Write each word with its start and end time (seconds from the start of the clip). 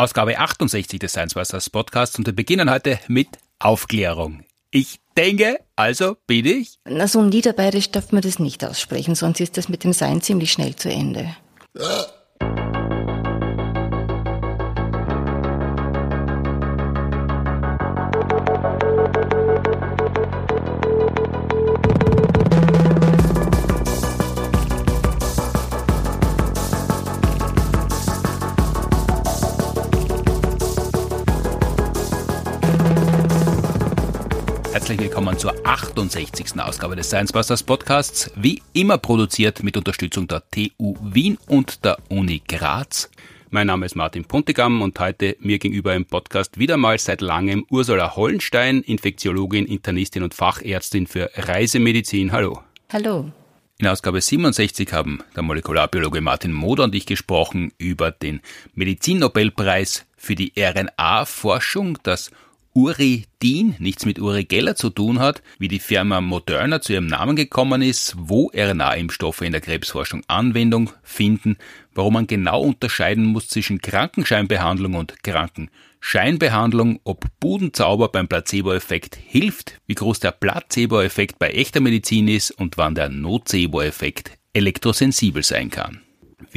Ausgabe 0.00 0.38
68 0.38 1.00
des 1.00 1.10
Science 1.10 1.34
Busters 1.34 1.70
Podcasts 1.70 2.16
und 2.16 2.24
wir 2.24 2.32
beginnen 2.32 2.70
heute 2.70 3.00
mit 3.08 3.26
Aufklärung. 3.58 4.44
Ich 4.70 5.00
denke, 5.16 5.58
also 5.74 6.16
bin 6.28 6.46
ich. 6.46 6.78
Na, 6.84 7.08
so 7.08 7.20
niederbayerisch 7.20 7.90
darf 7.90 8.12
man 8.12 8.22
das 8.22 8.38
nicht 8.38 8.64
aussprechen, 8.64 9.16
sonst 9.16 9.40
ist 9.40 9.56
das 9.56 9.68
mit 9.68 9.82
dem 9.82 9.92
Sein 9.92 10.22
ziemlich 10.22 10.52
schnell 10.52 10.76
zu 10.76 10.88
Ende. 10.88 11.34
68. 35.68 36.58
Ausgabe 36.62 36.96
des 36.96 37.08
Science 37.08 37.30
Busters 37.30 37.62
Podcasts, 37.62 38.30
wie 38.36 38.62
immer 38.72 38.96
produziert 38.96 39.62
mit 39.62 39.76
Unterstützung 39.76 40.26
der 40.26 40.42
TU 40.50 40.96
Wien 41.02 41.36
und 41.46 41.84
der 41.84 41.98
Uni 42.08 42.40
Graz. 42.48 43.10
Mein 43.50 43.66
Name 43.66 43.84
ist 43.84 43.94
Martin 43.94 44.24
Puntigam 44.24 44.80
und 44.80 44.98
heute 44.98 45.36
mir 45.40 45.58
gegenüber 45.58 45.94
im 45.94 46.06
Podcast 46.06 46.58
wieder 46.58 46.78
mal 46.78 46.98
seit 46.98 47.20
langem 47.20 47.66
Ursula 47.68 48.16
Hollenstein, 48.16 48.80
Infektiologin, 48.80 49.66
Internistin 49.66 50.22
und 50.22 50.32
Fachärztin 50.32 51.06
für 51.06 51.30
Reisemedizin. 51.34 52.32
Hallo. 52.32 52.62
Hallo. 52.90 53.30
In 53.76 53.88
Ausgabe 53.88 54.22
67 54.22 54.90
haben 54.94 55.18
der 55.36 55.42
Molekularbiologe 55.42 56.22
Martin 56.22 56.54
Moder 56.54 56.84
und 56.84 56.94
ich 56.94 57.04
gesprochen 57.04 57.72
über 57.76 58.10
den 58.10 58.40
Medizinnobelpreis 58.72 60.06
für 60.16 60.34
die 60.34 60.54
RNA-Forschung, 60.56 61.98
das 62.02 62.30
Uridin 62.74 63.74
nichts 63.78 64.04
mit 64.04 64.18
Uri 64.18 64.44
Geller 64.44 64.76
zu 64.76 64.90
tun 64.90 65.18
hat, 65.18 65.42
wie 65.58 65.68
die 65.68 65.78
Firma 65.78 66.20
Moderna 66.20 66.80
zu 66.80 66.92
ihrem 66.92 67.06
Namen 67.06 67.34
gekommen 67.34 67.82
ist, 67.82 68.14
wo 68.16 68.50
RNA-Impfstoffe 68.54 69.42
in 69.42 69.52
der 69.52 69.60
Krebsforschung 69.60 70.22
Anwendung 70.28 70.90
finden, 71.02 71.56
warum 71.94 72.14
man 72.14 72.26
genau 72.26 72.60
unterscheiden 72.62 73.24
muss 73.24 73.48
zwischen 73.48 73.80
Krankenscheinbehandlung 73.80 74.94
und 74.94 75.22
Krankenscheinbehandlung, 75.22 77.00
ob 77.04 77.26
Budenzauber 77.40 78.08
beim 78.08 78.28
Placebo-Effekt 78.28 79.16
hilft, 79.16 79.80
wie 79.86 79.94
groß 79.94 80.20
der 80.20 80.32
Placebo-Effekt 80.32 81.38
bei 81.38 81.50
echter 81.50 81.80
Medizin 81.80 82.28
ist 82.28 82.50
und 82.52 82.76
wann 82.76 82.94
der 82.94 83.08
Nocebo-Effekt 83.08 84.38
elektrosensibel 84.52 85.42
sein 85.42 85.70
kann. 85.70 86.02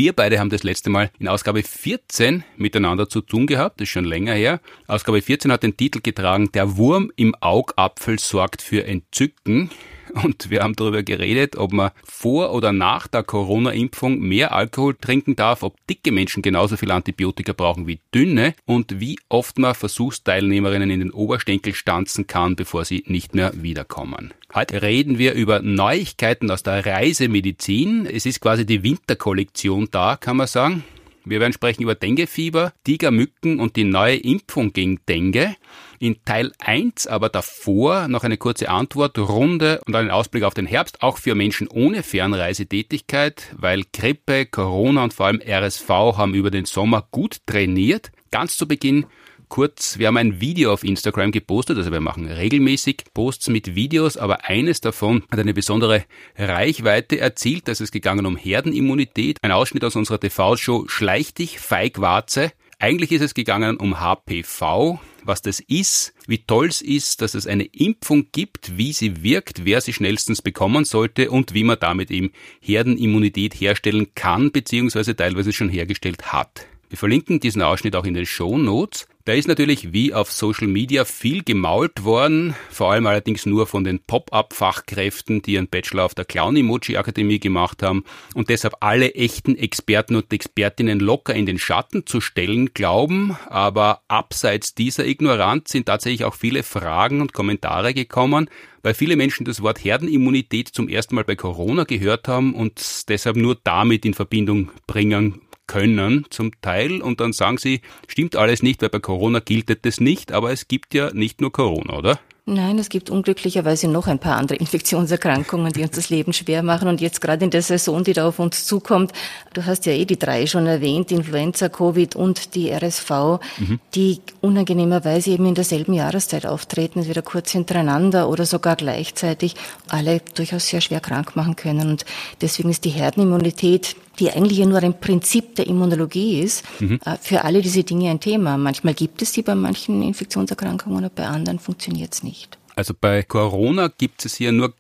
Wir 0.02 0.14
beide 0.14 0.40
haben 0.40 0.50
das 0.50 0.64
letzte 0.64 0.90
Mal 0.90 1.12
in 1.20 1.28
Ausgabe 1.28 1.62
14 1.62 2.44
miteinander 2.58 3.08
zu 3.08 3.22
tun 3.22 3.46
gehabt, 3.46 3.80
das 3.80 3.84
ist 3.84 3.92
schon 3.92 4.04
länger 4.04 4.34
her. 4.34 4.60
Ausgabe 4.88 5.22
14 5.22 5.52
hat 5.52 5.62
den 5.62 5.78
Titel 5.78 6.00
getragen, 6.02 6.52
Der 6.54 6.76
Wurm 6.76 7.12
im 7.18 7.36
Augapfel 7.40 8.18
sorgt 8.18 8.64
für 8.64 8.84
Entzücken. 8.84 9.70
Und 10.14 10.50
wir 10.50 10.64
haben 10.64 10.76
darüber 10.76 11.04
geredet, 11.04 11.56
ob 11.56 11.74
man 11.74 11.92
vor 12.04 12.54
oder 12.54 12.72
nach 12.72 13.08
der 13.08 13.24
Corona-Impfung 13.24 14.20
mehr 14.20 14.54
Alkohol 14.54 14.96
trinken 14.96 15.36
darf, 15.36 15.64
ob 15.64 15.76
dicke 15.88 16.12
Menschen 16.12 16.42
genauso 16.42 16.78
viel 16.78 16.92
Antibiotika 16.92 17.54
brauchen 17.54 17.88
wie 17.88 18.00
dünne 18.14 18.54
und 18.66 19.00
wie 19.00 19.18
oft 19.30 19.58
man 19.58 19.76
Versuchsteilnehmerinnen 19.76 20.90
in 20.90 21.00
den 21.00 21.12
Oberschenkel 21.12 21.74
stanzen 21.74 22.28
kann, 22.28 22.56
bevor 22.56 22.86
sie 22.86 23.04
nicht 23.08 23.36
mehr 23.36 23.52
wiederkommen. 23.56 24.34
Heute 24.54 24.82
reden 24.82 25.18
wir 25.18 25.34
über 25.34 25.62
Neuigkeiten 25.62 26.52
aus 26.52 26.64
der 26.64 26.86
Reisemedizin. 26.86 28.06
Es 28.06 28.26
ist 28.26 28.42
quasi 28.42 28.66
die 28.66 28.84
Winterkollektion 28.84 29.88
da, 29.92 30.18
kann 30.18 30.38
man 30.38 30.48
sagen. 30.48 30.84
Wir 31.24 31.40
werden 31.40 31.54
sprechen 31.54 31.84
über 31.84 31.96
Denguefieber, 31.96 32.74
Tigermücken 32.84 33.60
und 33.60 33.76
die 33.76 33.84
neue 33.84 34.16
Impfung 34.16 34.74
gegen 34.74 35.00
Dengue. 35.08 35.56
In 36.02 36.18
Teil 36.26 36.52
1 36.58 37.06
aber 37.06 37.30
davor 37.30 38.08
noch 38.08 38.24
eine 38.24 38.38
kurze 38.38 38.70
Antwortrunde 38.70 39.82
und 39.86 39.96
einen 39.96 40.10
Ausblick 40.10 40.42
auf 40.42 40.56
den 40.56 40.66
Herbst, 40.66 41.04
auch 41.04 41.20
für 41.20 41.36
Menschen 41.36 41.68
ohne 41.68 42.02
Fernreisetätigkeit, 42.02 43.54
weil 43.56 43.84
Grippe, 43.94 44.48
Corona 44.48 45.04
und 45.04 45.14
vor 45.14 45.28
allem 45.28 45.40
RSV 45.48 45.88
haben 45.88 46.34
über 46.34 46.50
den 46.50 46.66
Sommer 46.66 47.08
gut 47.12 47.46
trainiert. 47.46 48.12
Ganz 48.32 48.58
zu 48.58 48.68
Beginn 48.68 49.06
kurz, 49.48 50.00
wir 50.00 50.08
haben 50.08 50.18
ein 50.18 50.42
Video 50.42 50.74
auf 50.74 50.84
Instagram 50.84 51.32
gepostet, 51.32 51.78
also 51.78 51.92
wir 51.92 52.02
machen 52.02 52.26
regelmäßig 52.26 53.04
Posts 53.14 53.50
mit 53.50 53.76
Videos, 53.76 54.18
aber 54.18 54.46
eines 54.46 54.82
davon 54.82 55.22
hat 55.30 55.38
eine 55.38 55.54
besondere 55.54 56.06
Reichweite 56.36 57.20
erzielt. 57.20 57.68
Da 57.68 57.74
ist 57.74 57.82
es 57.82 57.92
gegangen 57.92 58.26
um 58.26 58.38
Herdenimmunität. 58.38 59.38
Ein 59.44 59.52
Ausschnitt 59.52 59.84
aus 59.84 59.96
unserer 59.96 60.20
TV-Show 60.20 60.88
Schleich 60.88 61.36
dich, 61.36 61.60
Feigwarze. 61.60 62.54
Eigentlich 62.82 63.12
ist 63.12 63.22
es 63.22 63.36
gegangen 63.36 63.78
um 63.78 64.00
HPV, 64.00 65.00
was 65.24 65.44
das 65.44 65.60
ist, 65.60 66.16
wie 66.26 66.40
toll 66.40 66.66
es 66.66 66.82
ist, 66.82 67.22
dass 67.22 67.36
es 67.36 67.46
eine 67.46 67.66
Impfung 67.66 68.30
gibt, 68.32 68.76
wie 68.76 68.92
sie 68.92 69.22
wirkt, 69.22 69.66
wer 69.66 69.82
sie 69.82 69.94
schnellstens 69.94 70.42
bekommen 70.42 70.84
sollte 70.84 71.30
und 71.30 71.54
wie 71.54 71.64
man 71.64 71.78
damit 71.80 72.10
eben 72.10 72.32
Herdenimmunität 72.60 73.54
herstellen 73.54 74.16
kann, 74.16 74.52
beziehungsweise 74.52 75.16
teilweise 75.16 75.54
schon 75.54 75.70
hergestellt 75.70 76.34
hat. 76.34 76.66
Wir 76.92 76.98
verlinken 76.98 77.40
diesen 77.40 77.62
Ausschnitt 77.62 77.96
auch 77.96 78.04
in 78.04 78.16
den 78.16 78.26
Show 78.26 78.58
Notes. 78.58 79.08
Da 79.24 79.32
ist 79.32 79.48
natürlich 79.48 79.94
wie 79.94 80.14
auf 80.14 80.30
Social 80.30 80.68
Media 80.68 81.06
viel 81.06 81.42
gemault 81.42 82.04
worden, 82.04 82.54
vor 82.70 82.92
allem 82.92 83.08
allerdings 83.08 83.46
nur 83.46 83.66
von 83.66 83.86
den 83.86 84.02
Pop-up-Fachkräften, 84.04 85.42
die 85.42 85.54
ihren 85.54 85.70
Bachelor 85.70 86.04
auf 86.04 86.16
der 86.16 86.26
Clown-Emoji-Akademie 86.26 87.40
gemacht 87.40 87.82
haben 87.82 88.04
und 88.36 88.50
deshalb 88.50 88.76
alle 88.82 89.16
echten 89.16 89.56
Experten 89.56 90.18
und 90.18 90.34
Expertinnen 90.34 91.00
locker 91.00 91.34
in 91.34 91.46
den 91.46 91.60
Schatten 91.60 92.06
zu 92.06 92.20
stellen 92.20 92.74
glauben. 92.74 93.38
Aber 93.48 94.02
abseits 94.10 94.76
dieser 94.76 95.06
Ignoranz 95.06 95.72
sind 95.72 95.86
tatsächlich 95.86 96.26
auch 96.26 96.36
viele 96.36 96.62
Fragen 96.62 97.22
und 97.22 97.32
Kommentare 97.32 97.94
gekommen, 97.94 98.50
weil 98.84 98.96
viele 98.96 99.16
Menschen 99.16 99.46
das 99.46 99.62
Wort 99.62 99.82
Herdenimmunität 99.82 100.68
zum 100.68 100.90
ersten 100.90 101.16
Mal 101.16 101.24
bei 101.24 101.38
Corona 101.38 101.86
gehört 101.86 102.28
haben 102.28 102.54
und 102.54 103.08
deshalb 103.08 103.38
nur 103.38 103.58
damit 103.64 104.06
in 104.06 104.14
Verbindung 104.14 104.72
bringen 104.88 105.40
können 105.68 106.26
zum 106.30 106.52
Teil 106.62 107.02
und 107.02 107.22
dann 107.22 107.34
sagen 107.34 107.58
sie, 107.58 107.82
stimmt 108.08 108.36
alles 108.36 108.62
nicht, 108.62 108.82
weil 108.82 108.90
bei 108.90 109.00
Corona 109.00 109.40
gilt 109.40 109.86
das 109.86 110.00
nicht, 110.00 110.32
aber 110.32 110.52
es 110.52 110.68
gibt 110.68 110.94
ja 110.94 111.12
nicht 111.14 111.42
nur 111.42 111.52
Corona, 111.52 111.98
oder? 111.98 112.20
Nein, 112.46 112.80
es 112.80 112.90
gibt 112.90 113.12
unglücklicherweise 113.12 113.88
noch 113.88 114.08
ein 114.08 114.18
paar 114.18 114.36
andere 114.36 114.58
Infektionserkrankungen, 114.60 115.72
die 115.74 115.84
uns 115.84 115.92
das 115.92 116.10
Leben 116.10 116.34
schwer 116.34 116.64
machen. 116.64 116.88
Und 116.88 117.00
jetzt 117.00 117.22
gerade 117.22 117.46
in 117.46 117.52
der 117.52 117.62
Saison, 117.62 118.04
die 118.04 118.14
da 118.14 118.28
auf 118.28 118.40
uns 118.40 118.66
zukommt, 118.66 119.14
du 119.54 119.66
hast 119.66 119.86
ja 119.86 119.94
eh 119.94 120.06
die 120.06 120.18
drei 120.18 120.48
schon 120.48 120.66
erwähnt, 120.66 121.12
Influenza, 121.12 121.70
Covid 121.70 122.16
und 122.16 122.56
die 122.56 122.72
RSV, 122.72 123.40
mhm. 123.58 123.80
die 123.94 124.22
unangenehmerweise 124.42 125.32
eben 125.32 125.46
in 125.46 125.56
derselben 125.56 125.94
Jahreszeit 125.94 126.48
auftreten, 126.48 127.00
entweder 127.00 127.22
kurz 127.22 127.52
hintereinander 127.52 128.28
oder 128.28 128.46
sogar 128.46 128.76
gleichzeitig, 128.76 129.56
alle 129.88 130.22
durchaus 130.34 130.68
sehr 130.68 130.82
schwer 130.82 131.00
krank 131.00 131.36
machen 131.36 131.56
können. 131.56 131.92
Und 131.92 132.06
deswegen 132.42 132.70
ist 132.70 132.86
die 132.86 132.90
Herdenimmunität 132.90 133.96
die 134.22 134.32
eigentlich 134.32 134.60
ja 134.60 134.66
nur 134.66 134.78
ein 134.78 135.00
Prinzip 135.00 135.56
der 135.56 135.68
Immunologie 135.68 136.40
ist, 136.40 136.64
mhm. 136.80 137.00
Äh, 137.04 137.18
für 137.20 137.44
alle 137.44 137.62
diese 137.62 137.84
Dinge 137.84 138.12
ein 138.12 138.20
Thema. 138.20 138.58
Manchmal 138.58 138.94
gibt 138.94 139.22
es 139.22 139.32
die 139.32 139.42
bei 139.42 139.56
manchen 139.56 140.02
Infektionserkrankungen 140.04 141.04
und 141.04 141.16
bei 141.16 141.26
anderen 141.26 141.60
funktioniert 141.60 142.14
es 142.14 142.24
nicht. 142.24 142.58
Also 142.76 142.94
bei 143.00 143.24
Corona 143.24 143.90
gibt 143.90 144.24
es 144.26 144.36
hier 144.36 144.52
nur 144.52 144.74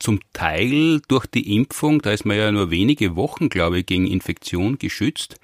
zum 0.00 0.20
Teil 0.32 1.00
durch 1.08 1.26
die 1.26 1.54
Impfung, 1.54 2.02
da 2.02 2.10
ist 2.10 2.26
man 2.26 2.36
ja 2.36 2.50
nur 2.50 2.70
wenige 2.70 3.16
Wochen, 3.16 3.48
glaube 3.48 3.78
ich, 3.78 3.86
gegen 3.86 4.06
Infektion 4.06 4.78
geschützt. 4.78 5.36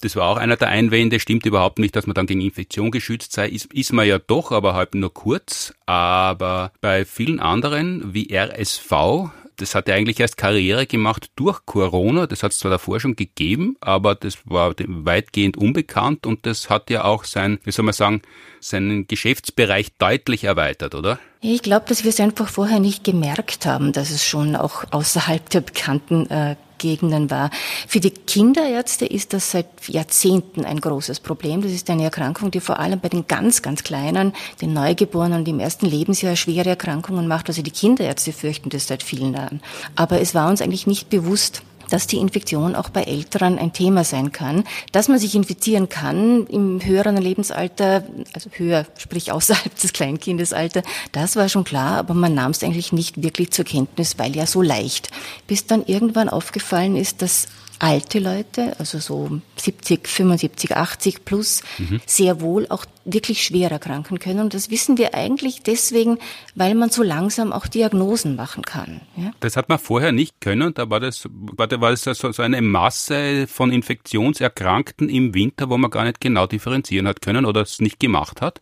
Das 0.00 0.16
war 0.16 0.28
auch 0.28 0.36
einer 0.36 0.56
der 0.56 0.68
Einwände, 0.68 1.18
stimmt 1.18 1.46
überhaupt 1.46 1.78
nicht, 1.78 1.96
dass 1.96 2.06
man 2.06 2.14
dann 2.14 2.26
gegen 2.26 2.40
Infektion 2.40 2.90
geschützt 2.90 3.32
sei. 3.32 3.48
Ist, 3.48 3.72
ist 3.72 3.92
man 3.92 4.06
ja 4.06 4.18
doch, 4.18 4.52
aber 4.52 4.74
halt 4.74 4.94
nur 4.94 5.12
kurz. 5.12 5.72
Aber 5.86 6.72
bei 6.80 7.04
vielen 7.04 7.40
anderen, 7.40 8.12
wie 8.12 8.34
RSV, 8.34 9.30
das 9.56 9.74
hat 9.74 9.88
ja 9.88 9.94
eigentlich 9.94 10.20
erst 10.20 10.36
Karriere 10.36 10.86
gemacht 10.86 11.30
durch 11.36 11.64
Corona. 11.66 12.26
Das 12.26 12.42
hat 12.42 12.52
es 12.52 12.58
zwar 12.58 12.70
davor 12.70 13.00
schon 13.00 13.16
gegeben, 13.16 13.76
aber 13.80 14.14
das 14.14 14.38
war 14.44 14.74
weitgehend 14.78 15.56
unbekannt 15.56 16.26
und 16.26 16.46
das 16.46 16.70
hat 16.70 16.90
ja 16.90 17.04
auch 17.04 17.24
sein, 17.24 17.58
wie 17.64 17.72
soll 17.72 17.84
man 17.84 17.94
sagen, 17.94 18.22
seinen 18.60 19.06
Geschäftsbereich 19.06 19.92
deutlich 19.98 20.44
erweitert, 20.44 20.94
oder? 20.94 21.18
Ich 21.40 21.62
glaube, 21.62 21.86
dass 21.88 22.04
wir 22.04 22.08
es 22.08 22.20
einfach 22.20 22.48
vorher 22.48 22.80
nicht 22.80 23.04
gemerkt 23.04 23.66
haben, 23.66 23.92
dass 23.92 24.10
es 24.10 24.24
schon 24.24 24.56
auch 24.56 24.84
außerhalb 24.90 25.48
der 25.50 25.60
bekannten 25.60 26.28
äh, 26.30 26.56
Gegenden 26.84 27.30
war. 27.30 27.48
Für 27.88 27.98
die 27.98 28.10
Kinderärzte 28.10 29.06
ist 29.06 29.32
das 29.32 29.52
seit 29.52 29.88
Jahrzehnten 29.88 30.66
ein 30.66 30.80
großes 30.80 31.20
Problem. 31.20 31.62
Das 31.62 31.72
ist 31.72 31.88
eine 31.88 32.04
Erkrankung, 32.04 32.50
die 32.50 32.60
vor 32.60 32.78
allem 32.78 33.00
bei 33.00 33.08
den 33.08 33.26
ganz, 33.26 33.62
ganz 33.62 33.84
Kleinen, 33.84 34.34
den 34.60 34.74
Neugeborenen 34.74 35.40
und 35.40 35.48
im 35.48 35.60
ersten 35.60 35.86
Lebensjahr 35.86 36.36
schwere 36.36 36.68
Erkrankungen 36.68 37.26
macht. 37.26 37.48
Also 37.48 37.62
die 37.62 37.70
Kinderärzte 37.70 38.32
fürchten 38.32 38.68
das 38.68 38.86
seit 38.86 39.02
vielen 39.02 39.32
Jahren. 39.32 39.62
Aber 39.96 40.20
es 40.20 40.34
war 40.34 40.50
uns 40.50 40.60
eigentlich 40.60 40.86
nicht 40.86 41.08
bewusst, 41.08 41.62
dass 41.90 42.06
die 42.06 42.18
Infektion 42.18 42.74
auch 42.74 42.88
bei 42.88 43.02
Älteren 43.02 43.58
ein 43.58 43.72
Thema 43.72 44.04
sein 44.04 44.32
kann, 44.32 44.64
dass 44.92 45.08
man 45.08 45.18
sich 45.18 45.34
infizieren 45.34 45.88
kann 45.88 46.46
im 46.46 46.84
höheren 46.84 47.16
Lebensalter, 47.16 48.04
also 48.32 48.50
höher, 48.52 48.86
sprich 48.98 49.32
außerhalb 49.32 49.74
des 49.80 49.92
Kleinkindesalter, 49.92 50.82
das 51.12 51.36
war 51.36 51.48
schon 51.48 51.64
klar, 51.64 51.98
aber 51.98 52.14
man 52.14 52.34
nahm 52.34 52.50
es 52.50 52.62
eigentlich 52.62 52.92
nicht 52.92 53.22
wirklich 53.22 53.50
zur 53.50 53.64
Kenntnis, 53.64 54.18
weil 54.18 54.36
ja 54.36 54.46
so 54.46 54.62
leicht. 54.62 55.10
Bis 55.46 55.66
dann 55.66 55.84
irgendwann 55.86 56.28
aufgefallen 56.28 56.96
ist, 56.96 57.22
dass 57.22 57.48
alte 57.78 58.18
Leute, 58.18 58.76
also 58.78 58.98
so 58.98 59.40
70, 59.56 60.08
75, 60.08 60.76
80 60.76 61.24
plus, 61.24 61.62
mhm. 61.78 62.00
sehr 62.06 62.40
wohl 62.40 62.66
auch 62.68 62.86
wirklich 63.04 63.42
schwer 63.44 63.70
erkranken 63.70 64.18
können. 64.18 64.40
Und 64.40 64.54
das 64.54 64.70
wissen 64.70 64.98
wir 64.98 65.14
eigentlich 65.14 65.62
deswegen, 65.62 66.18
weil 66.54 66.74
man 66.74 66.90
so 66.90 67.02
langsam 67.02 67.52
auch 67.52 67.66
Diagnosen 67.66 68.36
machen 68.36 68.62
kann. 68.64 69.00
Ja? 69.16 69.32
Das 69.40 69.56
hat 69.56 69.68
man 69.68 69.78
vorher 69.78 70.12
nicht 70.12 70.40
können. 70.40 70.74
Da 70.74 70.90
war 70.90 71.00
das, 71.00 71.28
war, 71.30 71.66
da 71.66 71.80
war 71.80 71.90
das 71.90 72.02
so, 72.02 72.32
so 72.32 72.42
eine 72.42 72.62
Masse 72.62 73.46
von 73.46 73.72
Infektionserkrankten 73.72 75.08
im 75.08 75.34
Winter, 75.34 75.70
wo 75.70 75.76
man 75.76 75.90
gar 75.90 76.04
nicht 76.04 76.20
genau 76.20 76.46
differenzieren 76.46 77.06
hat 77.08 77.20
können 77.20 77.44
oder 77.44 77.62
es 77.62 77.80
nicht 77.80 78.00
gemacht 78.00 78.40
hat. 78.40 78.60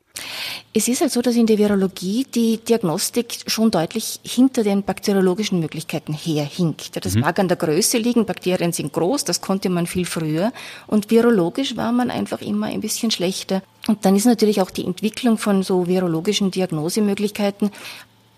Es 0.75 0.89
ist 0.89 1.00
halt 1.00 1.11
so, 1.11 1.23
dass 1.23 1.37
in 1.37 1.47
der 1.47 1.59
Virologie 1.59 2.27
die 2.35 2.59
Diagnostik 2.59 3.44
schon 3.47 3.71
deutlich 3.71 4.21
hinter 4.23 4.62
den 4.62 4.83
bakteriologischen 4.83 5.61
Möglichkeiten 5.61 6.12
herhinkt. 6.12 7.05
Das 7.05 7.15
mhm. 7.15 7.23
mag 7.23 7.39
an 7.39 7.49
der 7.49 7.56
Größe 7.56 7.99
liegen, 7.99 8.27
Bakterien 8.27 8.73
sind 8.73 8.93
groß, 8.93 9.25
das 9.25 9.41
konnte 9.41 9.71
man 9.71 9.87
viel 9.87 10.05
früher. 10.05 10.53
Und 10.87 11.11
virologisch 11.11 11.77
war 11.77 11.93
man 11.93 12.11
einfach 12.11 12.41
immer 12.41 12.67
ein 12.67 12.81
bisschen 12.81 13.11
schlechter. 13.11 13.62
Und 13.88 14.05
dann 14.05 14.14
ist 14.14 14.26
natürlich 14.26 14.61
auch 14.61 14.70
die 14.70 14.84
Entwicklung 14.84 15.38
von 15.38 15.62
so 15.62 15.87
virologischen 15.87 16.50
Diagnosemöglichkeiten 16.50 17.70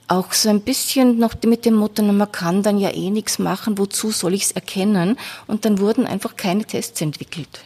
auch 0.08 0.32
so 0.32 0.48
ein 0.48 0.60
bisschen 0.60 1.18
noch 1.18 1.34
mit 1.44 1.64
dem 1.64 1.74
Motto, 1.74 2.02
man 2.02 2.30
kann 2.30 2.62
dann 2.62 2.78
ja 2.78 2.90
eh 2.90 3.10
nichts 3.10 3.38
machen, 3.38 3.78
wozu 3.78 4.10
soll 4.10 4.34
ich 4.34 4.44
es 4.44 4.52
erkennen? 4.52 5.16
Und 5.46 5.64
dann 5.64 5.78
wurden 5.78 6.06
einfach 6.06 6.36
keine 6.36 6.64
Tests 6.64 7.00
entwickelt. 7.00 7.64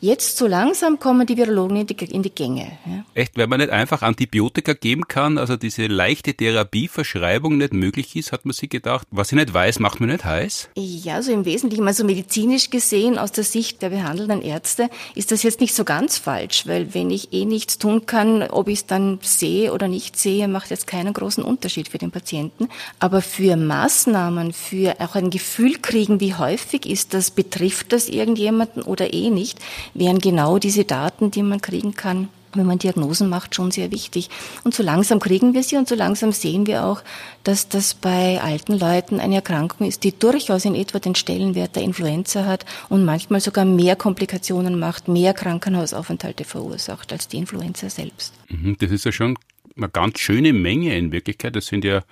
Jetzt 0.00 0.36
so 0.36 0.46
langsam 0.46 0.98
kommen 0.98 1.26
die 1.26 1.36
Virologen 1.36 1.76
in 1.78 1.86
die, 1.86 1.94
in 2.04 2.22
die 2.22 2.30
Gänge. 2.30 2.72
Echt, 3.14 3.36
wenn 3.36 3.48
man 3.48 3.60
nicht 3.60 3.70
einfach 3.70 4.02
Antibiotika 4.02 4.74
geben 4.74 5.08
kann, 5.08 5.38
also 5.38 5.56
diese 5.56 5.86
leichte 5.86 6.34
Therapieverschreibung 6.34 7.56
nicht 7.56 7.72
möglich 7.72 8.16
ist, 8.16 8.32
hat 8.32 8.44
man 8.44 8.52
sich 8.52 8.68
gedacht, 8.68 9.06
was 9.10 9.32
ich 9.32 9.36
nicht 9.36 9.54
weiß, 9.54 9.78
macht 9.78 10.00
man 10.00 10.10
nicht 10.10 10.24
heiß? 10.24 10.70
Ja, 10.76 11.22
so 11.22 11.32
im 11.32 11.44
Wesentlichen, 11.44 11.86
also 11.86 12.04
medizinisch 12.04 12.70
gesehen, 12.70 13.18
aus 13.18 13.32
der 13.32 13.44
Sicht 13.44 13.82
der 13.82 13.90
behandelnden 13.90 14.42
Ärzte, 14.42 14.90
ist 15.14 15.32
das 15.32 15.42
jetzt 15.42 15.60
nicht 15.60 15.74
so 15.74 15.84
ganz 15.84 16.18
falsch, 16.18 16.66
weil 16.66 16.94
wenn 16.94 17.10
ich 17.10 17.32
eh 17.32 17.44
nichts 17.44 17.78
tun 17.78 18.06
kann, 18.06 18.42
ob 18.42 18.68
ich 18.68 18.80
es 18.80 18.86
dann 18.86 19.18
sehe 19.22 19.72
oder 19.72 19.88
nicht 19.88 20.18
sehe, 20.18 20.48
macht 20.48 20.70
jetzt 20.70 20.86
keinen 20.86 21.12
großen 21.12 21.42
Unterschied. 21.42 21.77
Unterschied 21.78 21.88
für 21.88 21.98
den 21.98 22.10
Patienten. 22.10 22.68
Aber 22.98 23.22
für 23.22 23.56
Maßnahmen, 23.56 24.52
für 24.52 24.96
auch 25.00 25.14
ein 25.14 25.30
Gefühl 25.30 25.78
kriegen, 25.80 26.20
wie 26.20 26.34
häufig 26.34 26.86
ist 26.86 27.14
das, 27.14 27.30
betrifft 27.30 27.92
das 27.92 28.08
irgendjemanden 28.08 28.82
oder 28.82 29.12
eh 29.12 29.30
nicht, 29.30 29.58
wären 29.94 30.18
genau 30.18 30.58
diese 30.58 30.84
Daten, 30.84 31.30
die 31.30 31.42
man 31.42 31.60
kriegen 31.60 31.94
kann, 31.94 32.28
wenn 32.54 32.66
man 32.66 32.78
Diagnosen 32.78 33.28
macht, 33.28 33.54
schon 33.54 33.70
sehr 33.70 33.90
wichtig. 33.90 34.30
Und 34.64 34.74
so 34.74 34.82
langsam 34.82 35.20
kriegen 35.20 35.52
wir 35.54 35.62
sie 35.62 35.76
und 35.76 35.86
so 35.86 35.94
langsam 35.94 36.32
sehen 36.32 36.66
wir 36.66 36.84
auch, 36.84 37.02
dass 37.44 37.68
das 37.68 37.94
bei 37.94 38.40
alten 38.40 38.72
Leuten 38.78 39.20
eine 39.20 39.36
Erkrankung 39.36 39.86
ist, 39.86 40.02
die 40.02 40.18
durchaus 40.18 40.64
in 40.64 40.74
etwa 40.74 40.98
den 40.98 41.14
Stellenwert 41.14 41.76
der 41.76 41.82
Influenza 41.82 42.46
hat 42.46 42.64
und 42.88 43.04
manchmal 43.04 43.40
sogar 43.40 43.64
mehr 43.64 43.96
Komplikationen 43.96 44.78
macht, 44.78 45.08
mehr 45.08 45.34
Krankenhausaufenthalte 45.34 46.44
verursacht 46.44 47.12
als 47.12 47.28
die 47.28 47.36
Influenza 47.36 47.90
selbst. 47.90 48.32
Mhm, 48.48 48.76
das 48.78 48.90
ist 48.90 49.04
ja 49.04 49.12
schon 49.12 49.36
eine 49.78 49.88
ganz 49.88 50.18
schöne 50.18 50.52
Menge 50.52 50.96
in 50.96 51.12
Wirklichkeit. 51.12 51.56
Das 51.56 51.66
sind 51.66 51.84
ja 51.84 52.02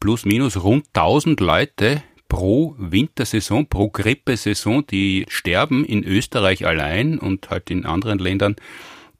plus 0.00 0.24
minus 0.24 0.62
rund 0.62 0.86
1000 0.94 1.40
Leute 1.40 2.02
pro 2.28 2.74
Wintersaison, 2.78 3.66
pro 3.66 3.90
Grippesaison, 3.90 4.86
die 4.86 5.24
sterben 5.28 5.84
in 5.84 6.02
Österreich 6.02 6.66
allein 6.66 7.18
und 7.18 7.50
halt 7.50 7.70
in 7.70 7.86
anderen 7.86 8.18
Ländern. 8.18 8.56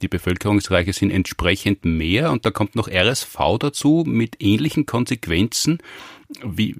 Die 0.03 0.09
Bevölkerungsreiche 0.09 0.93
sind 0.93 1.11
entsprechend 1.11 1.85
mehr 1.85 2.33
und 2.33 2.45
da 2.45 2.51
kommt 2.51 2.75
noch 2.75 2.89
RSV 2.89 3.37
dazu 3.61 4.05
mit 4.07 4.43
ähnlichen 4.43 4.85
Konsequenzen. 4.85 5.79
Wie, 6.43 6.77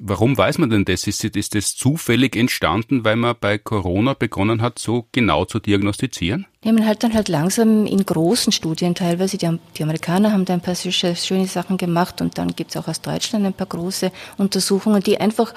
warum 0.00 0.36
weiß 0.36 0.58
man 0.58 0.70
denn 0.70 0.84
das? 0.84 1.06
Ist, 1.06 1.24
ist 1.24 1.54
das 1.54 1.76
zufällig 1.76 2.36
entstanden, 2.36 3.04
weil 3.04 3.16
man 3.16 3.36
bei 3.38 3.58
Corona 3.58 4.14
begonnen 4.14 4.62
hat, 4.62 4.78
so 4.78 5.06
genau 5.12 5.44
zu 5.44 5.58
diagnostizieren? 5.58 6.46
Ja, 6.64 6.72
man 6.72 6.86
hat 6.86 7.02
dann 7.02 7.14
halt 7.14 7.28
langsam 7.28 7.86
in 7.86 8.04
großen 8.04 8.52
Studien 8.52 8.94
teilweise, 8.94 9.38
die, 9.38 9.48
die 9.76 9.82
Amerikaner 9.82 10.32
haben 10.32 10.44
da 10.44 10.54
ein 10.54 10.60
paar 10.60 10.74
schöne 10.74 11.46
Sachen 11.46 11.76
gemacht 11.76 12.20
und 12.20 12.38
dann 12.38 12.56
gibt 12.56 12.70
es 12.70 12.76
auch 12.76 12.88
aus 12.88 13.00
Deutschland 13.00 13.46
ein 13.46 13.52
paar 13.52 13.66
große 13.66 14.10
Untersuchungen, 14.38 15.02
die 15.02 15.20
einfach 15.20 15.54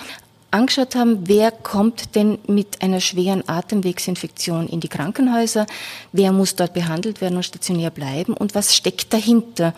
angeschaut 0.51 0.95
haben, 0.95 1.27
wer 1.27 1.51
kommt 1.51 2.15
denn 2.15 2.37
mit 2.47 2.81
einer 2.81 2.99
schweren 2.99 3.47
Atemwegsinfektion 3.47 4.67
in 4.67 4.81
die 4.81 4.89
Krankenhäuser, 4.89 5.65
wer 6.11 6.31
muss 6.31 6.55
dort 6.55 6.73
behandelt 6.73 7.21
werden 7.21 7.37
und 7.37 7.43
stationär 7.43 7.89
bleiben 7.89 8.33
und 8.33 8.53
was 8.53 8.75
steckt 8.75 9.13
dahinter. 9.13 9.73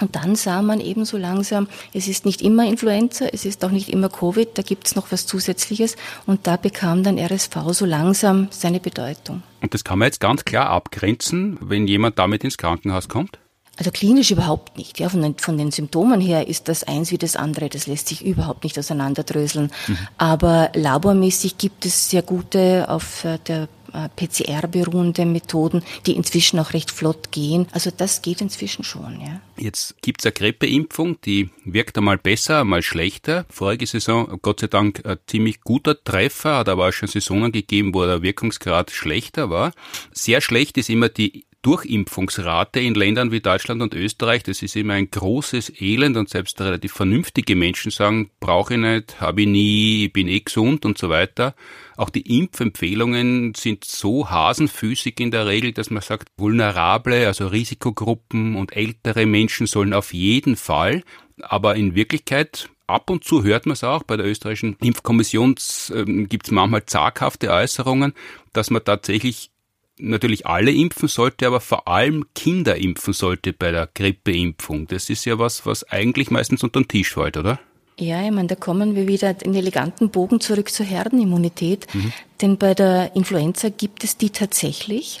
Und 0.00 0.16
dann 0.16 0.36
sah 0.36 0.62
man 0.62 0.80
eben 0.80 1.04
so 1.04 1.16
langsam, 1.16 1.68
es 1.92 2.08
ist 2.08 2.24
nicht 2.24 2.42
immer 2.42 2.66
Influenza, 2.66 3.26
es 3.32 3.44
ist 3.44 3.64
auch 3.64 3.70
nicht 3.70 3.88
immer 3.88 4.08
Covid, 4.08 4.48
da 4.54 4.62
gibt 4.62 4.86
es 4.86 4.96
noch 4.96 5.10
was 5.10 5.26
Zusätzliches 5.26 5.96
und 6.26 6.46
da 6.46 6.56
bekam 6.56 7.02
dann 7.02 7.18
RSV 7.18 7.56
so 7.72 7.84
langsam 7.84 8.48
seine 8.50 8.80
Bedeutung. 8.80 9.42
Und 9.60 9.74
das 9.74 9.84
kann 9.84 9.98
man 9.98 10.06
jetzt 10.06 10.20
ganz 10.20 10.44
klar 10.44 10.70
abgrenzen, 10.70 11.58
wenn 11.60 11.86
jemand 11.86 12.18
damit 12.18 12.44
ins 12.44 12.58
Krankenhaus 12.58 13.08
kommt? 13.08 13.38
Also 13.78 13.92
klinisch 13.92 14.32
überhaupt 14.32 14.76
nicht. 14.76 14.98
Ja, 14.98 15.08
von, 15.08 15.22
den, 15.22 15.38
von 15.38 15.56
den 15.56 15.70
Symptomen 15.70 16.20
her 16.20 16.48
ist 16.48 16.66
das 16.66 16.82
eins 16.82 17.12
wie 17.12 17.18
das 17.18 17.36
andere. 17.36 17.68
Das 17.68 17.86
lässt 17.86 18.08
sich 18.08 18.24
überhaupt 18.24 18.64
nicht 18.64 18.76
auseinanderdröseln. 18.76 19.70
Mhm. 19.86 19.98
Aber 20.18 20.70
labormäßig 20.74 21.58
gibt 21.58 21.86
es 21.86 22.10
sehr 22.10 22.22
gute 22.22 22.86
auf 22.88 23.24
äh, 23.24 23.38
der 23.46 23.68
äh, 23.92 24.08
PCR 24.08 24.66
beruhende 24.68 25.24
Methoden, 25.24 25.82
die 26.06 26.16
inzwischen 26.16 26.58
auch 26.58 26.72
recht 26.72 26.90
flott 26.90 27.30
gehen. 27.30 27.66
Also 27.72 27.90
das 27.96 28.22
geht 28.22 28.40
inzwischen 28.40 28.84
schon, 28.84 29.20
ja. 29.20 29.40
Jetzt 29.56 30.00
gibt's 30.02 30.24
eine 30.24 30.32
Grippeimpfung, 30.32 31.20
die 31.22 31.50
wirkt 31.64 31.98
einmal 31.98 32.18
besser, 32.18 32.60
einmal 32.60 32.82
schlechter. 32.82 33.44
Vorige 33.50 33.86
Saison, 33.86 34.38
Gott 34.42 34.60
sei 34.60 34.68
Dank, 34.68 35.04
ein 35.04 35.18
ziemlich 35.26 35.60
guter 35.62 36.02
Treffer, 36.02 36.58
hat 36.58 36.68
aber 36.68 36.88
auch 36.88 36.92
schon 36.92 37.08
Saisonen 37.08 37.52
gegeben, 37.52 37.94
wo 37.94 38.04
der 38.04 38.22
Wirkungsgrad 38.22 38.90
schlechter 38.90 39.50
war. 39.50 39.72
Sehr 40.12 40.40
schlecht 40.40 40.78
ist 40.78 40.90
immer 40.90 41.08
die 41.08 41.44
Durchimpfungsrate 41.62 42.78
in 42.78 42.94
Ländern 42.94 43.32
wie 43.32 43.40
Deutschland 43.40 43.82
und 43.82 43.92
Österreich, 43.92 44.44
das 44.44 44.62
ist 44.62 44.76
immer 44.76 44.94
ein 44.94 45.10
großes 45.10 45.80
Elend 45.80 46.16
und 46.16 46.28
selbst 46.28 46.60
relativ 46.60 46.92
vernünftige 46.92 47.56
Menschen 47.56 47.90
sagen, 47.90 48.30
brauche 48.38 48.74
ich 48.74 48.80
nicht, 48.80 49.20
habe 49.20 49.42
ich 49.42 49.48
nie, 49.48 50.04
ich 50.06 50.12
bin 50.12 50.28
eh 50.28 50.40
gesund 50.40 50.84
und 50.84 50.98
so 50.98 51.08
weiter. 51.08 51.54
Auch 51.98 52.10
die 52.10 52.38
Impfempfehlungen 52.38 53.54
sind 53.54 53.84
so 53.84 54.30
hasenfüßig 54.30 55.18
in 55.18 55.32
der 55.32 55.46
Regel, 55.46 55.72
dass 55.72 55.90
man 55.90 56.00
sagt, 56.00 56.28
vulnerable, 56.36 57.26
also 57.26 57.48
Risikogruppen 57.48 58.54
und 58.54 58.76
ältere 58.76 59.26
Menschen 59.26 59.66
sollen 59.66 59.92
auf 59.92 60.14
jeden 60.14 60.54
Fall, 60.54 61.02
aber 61.42 61.74
in 61.74 61.96
Wirklichkeit 61.96 62.70
ab 62.86 63.10
und 63.10 63.24
zu 63.24 63.42
hört 63.42 63.66
man 63.66 63.72
es 63.72 63.82
auch, 63.82 64.04
bei 64.04 64.16
der 64.16 64.26
österreichischen 64.26 64.76
Impfkommission 64.80 65.56
äh, 65.90 66.04
gibt 66.26 66.46
es 66.46 66.52
manchmal 66.52 66.86
zaghafte 66.86 67.50
Äußerungen, 67.50 68.14
dass 68.52 68.70
man 68.70 68.84
tatsächlich 68.84 69.50
natürlich 69.98 70.46
alle 70.46 70.70
impfen 70.70 71.08
sollte, 71.08 71.48
aber 71.48 71.60
vor 71.60 71.88
allem 71.88 72.26
Kinder 72.32 72.76
impfen 72.76 73.12
sollte 73.12 73.52
bei 73.52 73.72
der 73.72 73.88
Grippeimpfung. 73.92 74.86
Das 74.86 75.10
ist 75.10 75.24
ja 75.24 75.40
was, 75.40 75.66
was 75.66 75.82
eigentlich 75.82 76.30
meistens 76.30 76.62
unter 76.62 76.80
den 76.80 76.86
Tisch 76.86 77.14
fällt, 77.14 77.36
oder? 77.36 77.58
Ja, 77.98 78.24
ich 78.24 78.30
meine, 78.30 78.46
da 78.46 78.54
kommen 78.54 78.94
wir 78.94 79.08
wieder 79.08 79.34
in 79.42 79.54
eleganten 79.54 80.10
Bogen 80.10 80.40
zurück 80.40 80.70
zur 80.70 80.86
Herdenimmunität. 80.86 81.92
Mhm. 81.92 82.12
Denn 82.40 82.56
bei 82.56 82.74
der 82.74 83.16
Influenza 83.16 83.70
gibt 83.70 84.04
es 84.04 84.16
die 84.16 84.30
tatsächlich. 84.30 85.20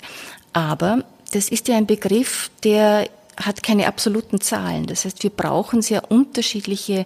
Aber 0.52 1.04
das 1.32 1.48
ist 1.48 1.66
ja 1.68 1.76
ein 1.76 1.86
Begriff, 1.86 2.50
der 2.62 3.08
hat 3.36 3.62
keine 3.62 3.88
absoluten 3.88 4.40
Zahlen. 4.40 4.86
Das 4.86 5.04
heißt, 5.04 5.22
wir 5.24 5.30
brauchen 5.30 5.82
sehr 5.82 6.10
unterschiedliche 6.10 7.04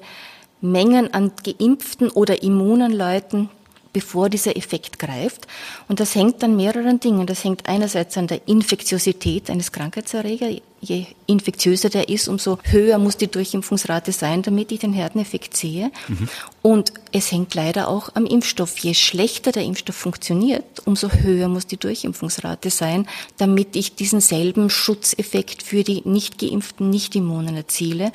Mengen 0.60 1.12
an 1.12 1.32
geimpften 1.42 2.10
oder 2.10 2.42
immunen 2.42 2.92
Leuten, 2.92 3.48
bevor 3.92 4.28
dieser 4.28 4.56
Effekt 4.56 4.98
greift. 4.98 5.46
Und 5.88 6.00
das 6.00 6.14
hängt 6.14 6.42
an 6.42 6.56
mehreren 6.56 7.00
Dingen. 7.00 7.26
Das 7.26 7.44
hängt 7.44 7.66
einerseits 7.66 8.16
an 8.16 8.26
der 8.26 8.46
Infektiosität 8.46 9.50
eines 9.50 9.72
Krankheitserregers. 9.72 10.60
Je 10.80 11.06
infektiöser 11.26 11.90
der 11.90 12.08
ist, 12.08 12.26
umso 12.26 12.58
höher 12.64 12.98
muss 12.98 13.16
die 13.16 13.28
Durchimpfungsrate 13.28 14.10
sein, 14.10 14.42
damit 14.42 14.72
ich 14.72 14.80
den 14.80 14.92
Herdeneffekt 14.92 15.56
sehe. 15.56 15.92
Mhm. 16.08 16.28
Und 16.60 16.92
es 17.12 17.30
hängt 17.30 17.54
leider 17.54 17.86
auch 17.86 18.10
am 18.14 18.26
Impfstoff. 18.26 18.76
Je 18.78 18.94
schlechter 18.94 19.52
der 19.52 19.62
Impfstoff 19.62 19.94
funktioniert, 19.94 20.64
umso 20.84 21.12
höher 21.12 21.46
muss 21.46 21.68
die 21.68 21.76
Durchimpfungsrate 21.76 22.70
sein, 22.70 23.06
damit 23.36 23.76
ich 23.76 23.94
diesen 23.94 24.20
selben 24.20 24.70
Schutzeffekt 24.70 25.62
für 25.62 25.84
die 25.84 26.02
nicht 26.04 26.38
geimpften 26.38 26.90
Nicht-Immunen 26.90 27.56
erziele. 27.56 28.10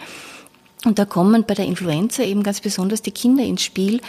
Und 0.85 0.99
da 0.99 1.05
kommen 1.05 1.43
bei 1.45 1.55
der 1.55 1.65
Influenza 1.65 2.21
eben 2.23 2.43
ganz 2.43 2.61
besonders 2.61 3.01
die 3.01 3.11
Kinder 3.11 3.43
ins 3.43 3.63
Spiel, 3.63 3.99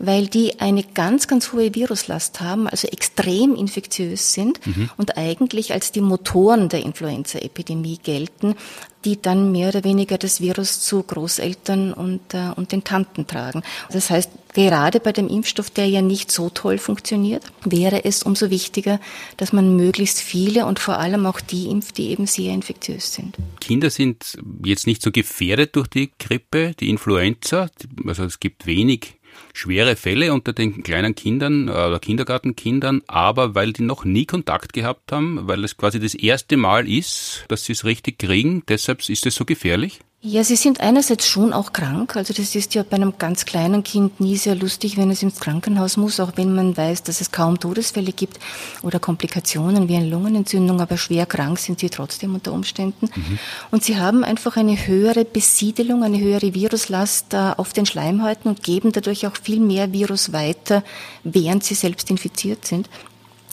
weil 0.00 0.26
die 0.26 0.60
eine 0.60 0.82
ganz, 0.82 1.28
ganz 1.28 1.52
hohe 1.52 1.74
Viruslast 1.74 2.40
haben, 2.40 2.66
also 2.66 2.88
extrem 2.88 3.54
infektiös 3.54 4.32
sind 4.32 4.64
mhm. 4.66 4.90
und 4.96 5.16
eigentlich 5.16 5.72
als 5.72 5.92
die 5.92 6.00
Motoren 6.00 6.68
der 6.68 6.82
Influenza-Epidemie 6.84 7.98
gelten, 8.02 8.56
die 9.04 9.20
dann 9.20 9.52
mehr 9.52 9.68
oder 9.68 9.84
weniger 9.84 10.18
das 10.18 10.40
Virus 10.40 10.80
zu 10.80 11.02
Großeltern 11.02 11.92
und, 11.92 12.34
äh, 12.34 12.50
und 12.56 12.72
den 12.72 12.84
Tanten 12.84 13.26
tragen. 13.26 13.62
Das 13.90 14.10
heißt, 14.10 14.30
gerade 14.54 14.98
bei 14.98 15.12
dem 15.12 15.28
Impfstoff, 15.28 15.70
der 15.70 15.86
ja 15.86 16.02
nicht 16.02 16.32
so 16.32 16.50
toll 16.50 16.78
funktioniert, 16.78 17.44
wäre 17.64 18.04
es 18.04 18.22
umso 18.22 18.50
wichtiger, 18.50 19.00
dass 19.36 19.52
man 19.52 19.76
möglichst 19.76 20.20
viele 20.20 20.66
und 20.66 20.78
vor 20.78 20.98
allem 20.98 21.26
auch 21.26 21.40
die 21.40 21.68
impft, 21.68 21.98
die 21.98 22.08
eben 22.08 22.26
sehr 22.26 22.52
infektiös 22.52 23.12
sind. 23.14 23.36
Kinder 23.60 23.90
sind 23.90 24.36
jetzt 24.64 24.86
nicht 24.86 25.02
so 25.02 25.12
gefährdet 25.12 25.76
durch 25.76 25.88
die 25.88 26.10
Grippe, 26.18 26.74
die 26.78 26.88
Influenza. 26.88 27.68
Also 28.06 28.24
es 28.24 28.40
gibt 28.40 28.66
wenig 28.66 29.17
schwere 29.52 29.96
Fälle 29.96 30.32
unter 30.32 30.52
den 30.52 30.82
kleinen 30.82 31.14
Kindern 31.14 31.68
äh, 31.68 31.72
oder 31.72 31.98
Kindergartenkindern, 31.98 33.02
aber 33.06 33.54
weil 33.54 33.72
die 33.72 33.82
noch 33.82 34.04
nie 34.04 34.26
Kontakt 34.26 34.72
gehabt 34.72 35.12
haben, 35.12 35.46
weil 35.48 35.64
es 35.64 35.76
quasi 35.76 36.00
das 36.00 36.14
erste 36.14 36.56
Mal 36.56 36.88
ist, 36.88 37.44
dass 37.48 37.64
sie 37.64 37.72
es 37.72 37.84
richtig 37.84 38.18
kriegen, 38.18 38.62
deshalb 38.68 39.08
ist 39.08 39.26
es 39.26 39.34
so 39.34 39.44
gefährlich? 39.44 40.00
Ja, 40.20 40.42
sie 40.42 40.56
sind 40.56 40.80
einerseits 40.80 41.28
schon 41.28 41.52
auch 41.52 41.72
krank. 41.72 42.16
Also 42.16 42.34
das 42.34 42.56
ist 42.56 42.74
ja 42.74 42.82
bei 42.82 42.96
einem 42.96 43.14
ganz 43.18 43.44
kleinen 43.44 43.84
Kind 43.84 44.18
nie 44.18 44.36
sehr 44.36 44.56
lustig, 44.56 44.96
wenn 44.96 45.12
es 45.12 45.22
ins 45.22 45.38
Krankenhaus 45.38 45.96
muss, 45.96 46.18
auch 46.18 46.32
wenn 46.34 46.52
man 46.56 46.76
weiß, 46.76 47.04
dass 47.04 47.20
es 47.20 47.30
kaum 47.30 47.60
Todesfälle 47.60 48.10
gibt 48.10 48.40
oder 48.82 48.98
Komplikationen 48.98 49.88
wie 49.88 49.94
eine 49.94 50.08
Lungenentzündung, 50.08 50.80
aber 50.80 50.96
schwer 50.96 51.24
krank 51.24 51.60
sind 51.60 51.78
sie 51.78 51.88
trotzdem 51.88 52.34
unter 52.34 52.52
Umständen. 52.52 53.08
Mhm. 53.14 53.38
Und 53.70 53.84
sie 53.84 53.96
haben 53.96 54.24
einfach 54.24 54.56
eine 54.56 54.88
höhere 54.88 55.24
Besiedelung, 55.24 56.02
eine 56.02 56.18
höhere 56.18 56.52
Viruslast 56.52 57.36
auf 57.36 57.72
den 57.72 57.86
Schleimhäuten 57.86 58.50
und 58.50 58.64
geben 58.64 58.90
dadurch 58.90 59.24
auch 59.24 59.36
viel 59.40 59.60
mehr 59.60 59.92
Virus 59.92 60.32
weiter, 60.32 60.82
während 61.22 61.62
sie 61.62 61.74
selbst 61.74 62.10
infiziert 62.10 62.64
sind 62.64 62.90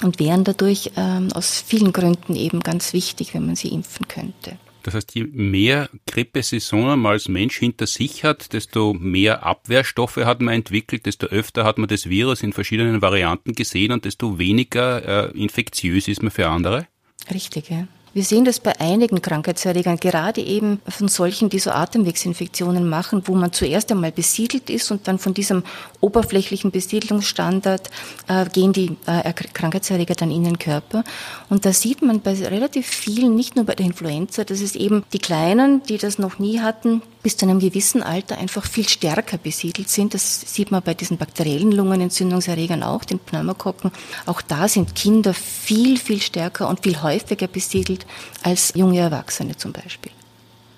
und 0.01 0.17
wären 0.17 0.43
dadurch 0.43 0.91
ähm, 0.97 1.31
aus 1.31 1.63
vielen 1.63 1.93
Gründen 1.93 2.35
eben 2.35 2.61
ganz 2.61 2.91
wichtig, 2.91 3.35
wenn 3.35 3.45
man 3.45 3.55
sie 3.55 3.67
impfen 3.67 4.07
könnte. 4.07 4.57
Das 4.85 4.93
heißt, 4.93 5.15
je 5.15 5.23
mehr 5.23 5.89
Grippesaisonen 6.05 6.99
man 6.99 7.13
als 7.13 7.27
Mensch 7.27 7.57
hinter 7.57 7.87
sich 7.87 8.23
hat, 8.23 8.53
desto 8.53 8.93
mehr 8.93 9.43
Abwehrstoffe 9.43 10.17
hat 10.17 10.41
man 10.41 10.53
entwickelt, 10.53 11.07
desto 11.07 11.25
öfter 11.25 11.63
hat 11.63 11.79
man 11.79 11.87
das 11.87 12.07
Virus 12.07 12.43
in 12.43 12.53
verschiedenen 12.53 13.01
Varianten 13.01 13.53
gesehen 13.53 13.91
und 13.91 14.05
desto 14.05 14.37
weniger 14.37 15.31
äh, 15.31 15.31
infektiös 15.35 16.07
ist 16.07 16.21
man 16.21 16.29
für 16.29 16.49
andere. 16.49 16.85
Richtig, 17.33 17.71
ja. 17.71 17.87
Wir 18.15 18.23
sehen 18.23 18.45
das 18.45 18.61
bei 18.61 18.79
einigen 18.79 19.21
Krankheitserregern, 19.21 19.97
gerade 19.97 20.39
eben 20.39 20.79
von 20.87 21.09
solchen, 21.09 21.49
die 21.49 21.59
so 21.59 21.71
Atemwegsinfektionen 21.71 22.87
machen, 22.87 23.23
wo 23.25 23.35
man 23.35 23.51
zuerst 23.51 23.91
einmal 23.91 24.13
besiedelt 24.13 24.69
ist 24.69 24.89
und 24.89 25.09
dann 25.09 25.19
von 25.19 25.33
diesem 25.33 25.63
oberflächlichen 25.99 26.71
Besiedelungsstandard 26.71 27.89
äh, 28.29 28.45
gehen 28.45 28.71
die 28.71 28.95
äh, 29.05 29.33
Krankheitserreger 29.33 30.15
dann 30.15 30.31
in 30.31 30.45
den 30.45 30.59
Körper. 30.59 31.03
Und 31.49 31.65
da 31.65 31.73
sieht 31.73 32.01
man 32.01 32.21
bei 32.21 32.35
relativ 32.35 32.87
vielen, 32.87 33.35
nicht 33.35 33.57
nur 33.57 33.65
bei 33.65 33.75
der 33.75 33.85
Influenza, 33.85 34.45
dass 34.45 34.61
es 34.61 34.75
eben 34.75 35.03
die 35.11 35.19
Kleinen, 35.19 35.83
die 35.83 35.97
das 35.97 36.17
noch 36.17 36.39
nie 36.39 36.61
hatten, 36.61 37.01
bis 37.25 37.37
zu 37.37 37.47
einem 37.47 37.57
gewissen 37.57 38.03
Alter 38.03 38.37
einfach 38.37 38.67
viel 38.67 38.87
stärker 38.87 39.39
besiedelt 39.39 39.89
sind. 39.89 40.13
Das 40.13 40.41
sieht 40.41 40.69
man 40.69 40.83
bei 40.83 40.93
diesen 40.93 41.17
bakteriellen 41.17 41.71
Lungenentzündungserregern 41.71 42.83
auch, 42.83 43.03
den 43.03 43.17
Pneumokokken. 43.17 43.91
Auch 44.27 44.43
da 44.43 44.67
sind 44.67 44.93
Kinder 44.93 45.33
viel, 45.33 45.97
viel 45.97 46.21
stärker 46.21 46.69
und 46.69 46.83
viel 46.83 47.01
häufiger 47.01 47.47
besiedelt 47.47 48.05
als 48.43 48.73
junge 48.75 48.99
Erwachsene 48.99 49.57
zum 49.57 49.71
Beispiel. 49.71 50.11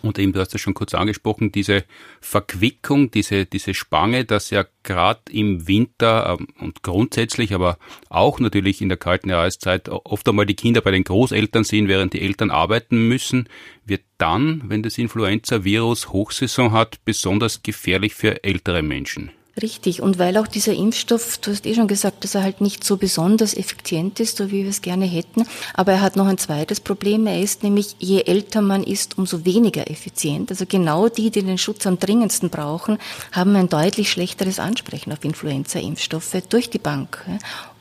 Und 0.08 0.20
eben, 0.20 0.34
du 0.34 0.40
hast 0.40 0.54
ja 0.54 0.60
schon 0.60 0.74
kurz 0.74 0.94
angesprochen, 0.94 1.52
diese 1.52 1.84
Verquickung, 2.22 3.12
diese, 3.12 3.46
diese 3.46 3.74
Spange, 3.74 4.26
dass 4.26 4.50
ja 4.50 4.66
gerade 4.84 5.22
im 5.32 5.68
Winter 5.68 6.38
ähm, 6.40 6.48
und 6.60 6.82
grundsätzlich, 6.82 7.54
aber 7.54 7.78
auch 8.10 8.40
natürlich 8.40 8.82
in 8.82 8.90
der 8.90 8.98
kalten 8.98 9.30
Jahreszeit 9.30 9.90
oft 9.90 10.28
einmal 10.28 10.46
die 10.46 10.56
Kinder 10.56 10.82
bei 10.82 10.92
den 10.92 11.04
Großeltern 11.04 11.64
sind, 11.64 11.88
während 11.88 12.14
die 12.14 12.22
Eltern 12.22 12.52
arbeiten 12.52 13.08
müssen, 13.08 13.50
wird 13.86 14.04
dann, 14.18 14.64
wenn 14.66 14.84
das 14.84 14.98
Influenza-Virus 14.98 16.10
Hochsaison 16.10 16.72
hat, 16.72 17.04
besonders 17.06 17.62
gefährlich 17.62 18.16
für 18.16 18.44
ältere 18.44 18.82
Menschen. 18.82 19.32
Richtig. 19.62 20.04
Und 20.04 20.20
weil 20.20 20.38
auch 20.38 20.46
dieser 20.46 20.74
Impfstoff, 20.74 21.40
du 21.40 21.52
hast 21.52 21.66
eh 21.66 21.74
schon 21.74 21.88
gesagt, 21.88 22.24
dass 22.24 22.36
er 22.36 22.44
halt 22.44 22.62
nicht 22.62 22.84
so 22.84 22.98
besonders 22.98 23.56
effizient 23.56 24.20
ist, 24.20 24.38
so 24.38 24.52
wie 24.52 24.64
wir 24.64 24.70
es 24.70 24.84
gerne 24.84 25.06
hätten. 25.06 25.46
Aber 25.74 25.94
er 25.94 26.02
hat 26.02 26.16
noch 26.16 26.28
ein 26.28 26.38
zweites 26.38 26.80
Problem. 26.80 27.26
Er 27.26 27.42
ist 27.42 27.64
nämlich, 27.64 27.96
je 27.98 28.22
älter 28.22 28.62
man 28.62 28.84
ist, 28.84 29.18
umso 29.18 29.46
weniger 29.46 29.90
effizient. 29.90 30.52
Also 30.52 30.66
genau 30.68 31.10
die, 31.10 31.32
die 31.32 31.42
den 31.42 31.58
Schutz 31.58 31.88
am 31.88 31.98
dringendsten 31.98 32.52
brauchen, 32.52 33.00
haben 33.32 33.56
ein 33.56 33.68
deutlich 33.68 34.12
schlechteres 34.12 34.60
Ansprechen 34.60 35.12
auf 35.12 35.24
Influenza-Impfstoffe 35.24 36.44
durch 36.50 36.70
die 36.70 36.80
Bank. 36.80 37.26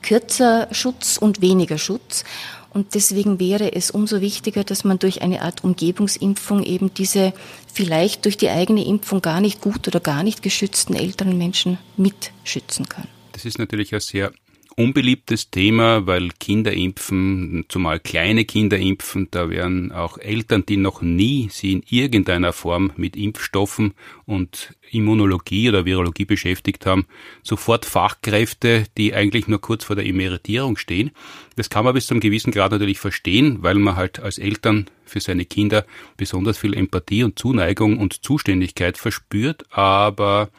Kürzer 0.00 0.68
Schutz 0.70 1.18
und 1.18 1.42
weniger 1.42 1.78
Schutz. 1.78 2.24
Und 2.76 2.94
deswegen 2.94 3.40
wäre 3.40 3.72
es 3.72 3.90
umso 3.90 4.20
wichtiger, 4.20 4.62
dass 4.62 4.84
man 4.84 4.98
durch 4.98 5.22
eine 5.22 5.40
Art 5.40 5.64
Umgebungsimpfung 5.64 6.62
eben 6.62 6.92
diese 6.92 7.32
vielleicht 7.72 8.26
durch 8.26 8.36
die 8.36 8.50
eigene 8.50 8.84
Impfung 8.84 9.22
gar 9.22 9.40
nicht 9.40 9.62
gut 9.62 9.88
oder 9.88 9.98
gar 9.98 10.22
nicht 10.22 10.42
geschützten 10.42 10.94
älteren 10.94 11.38
Menschen 11.38 11.78
mitschützen 11.96 12.86
kann. 12.86 13.08
Das 13.32 13.46
ist 13.46 13.58
natürlich 13.58 13.94
ein 13.94 14.00
sehr 14.00 14.30
unbeliebtes 14.76 15.50
Thema, 15.50 16.06
weil 16.06 16.28
Kinder 16.38 16.74
impfen, 16.74 17.64
zumal 17.70 17.98
kleine 17.98 18.44
Kinder 18.44 18.76
impfen, 18.76 19.28
da 19.30 19.48
werden 19.48 19.90
auch 19.90 20.18
Eltern, 20.18 20.66
die 20.66 20.76
noch 20.76 21.00
nie 21.00 21.48
sie 21.50 21.72
in 21.72 21.82
irgendeiner 21.88 22.52
Form 22.52 22.92
mit 22.96 23.16
Impfstoffen 23.16 23.94
und 24.26 24.74
Immunologie 24.90 25.68
oder 25.68 25.84
Virologie 25.84 26.24
beschäftigt 26.24 26.86
haben, 26.86 27.06
sofort 27.42 27.84
Fachkräfte, 27.84 28.84
die 28.96 29.14
eigentlich 29.14 29.48
nur 29.48 29.60
kurz 29.60 29.84
vor 29.84 29.96
der 29.96 30.06
Emeritierung 30.06 30.76
stehen. 30.76 31.10
Das 31.56 31.70
kann 31.70 31.84
man 31.84 31.94
bis 31.94 32.06
zu 32.06 32.14
einem 32.14 32.20
gewissen 32.20 32.52
Grad 32.52 32.72
natürlich 32.72 32.98
verstehen, 32.98 33.58
weil 33.62 33.76
man 33.76 33.96
halt 33.96 34.20
als 34.20 34.38
Eltern 34.38 34.86
für 35.04 35.20
seine 35.20 35.44
Kinder 35.44 35.84
besonders 36.16 36.58
viel 36.58 36.74
Empathie 36.74 37.22
und 37.22 37.38
Zuneigung 37.38 37.98
und 37.98 38.24
Zuständigkeit 38.24 38.98
verspürt, 38.98 39.64
aber 39.70 40.50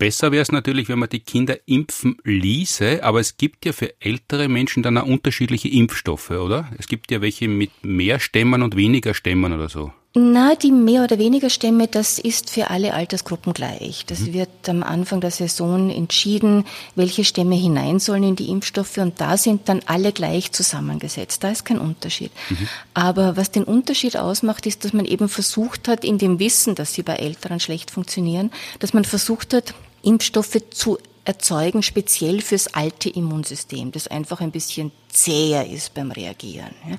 Besser 0.00 0.32
wäre 0.32 0.40
es 0.40 0.50
natürlich, 0.50 0.88
wenn 0.88 0.98
man 0.98 1.10
die 1.10 1.20
Kinder 1.20 1.58
impfen 1.66 2.16
ließe, 2.24 3.04
aber 3.04 3.20
es 3.20 3.36
gibt 3.36 3.66
ja 3.66 3.74
für 3.74 3.92
ältere 4.00 4.48
Menschen 4.48 4.82
dann 4.82 4.96
auch 4.96 5.04
unterschiedliche 5.04 5.68
Impfstoffe, 5.68 6.30
oder? 6.30 6.70
Es 6.78 6.88
gibt 6.88 7.10
ja 7.10 7.20
welche 7.20 7.48
mit 7.48 7.70
mehr 7.82 8.18
Stämmen 8.18 8.62
und 8.62 8.76
weniger 8.76 9.12
Stämmen 9.12 9.52
oder 9.52 9.68
so. 9.68 9.92
Na, 10.12 10.56
die 10.56 10.72
mehr 10.72 11.04
oder 11.04 11.18
weniger 11.18 11.50
Stämme, 11.50 11.86
das 11.86 12.18
ist 12.18 12.50
für 12.50 12.70
alle 12.70 12.94
Altersgruppen 12.94 13.52
gleich. 13.52 14.04
Das 14.06 14.20
mhm. 14.20 14.32
wird 14.32 14.68
am 14.68 14.82
Anfang 14.82 15.20
der 15.20 15.30
Saison 15.30 15.88
entschieden, 15.88 16.64
welche 16.96 17.22
Stämme 17.22 17.54
hinein 17.54 18.00
sollen 18.00 18.24
in 18.24 18.34
die 18.34 18.50
Impfstoffe 18.50 18.98
und 18.98 19.20
da 19.20 19.36
sind 19.36 19.68
dann 19.68 19.82
alle 19.86 20.10
gleich 20.10 20.50
zusammengesetzt. 20.50 21.44
Da 21.44 21.50
ist 21.50 21.64
kein 21.64 21.78
Unterschied. 21.78 22.32
Mhm. 22.48 22.68
Aber 22.92 23.36
was 23.36 23.52
den 23.52 23.62
Unterschied 23.62 24.16
ausmacht, 24.16 24.66
ist, 24.66 24.84
dass 24.84 24.92
man 24.92 25.04
eben 25.04 25.28
versucht 25.28 25.86
hat, 25.86 26.04
in 26.04 26.18
dem 26.18 26.40
Wissen, 26.40 26.74
dass 26.74 26.92
sie 26.92 27.04
bei 27.04 27.14
Älteren 27.14 27.60
schlecht 27.60 27.92
funktionieren, 27.92 28.50
dass 28.80 28.92
man 28.92 29.04
versucht 29.04 29.54
hat, 29.54 29.74
Impfstoffe 30.02 30.58
zu 30.70 30.98
erzeugen, 31.24 31.82
speziell 31.82 32.40
fürs 32.40 32.68
alte 32.68 33.08
Immunsystem, 33.08 33.92
das 33.92 34.08
einfach 34.08 34.40
ein 34.40 34.50
bisschen 34.50 34.90
zäher 35.08 35.68
ist 35.68 35.94
beim 35.94 36.12
Reagieren 36.12 36.70
ja, 36.88 36.96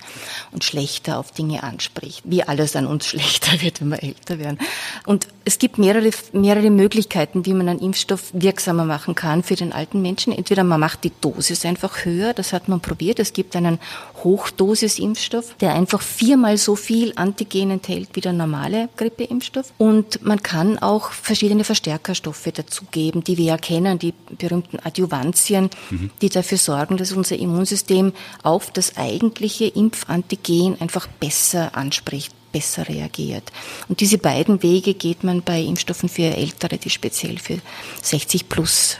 und 0.51 0.63
schlechter 0.63 1.17
auf 1.17 1.31
Dinge 1.31 1.63
anspricht, 1.63 2.21
wie 2.25 2.43
alles 2.43 2.75
an 2.75 2.85
uns 2.85 3.07
schlechter 3.07 3.61
wird, 3.61 3.81
wenn 3.81 3.89
wir 3.89 4.03
älter 4.03 4.37
werden. 4.39 4.59
Und 5.05 5.27
es 5.45 5.57
gibt 5.57 5.77
mehrere, 5.77 6.11
mehrere 6.33 6.69
Möglichkeiten, 6.69 7.45
wie 7.45 7.53
man 7.53 7.69
einen 7.69 7.79
Impfstoff 7.79 8.31
wirksamer 8.33 8.85
machen 8.85 9.15
kann 9.15 9.43
für 9.43 9.55
den 9.55 9.73
alten 9.73 10.01
Menschen. 10.01 10.33
Entweder 10.33 10.63
man 10.63 10.79
macht 10.79 11.03
die 11.03 11.11
Dosis 11.21 11.65
einfach 11.65 12.05
höher, 12.05 12.33
das 12.33 12.53
hat 12.53 12.67
man 12.67 12.81
probiert. 12.81 13.19
Es 13.19 13.33
gibt 13.33 13.55
einen 13.55 13.79
Hochdosis-Impfstoff, 14.23 15.55
der 15.59 15.73
einfach 15.73 16.01
viermal 16.01 16.57
so 16.57 16.75
viel 16.75 17.13
Antigen 17.15 17.71
enthält 17.71 18.09
wie 18.13 18.21
der 18.21 18.33
normale 18.33 18.89
Grippeimpfstoff. 18.97 19.73
Und 19.77 20.23
man 20.23 20.41
kann 20.43 20.77
auch 20.79 21.11
verschiedene 21.11 21.63
Verstärkerstoffe 21.63 22.49
dazugeben, 22.53 23.23
die 23.23 23.37
wir 23.37 23.45
ja 23.45 23.57
kennen, 23.57 23.99
die 23.99 24.13
berühmten 24.37 24.79
Adjuvantien, 24.83 25.69
mhm. 25.89 26.11
die 26.21 26.29
dafür 26.29 26.57
sorgen, 26.57 26.97
dass 26.97 27.11
unser 27.11 27.37
Immunsystem 27.37 28.13
auf 28.43 28.71
das 28.71 28.97
eigentliche 28.97 29.65
Impfantigen 29.65 30.79
einfach 30.79 31.07
besser 31.07 31.75
anspricht 31.75 32.33
besser 32.51 32.89
reagiert. 32.89 33.51
Und 33.87 34.01
diese 34.01 34.17
beiden 34.17 34.61
Wege 34.61 34.93
geht 34.93 35.23
man 35.23 35.41
bei 35.41 35.61
Impfstoffen 35.61 36.09
für 36.09 36.23
Ältere, 36.23 36.77
die 36.77 36.89
speziell 36.89 37.39
für 37.39 37.59
60 38.01 38.49
plus 38.49 38.97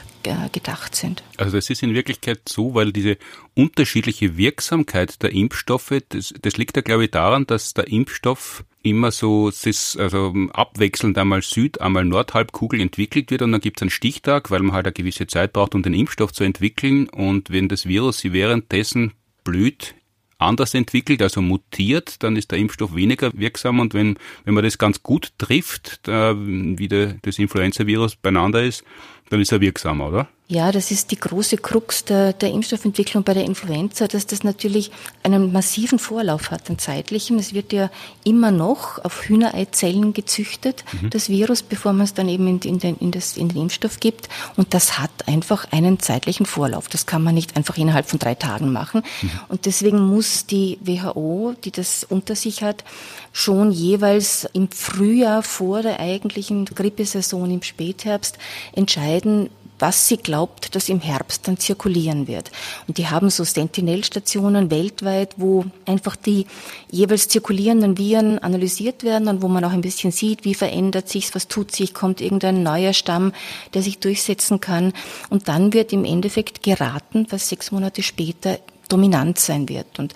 gedacht 0.52 0.94
sind. 0.94 1.22
Also 1.36 1.56
das 1.56 1.70
ist 1.70 1.82
in 1.82 1.94
Wirklichkeit 1.94 2.48
so, 2.48 2.74
weil 2.74 2.92
diese 2.92 3.18
unterschiedliche 3.54 4.36
Wirksamkeit 4.36 5.22
der 5.22 5.32
Impfstoffe, 5.32 5.94
das, 6.08 6.32
das 6.40 6.56
liegt 6.56 6.76
ja 6.76 6.82
glaube 6.82 7.04
ich 7.04 7.10
daran, 7.10 7.46
dass 7.46 7.74
der 7.74 7.88
Impfstoff 7.88 8.64
immer 8.82 9.10
so 9.10 9.46
also 9.46 10.34
abwechselnd 10.52 11.16
einmal 11.18 11.42
Süd, 11.42 11.80
einmal 11.80 12.04
Nordhalbkugel 12.04 12.80
entwickelt 12.80 13.30
wird 13.30 13.42
und 13.42 13.52
dann 13.52 13.60
gibt 13.60 13.78
es 13.78 13.82
einen 13.82 13.90
Stichtag, 13.90 14.50
weil 14.50 14.60
man 14.60 14.74
halt 14.74 14.86
eine 14.86 14.92
gewisse 14.92 15.26
Zeit 15.26 15.52
braucht, 15.52 15.74
um 15.74 15.82
den 15.82 15.94
Impfstoff 15.94 16.32
zu 16.32 16.44
entwickeln 16.44 17.08
und 17.08 17.50
wenn 17.50 17.68
das 17.68 17.86
Virus 17.86 18.18
sie 18.18 18.32
währenddessen 18.32 19.12
blüht, 19.44 19.94
anders 20.44 20.74
entwickelt, 20.74 21.22
also 21.22 21.42
mutiert, 21.42 22.22
dann 22.22 22.36
ist 22.36 22.50
der 22.50 22.58
Impfstoff 22.58 22.94
weniger 22.94 23.30
wirksam 23.34 23.80
und 23.80 23.94
wenn, 23.94 24.18
wenn 24.44 24.54
man 24.54 24.64
das 24.64 24.78
ganz 24.78 25.02
gut 25.02 25.32
trifft, 25.38 26.06
da, 26.06 26.34
wie 26.36 26.88
der, 26.88 27.16
das 27.22 27.38
Influenza-Virus 27.38 28.16
beieinander 28.16 28.62
ist, 28.62 28.84
dann 29.30 29.40
ist 29.40 29.52
er 29.52 29.60
wirksamer, 29.60 30.08
oder? 30.08 30.28
Ja, 30.52 30.70
das 30.70 30.90
ist 30.90 31.10
die 31.10 31.16
große 31.18 31.56
Krux 31.56 32.04
der, 32.04 32.34
der 32.34 32.50
Impfstoffentwicklung 32.50 33.24
bei 33.24 33.32
der 33.32 33.46
Influenza, 33.46 34.06
dass 34.06 34.26
das 34.26 34.44
natürlich 34.44 34.90
einen 35.22 35.50
massiven 35.50 35.98
Vorlauf 35.98 36.50
hat, 36.50 36.68
einen 36.68 36.78
zeitlichen. 36.78 37.38
Es 37.38 37.54
wird 37.54 37.72
ja 37.72 37.90
immer 38.22 38.50
noch 38.50 39.02
auf 39.02 39.22
Hühnereizellen 39.22 40.12
gezüchtet, 40.12 40.84
mhm. 41.00 41.08
das 41.08 41.30
Virus, 41.30 41.62
bevor 41.62 41.94
man 41.94 42.04
es 42.04 42.12
dann 42.12 42.28
eben 42.28 42.46
in, 42.46 42.58
in, 42.58 42.78
den, 42.80 42.98
in, 42.98 43.12
das, 43.12 43.38
in 43.38 43.48
den 43.48 43.62
Impfstoff 43.62 43.98
gibt. 43.98 44.28
Und 44.58 44.74
das 44.74 44.98
hat 44.98 45.26
einfach 45.26 45.72
einen 45.72 46.00
zeitlichen 46.00 46.44
Vorlauf. 46.44 46.86
Das 46.86 47.06
kann 47.06 47.22
man 47.22 47.34
nicht 47.34 47.56
einfach 47.56 47.78
innerhalb 47.78 48.06
von 48.06 48.18
drei 48.18 48.34
Tagen 48.34 48.72
machen. 48.72 49.04
Mhm. 49.22 49.30
Und 49.48 49.64
deswegen 49.64 50.00
muss 50.00 50.44
die 50.44 50.76
WHO, 50.82 51.54
die 51.64 51.70
das 51.70 52.04
unter 52.04 52.36
sich 52.36 52.62
hat, 52.62 52.84
schon 53.32 53.72
jeweils 53.72 54.46
im 54.52 54.70
Frühjahr 54.70 55.42
vor 55.42 55.80
der 55.80 55.98
eigentlichen 55.98 56.66
Grippesaison 56.66 57.50
im 57.50 57.62
Spätherbst 57.62 58.36
entscheiden, 58.74 59.48
was 59.82 60.06
sie 60.06 60.16
glaubt, 60.16 60.76
dass 60.76 60.88
im 60.88 61.00
Herbst 61.00 61.48
dann 61.48 61.58
zirkulieren 61.58 62.28
wird. 62.28 62.52
Und 62.86 62.98
die 62.98 63.08
haben 63.08 63.30
so 63.30 63.42
Sentinel-Stationen 63.42 64.70
weltweit, 64.70 65.34
wo 65.38 65.64
einfach 65.86 66.14
die 66.14 66.46
jeweils 66.88 67.26
zirkulierenden 67.26 67.98
Viren 67.98 68.38
analysiert 68.38 69.02
werden 69.02 69.26
und 69.26 69.42
wo 69.42 69.48
man 69.48 69.64
auch 69.64 69.72
ein 69.72 69.80
bisschen 69.80 70.12
sieht, 70.12 70.44
wie 70.44 70.54
verändert 70.54 71.08
sich, 71.08 71.34
was 71.34 71.48
tut 71.48 71.72
sich, 71.72 71.94
kommt 71.94 72.20
irgendein 72.20 72.62
neuer 72.62 72.92
Stamm, 72.92 73.32
der 73.74 73.82
sich 73.82 73.98
durchsetzen 73.98 74.60
kann. 74.60 74.92
Und 75.30 75.48
dann 75.48 75.72
wird 75.72 75.92
im 75.92 76.04
Endeffekt 76.04 76.62
geraten, 76.62 77.26
was 77.30 77.48
sechs 77.48 77.72
Monate 77.72 78.04
später 78.04 78.60
dominant 78.88 79.38
sein 79.38 79.68
wird. 79.68 79.98
Und 79.98 80.14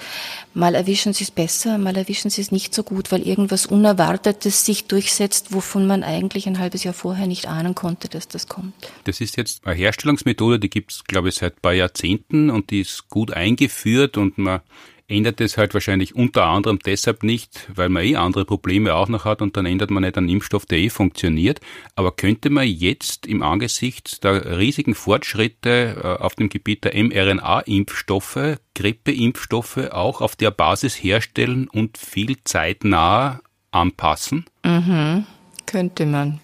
mal 0.55 0.75
erwischen 0.75 1.13
sie 1.13 1.25
es 1.25 1.31
besser, 1.31 1.79
mal 1.79 1.97
erwischen 1.97 2.31
sie 2.31 2.41
es 2.41 2.53
nicht 2.53 2.75
so 2.75 2.83
gut, 2.83 3.13
weil 3.13 3.23
irgendwas 3.23 3.67
Unerwartetes 3.67 4.65
sich 4.65 4.85
durchsetzt, 4.85 5.53
wovon 5.53 5.87
man 5.87 6.03
eigentlich 6.03 6.47
ein 6.47 6.59
halbes 6.59 6.85
Jahr 6.85 6.95
vorher 6.95 7.27
nicht 7.27 7.47
ahnen 7.49 7.75
konnte, 7.75 8.09
dass 8.09 8.29
das 8.29 8.49
kommt. 8.49 8.75
Das 9.05 9.21
ist 9.21 9.37
jetzt 9.37 9.67
eine 9.67 9.75
Herstellungsmethode, 9.75 10.59
die 10.59 10.71
gibt 10.71 10.93
es, 10.93 11.05
glaube 11.05 11.29
ich, 11.29 11.37
seit 11.37 11.57
ein 11.57 11.63
paar 11.63 11.75
Jahrzehnten 11.75 12.51
und 12.51 12.71
die 12.71 12.81
ist 12.81 13.09
gut 13.09 13.33
eingeführt 13.33 14.17
und 14.17 14.39
man 14.39 14.61
ändert 15.09 15.41
es 15.41 15.57
halt 15.57 15.75
wahrscheinlich 15.75 16.15
unter 16.15 16.45
anderem 16.47 16.79
deshalb 16.85 17.23
nicht, 17.23 17.69
weil 17.75 17.89
man 17.89 18.03
eh 18.03 18.17
andere 18.17 18.45
Probleme 18.45 18.95
auch 18.95 19.09
noch 19.09 19.25
hat 19.25 19.41
und 19.43 19.57
dann 19.57 19.67
ändert 19.67 19.91
man 19.91 20.03
nicht 20.03 20.19
einen 20.19 20.29
Impfstoff, 20.29 20.67
der 20.67 20.79
eh 20.79 20.91
funktioniert. 20.91 21.61
Aber 21.95 22.13
könnte 22.13 22.51
man 22.51 22.67
jetzt 22.67 23.27
im 23.27 23.43
Angesicht 23.43 24.25
der 24.25 24.59
riesigen 24.59 24.95
Fortschritte 24.95 25.97
äh, 26.03 26.23
auf 26.23 26.35
dem 26.35 26.49
Gebiet 26.49 26.85
der 26.85 26.95
mRNA-Impfstoffe, 26.95 28.59
Grippeimpfstoffe 28.75 29.91
auch 29.91 30.21
auf 30.21 30.37
der 30.37 30.51
Basis 30.51 30.95
herstellen 30.95 31.69
und 31.69 31.99
viel 31.99 32.37
zeitnah 32.45 33.41
anpassen? 33.71 34.47
Mhm, 34.65 35.27
könnte 35.67 36.07
man. 36.07 36.41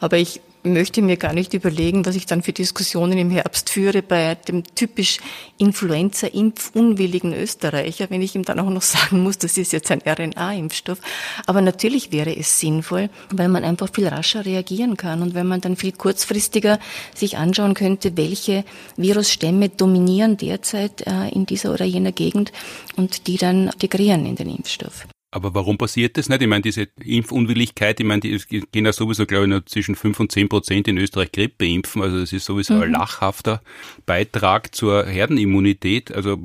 Aber 0.00 0.16
ich 0.16 0.40
möchte 0.68 1.02
mir 1.02 1.16
gar 1.16 1.32
nicht 1.32 1.54
überlegen, 1.54 2.06
was 2.06 2.14
ich 2.14 2.26
dann 2.26 2.42
für 2.42 2.52
Diskussionen 2.52 3.18
im 3.18 3.30
Herbst 3.30 3.70
führe 3.70 4.02
bei 4.02 4.36
dem 4.36 4.62
typisch 4.74 5.18
Influenza-impfunwilligen 5.58 7.34
Österreicher, 7.34 8.06
wenn 8.10 8.22
ich 8.22 8.34
ihm 8.36 8.44
dann 8.44 8.60
auch 8.60 8.70
noch 8.70 8.82
sagen 8.82 9.22
muss, 9.22 9.38
das 9.38 9.58
ist 9.58 9.72
jetzt 9.72 9.90
ein 9.90 10.02
RNA-Impfstoff. 10.02 10.98
Aber 11.46 11.60
natürlich 11.60 12.12
wäre 12.12 12.36
es 12.36 12.60
sinnvoll, 12.60 13.10
weil 13.30 13.48
man 13.48 13.64
einfach 13.64 13.88
viel 13.92 14.06
rascher 14.06 14.44
reagieren 14.46 14.96
kann 14.96 15.22
und 15.22 15.34
wenn 15.34 15.46
man 15.46 15.60
dann 15.60 15.76
viel 15.76 15.92
kurzfristiger 15.92 16.78
sich 17.14 17.36
anschauen 17.36 17.74
könnte, 17.74 18.16
welche 18.16 18.64
Virusstämme 18.96 19.68
dominieren 19.68 20.36
derzeit 20.36 21.06
äh, 21.06 21.28
in 21.30 21.46
dieser 21.46 21.72
oder 21.72 21.84
jener 21.84 22.12
Gegend 22.12 22.52
und 22.96 23.26
die 23.26 23.38
dann 23.38 23.68
integrieren 23.68 24.26
in 24.26 24.36
den 24.36 24.50
Impfstoff. 24.50 25.06
Aber 25.30 25.54
warum 25.54 25.76
passiert 25.76 26.16
das 26.16 26.30
nicht? 26.30 26.40
Ich 26.40 26.48
meine, 26.48 26.62
diese 26.62 26.88
Impfunwilligkeit, 27.04 28.00
ich 28.00 28.06
meine, 28.06 28.20
die 28.20 28.38
gehen 28.72 28.86
ja 28.86 28.92
sowieso, 28.94 29.26
glaube 29.26 29.44
ich, 29.44 29.50
nur 29.50 29.66
zwischen 29.66 29.94
5 29.94 30.20
und 30.20 30.32
10 30.32 30.48
Prozent 30.48 30.88
in 30.88 30.96
Österreich 30.96 31.32
Grippe 31.32 31.66
impfen. 31.66 32.00
Also 32.00 32.18
das 32.18 32.32
ist 32.32 32.46
sowieso 32.46 32.74
mhm. 32.74 32.82
ein 32.82 32.90
lachhafter 32.92 33.60
Beitrag 34.06 34.74
zur 34.74 35.04
Herdenimmunität. 35.04 36.12
Also 36.12 36.38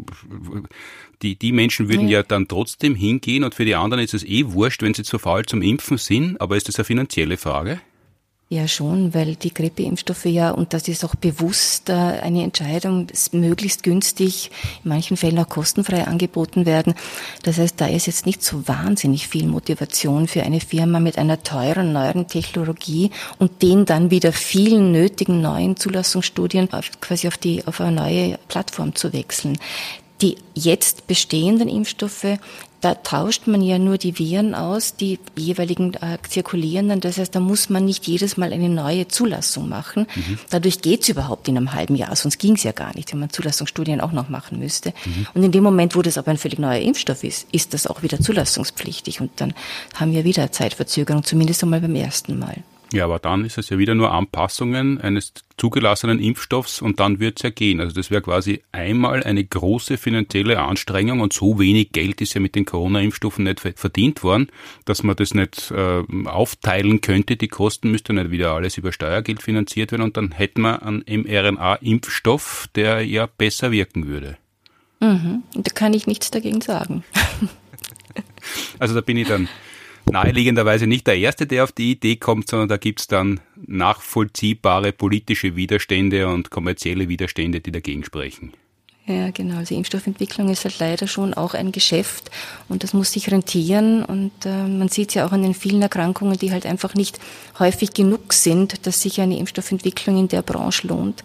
die, 1.22 1.38
die 1.38 1.54
Menschen 1.54 1.88
würden 1.88 2.10
ja. 2.10 2.20
ja 2.20 2.24
dann 2.24 2.50
trotzdem 2.50 2.96
hingehen 2.96 3.46
und 3.46 3.56
für 3.56 3.64
die 3.64 3.76
anderen 3.76 4.04
ist 4.04 4.14
es 4.14 4.26
eh 4.26 4.52
wurscht, 4.52 4.82
wenn 4.82 4.94
sie 4.94 5.04
zu 5.04 5.18
faul 5.18 5.46
zum 5.46 5.62
Impfen 5.62 5.98
sind. 5.98 6.42
Aber 6.42 6.58
ist 6.58 6.68
das 6.68 6.76
eine 6.78 6.86
finanzielle 6.86 7.38
Frage? 7.38 7.80
Ja, 8.50 8.68
schon, 8.68 9.16
weil 9.16 9.36
die 9.36 9.52
Grippeimpfstoffe 9.52 10.26
ja, 10.26 10.52
und 10.52 10.74
das 10.74 10.88
ist 10.88 11.04
auch 11.04 11.16
bewusst 11.16 11.90
äh, 11.90 11.94
eine 11.94 12.44
Entscheidung, 12.44 13.08
möglichst 13.32 13.82
günstig, 13.82 14.52
in 14.84 14.90
manchen 14.90 15.18
Fällen 15.18 15.40
auch 15.40 15.50
kostenfrei 15.50 16.06
angeboten 16.06 16.68
werden. 16.68 16.94
Das 17.42 17.58
heißt, 17.58 17.82
da 17.82 17.88
ist 17.88 18.06
jetzt 18.06 18.28
nicht 18.28 18.44
so 18.44 18.68
wahnsinnig 18.68 19.28
viel 19.28 19.48
Motivation 19.48 20.28
für 20.28 20.44
eine 20.44 20.60
Firma 20.60 21.00
mit 21.00 21.18
einer 21.18 21.42
teuren, 21.42 21.94
neueren 21.94 22.28
Technologie 22.28 23.10
und 23.40 23.64
den 23.64 23.86
dann 23.86 24.12
wieder 24.12 24.32
vielen 24.32 24.92
nötigen 24.92 25.42
neuen 25.42 25.76
Zulassungsstudien 25.76 26.70
quasi 27.02 27.28
auf 27.28 27.38
die, 27.38 27.66
auf 27.66 27.82
eine 27.82 27.94
neue 27.94 28.40
Plattform 28.50 28.94
zu 28.94 29.14
wechseln. 29.14 29.58
Die 30.22 30.38
jetzt 30.54 31.08
bestehenden 31.08 31.68
Impfstoffe 31.68 32.38
da 32.84 32.96
tauscht 32.96 33.48
man 33.48 33.62
ja 33.62 33.80
nur 33.80 33.98
die 33.98 34.20
Viren 34.20 34.54
aus, 34.54 34.98
die 34.98 35.18
jeweiligen 35.38 35.94
äh, 35.94 36.18
zirkulierenden. 36.28 37.00
Das 37.00 37.18
heißt, 37.18 37.34
da 37.34 37.40
muss 37.40 37.70
man 37.70 37.86
nicht 37.86 38.06
jedes 38.08 38.36
Mal 38.36 38.52
eine 38.52 38.68
neue 38.68 39.08
Zulassung 39.08 39.70
machen. 39.70 40.06
Mhm. 40.14 40.38
Dadurch 40.50 40.82
geht's 40.82 41.08
überhaupt 41.08 41.48
in 41.48 41.56
einem 41.56 41.72
halben 41.72 41.96
Jahr, 41.96 42.14
sonst 42.18 42.40
ging's 42.40 42.64
ja 42.64 42.74
gar 42.74 42.94
nicht, 42.94 43.14
wenn 43.14 43.22
man 43.22 43.30
Zulassungsstudien 43.30 44.02
auch 44.02 44.12
noch 44.12 44.28
machen 44.28 44.60
müsste. 44.60 44.94
Mhm. 45.06 45.28
Und 45.34 45.44
in 45.44 45.54
dem 45.54 45.64
Moment, 45.64 45.96
wo 45.96 46.02
das 46.02 46.18
aber 46.18 46.32
ein 46.32 46.38
völlig 46.38 46.60
neuer 46.60 46.82
Impfstoff 46.82 47.24
ist, 47.24 47.48
ist 47.54 47.74
das 47.74 47.88
auch 47.88 48.04
wieder 48.04 48.20
zulassungspflichtig. 48.20 49.22
Und 49.22 49.32
dann 49.38 49.54
haben 49.96 50.12
wir 50.12 50.26
wieder 50.26 50.52
Zeitverzögerung, 50.52 51.24
zumindest 51.24 51.64
einmal 51.64 51.80
beim 51.80 51.96
ersten 51.96 52.38
Mal. 52.38 52.64
Ja, 52.94 53.06
aber 53.06 53.18
dann 53.18 53.44
ist 53.44 53.58
es 53.58 53.70
ja 53.70 53.80
wieder 53.80 53.96
nur 53.96 54.12
Anpassungen 54.12 55.02
eines 55.02 55.34
zugelassenen 55.58 56.20
Impfstoffs 56.20 56.80
und 56.80 57.00
dann 57.00 57.20
wird 57.20 57.40
es 57.40 57.44
ja 57.44 57.50
gehen. 57.50 57.82
Also 57.82 57.96
das 57.96 58.12
wäre 58.12 58.22
quasi 58.22 58.62
einmal 58.72 59.24
eine 59.24 59.44
große 59.44 59.98
finanzielle 59.98 60.60
Anstrengung 60.60 61.20
und 61.20 61.34
so 61.34 61.58
wenig 61.58 61.92
Geld 61.92 62.22
ist 62.22 62.36
ja 62.36 62.40
mit 62.40 62.54
den 62.54 62.66
Corona-Impfstoffen 62.66 63.46
nicht 63.46 63.62
verdient 63.62 64.22
worden, 64.22 64.48
dass 64.86 65.02
man 65.02 65.16
das 65.16 65.34
nicht 65.34 65.72
äh, 65.72 66.04
aufteilen 66.26 67.02
könnte. 67.02 67.36
Die 67.36 67.48
Kosten 67.48 67.90
müsste 67.90 68.14
nicht 68.14 68.30
wieder 68.30 68.52
alles 68.52 68.78
über 68.78 68.92
Steuergeld 68.92 69.42
finanziert 69.42 69.92
werden 69.92 70.04
und 70.04 70.16
dann 70.16 70.32
hätten 70.32 70.62
wir 70.62 70.84
einen 70.84 71.04
mRNA-Impfstoff, 71.08 72.70
der 72.76 73.04
ja 73.04 73.26
besser 73.26 73.72
wirken 73.72 74.06
würde. 74.06 74.38
Mhm. 75.00 75.42
Da 75.56 75.72
kann 75.74 75.96
ich 75.96 76.06
nichts 76.06 76.30
dagegen 76.30 76.62
sagen. 76.62 77.04
also 78.78 78.94
da 78.94 79.02
bin 79.02 79.18
ich 79.18 79.28
dann 79.28 79.50
naheliegenderweise 80.12 80.88
nicht 80.88 81.08
der 81.08 81.18
Erste, 81.18 81.48
der 81.48 81.64
auf 81.64 81.72
die 81.72 81.92
Idee 81.92 82.16
kommt, 82.16 82.50
sondern 82.50 82.70
da 82.70 82.78
gibt's 82.78 83.08
dann 83.08 83.40
nachvollziehbare 83.66 84.92
politische 84.92 85.56
Widerstände 85.56 86.28
und 86.28 86.50
kommerzielle 86.50 87.10
Widerstände, 87.10 87.62
die 87.62 87.72
dagegen 87.72 88.04
sprechen. 88.04 88.54
Ja, 89.06 89.32
genau. 89.32 89.58
Also 89.58 89.76
Impfstoffentwicklung 89.76 90.48
ist 90.48 90.64
halt 90.64 90.80
leider 90.80 91.08
schon 91.08 91.34
auch 91.34 91.56
ein 91.56 91.74
Geschäft 91.74 92.32
und 92.70 92.84
das 92.84 92.94
muss 92.94 93.12
sich 93.12 93.30
rentieren 93.30 94.06
und 94.06 94.32
äh, 94.46 94.66
man 94.66 94.88
sieht 94.88 95.14
ja 95.14 95.26
auch 95.26 95.34
an 95.34 95.44
den 95.44 95.54
vielen 95.54 95.82
Erkrankungen, 95.82 96.38
die 96.38 96.54
halt 96.54 96.66
einfach 96.66 96.96
nicht 96.96 97.20
häufig 97.60 97.94
genug 97.94 98.32
sind, 98.32 98.88
dass 98.88 99.02
sich 99.02 99.20
eine 99.20 99.38
Impfstoffentwicklung 99.38 100.18
in 100.18 100.30
der 100.30 100.42
Branche 100.42 100.88
lohnt. 100.88 101.22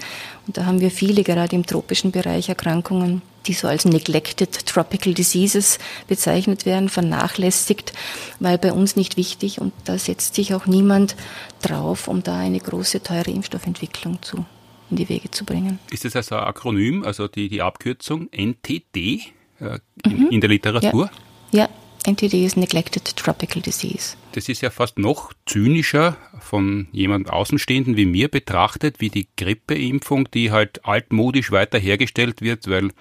Und 0.48 0.56
da 0.56 0.66
haben 0.66 0.80
wir 0.80 0.90
viele, 0.90 1.22
gerade 1.22 1.54
im 1.54 1.64
tropischen 1.64 2.10
Bereich, 2.10 2.48
Erkrankungen, 2.48 3.22
die 3.46 3.52
so 3.52 3.68
als 3.68 3.84
neglected 3.84 4.66
tropical 4.66 5.14
diseases 5.14 5.78
bezeichnet 6.08 6.66
werden, 6.66 6.88
vernachlässigt, 6.88 7.92
weil 8.40 8.58
bei 8.58 8.72
uns 8.72 8.96
nicht 8.96 9.16
wichtig 9.16 9.60
und 9.60 9.72
da 9.84 9.98
setzt 9.98 10.34
sich 10.34 10.52
auch 10.52 10.66
niemand 10.66 11.14
drauf, 11.62 12.08
um 12.08 12.24
da 12.24 12.38
eine 12.38 12.58
große, 12.58 13.04
teure 13.04 13.30
Impfstoffentwicklung 13.30 14.20
zu 14.20 14.44
in 14.90 14.96
die 14.96 15.08
Wege 15.08 15.30
zu 15.30 15.44
bringen. 15.44 15.78
Ist 15.90 16.04
das 16.04 16.16
also 16.16 16.36
ein 16.36 16.44
Akronym, 16.44 17.04
also 17.04 17.28
die, 17.28 17.48
die 17.48 17.62
Abkürzung 17.62 18.28
NTD 18.32 19.32
äh, 19.60 19.78
in, 20.04 20.18
mhm. 20.18 20.28
in, 20.30 20.40
der 20.40 20.50
Literatur? 20.50 21.10
Ja. 21.52 21.62
ja. 21.62 21.68
NTD 22.06 22.46
ist 22.46 22.56
Neglected 22.56 23.16
Tropical 23.16 23.60
Disease. 23.60 24.16
Das 24.32 24.48
ist 24.48 24.62
ja 24.62 24.70
fast 24.70 24.98
noch 24.98 25.32
zynischer 25.46 26.16
von 26.40 26.88
jemand 26.92 27.28
Außenstehenden 27.28 27.96
wie 27.96 28.06
mir 28.06 28.28
betrachtet, 28.28 29.00
wie 29.00 29.10
die 29.10 29.28
Grippeimpfung, 29.36 30.30
die 30.30 30.50
halt 30.50 30.84
altmodisch 30.86 31.50
weiter 31.50 31.78
hergestellt 31.78 32.40
wird, 32.40 32.68
weil 32.68 32.92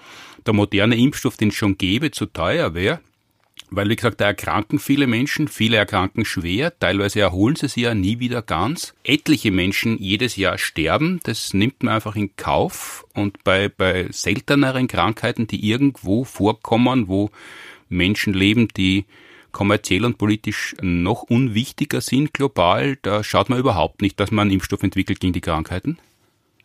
der 0.46 0.52
moderne 0.52 0.96
Impfstoff, 0.96 1.36
den 1.36 1.48
es 1.48 1.54
schon 1.54 1.78
gäbe, 1.78 2.10
zu 2.10 2.26
teuer 2.26 2.74
wäre. 2.74 3.00
Weil, 3.70 3.88
wie 3.90 3.96
gesagt, 3.96 4.20
da 4.20 4.26
erkranken 4.26 4.78
viele 4.78 5.06
Menschen, 5.06 5.46
viele 5.46 5.76
erkranken 5.76 6.24
schwer, 6.24 6.78
teilweise 6.78 7.20
erholen 7.20 7.56
sie 7.56 7.68
sich 7.68 7.82
ja 7.82 7.94
nie 7.94 8.18
wieder 8.18 8.40
ganz. 8.40 8.94
Etliche 9.04 9.50
Menschen 9.50 9.98
jedes 9.98 10.36
Jahr 10.36 10.56
sterben, 10.56 11.20
das 11.24 11.52
nimmt 11.52 11.82
man 11.82 11.94
einfach 11.94 12.16
in 12.16 12.34
Kauf. 12.36 13.06
Und 13.14 13.44
bei, 13.44 13.68
bei 13.68 14.08
selteneren 14.10 14.88
Krankheiten, 14.88 15.46
die 15.46 15.68
irgendwo 15.68 16.24
vorkommen, 16.24 17.08
wo 17.08 17.30
Menschen 17.90 18.32
leben, 18.32 18.68
die 18.68 19.04
kommerziell 19.52 20.04
und 20.04 20.18
politisch 20.18 20.74
noch 20.80 21.22
unwichtiger 21.22 22.00
sind 22.00 22.32
global, 22.32 22.96
da 23.02 23.24
schaut 23.24 23.48
man 23.50 23.58
überhaupt 23.58 24.02
nicht, 24.02 24.18
dass 24.20 24.30
man 24.30 24.42
einen 24.42 24.52
Impfstoff 24.52 24.82
entwickelt 24.82 25.20
gegen 25.20 25.32
die 25.32 25.40
Krankheiten. 25.40 25.98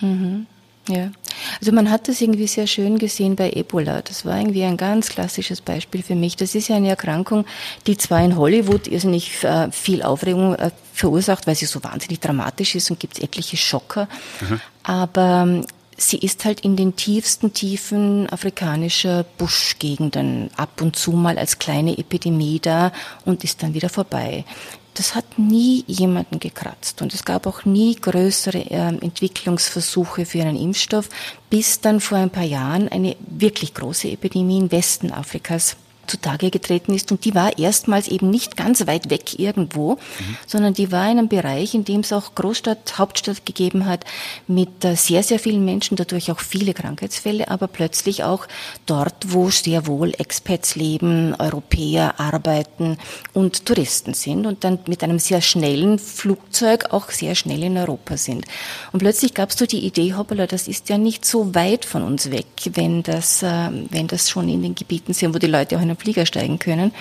Mhm. 0.02 0.48
Ja, 0.88 1.12
also 1.60 1.72
man 1.72 1.89
hat 1.89 2.08
das 2.08 2.22
irgendwie 2.22 2.48
sehr 2.48 2.67
schön 2.67 2.98
gesehen 3.00 3.36
bei 3.36 3.52
Ebola. 3.52 4.02
Das 4.02 4.26
war 4.26 4.38
irgendwie 4.38 4.63
ein 4.63 4.78
ganz 4.78 5.10
klassisches 5.10 5.62
Beispiel 5.62 6.04
für 6.04 6.15
mich. 6.15 6.36
Das 6.36 6.56
ist 6.56 6.67
ja 6.67 6.76
eine 6.76 6.89
Erkrankung, 6.89 7.46
die 7.88 7.98
zwar 7.98 8.24
in 8.24 8.36
Hollywood 8.38 8.88
irrsinnig 8.88 9.43
äh, 9.43 9.72
viel 9.72 10.04
Aufregung 10.04 10.56
äh, 10.56 10.72
verursacht, 10.93 11.48
weil 11.48 11.56
sie 11.56 11.65
so 11.65 11.84
wahnsinnig 11.84 12.19
dramatisch 12.19 12.76
ist 12.76 12.91
und 12.91 13.00
gibt 13.00 13.17
es 13.17 13.24
etliche 13.24 13.58
Schocker, 13.58 14.08
mhm. 14.41 14.62
aber 14.84 15.43
ähm, 15.48 15.65
sie 15.98 16.17
ist 16.17 16.46
halt 16.46 16.62
in 16.62 16.76
den 16.76 16.96
tiefsten 16.96 17.54
Tiefen 17.54 18.30
afrikanischer 18.30 19.24
Buschgegenden 19.38 20.50
ab 20.58 20.82
und 20.82 20.96
zu 20.96 21.12
mal 21.12 21.38
als 21.38 21.60
kleine 21.60 21.98
Epidemie 21.98 22.60
da 22.60 22.91
und 23.26 23.43
ist 23.43 23.63
dann 23.63 23.74
wieder 23.74 23.89
vorbei 23.89 24.46
das 24.93 25.15
hat 25.15 25.38
nie 25.38 25.84
jemanden 25.88 26.39
gekratzt 26.39 27.01
und 27.01 27.13
es 27.13 27.25
gab 27.25 27.47
auch 27.47 27.65
nie 27.65 27.95
größere 27.95 28.69
äh, 28.69 28.88
Entwicklungsversuche 28.88 30.25
für 30.25 30.41
einen 30.41 30.58
Impfstoff, 30.58 31.10
bis 31.49 31.82
dann 31.82 31.99
vor 31.99 32.17
ein 32.17 32.29
paar 32.29 32.43
Jahren 32.43 32.88
eine 32.89 33.15
wirklich 33.19 33.73
große 33.73 34.10
Epidemie 34.10 34.60
im 34.60 34.71
Westen 34.71 35.12
Afrikas 35.12 35.75
zutage 36.08 36.50
getreten 36.50 36.94
ist. 36.94 37.12
Und 37.12 37.26
die 37.26 37.36
war 37.36 37.58
erstmals 37.58 38.08
eben 38.08 38.30
nicht 38.30 38.58
ganz 38.58 38.86
weit 38.88 39.10
weg 39.10 39.39
irgendwo, 39.39 39.94
mhm. 39.94 40.38
sondern 40.48 40.74
die 40.74 40.92
war 40.92 41.10
in 41.10 41.18
einem 41.18 41.28
Bereich, 41.28 41.74
in 41.74 41.86
dem 41.86 42.02
es 42.02 42.13
auch 42.13 42.36
Großstadt, 42.36 42.98
Hauptstadt 42.98 43.46
gegeben 43.46 43.86
hat, 43.86 44.06
mit 44.48 44.84
äh, 44.84 44.96
sehr, 44.96 45.24
sehr 45.24 45.39
vielen 45.39 45.66
Menschen, 45.66 45.98
dadurch 45.98 46.32
auch 46.32 46.39
viele 46.39 46.74
Krankheitsfälle, 46.74 47.50
aber 47.50 47.68
plötzlich 47.68 48.24
auch 48.24 48.48
dort, 48.86 49.13
wo 49.28 49.50
sehr 49.50 49.88
wohl 49.88 50.13
Expats 50.18 50.76
leben, 50.76 51.36
Europäer 51.38 52.20
arbeiten 52.20 52.98
und 53.34 53.66
Touristen 53.66 54.13
sind 54.13 54.46
und 54.46 54.63
dann 54.63 54.80
mit 54.88 55.04
einem 55.04 55.20
sehr 55.20 55.42
schnellen 55.42 56.00
Flugzeug 56.00 56.92
auch 56.92 57.10
sehr 57.12 57.36
schnell 57.36 57.63
in 57.63 57.78
Europa 57.78 58.18
sind. 58.18 58.46
Und 58.92 59.00
plötzlich 59.00 59.34
gab 59.34 59.50
es 59.50 59.58
so 59.58 59.66
die 59.66 59.86
Idee, 59.86 60.13
hoppala, 60.13 60.48
das 60.48 60.68
ist 60.68 60.89
ja 60.89 60.98
nicht 60.98 61.26
so 61.26 61.56
weit 61.56 61.86
von 61.86 62.04
uns 62.04 62.32
weg, 62.32 62.46
wenn 62.74 63.04
das, 63.04 63.44
äh, 63.44 63.70
wenn 63.89 64.08
das 64.08 64.30
schon 64.30 64.50
in 64.50 64.62
den 64.62 64.76
Gebieten 64.76 65.13
sind, 65.13 65.34
wo 65.34 65.39
die 65.39 65.48
Leute 65.48 65.78
auch 65.78 65.82
in 65.82 65.92
einen 65.93 65.99
Flieger 65.99 66.25
steigen 66.25 66.60
können. 66.60 66.91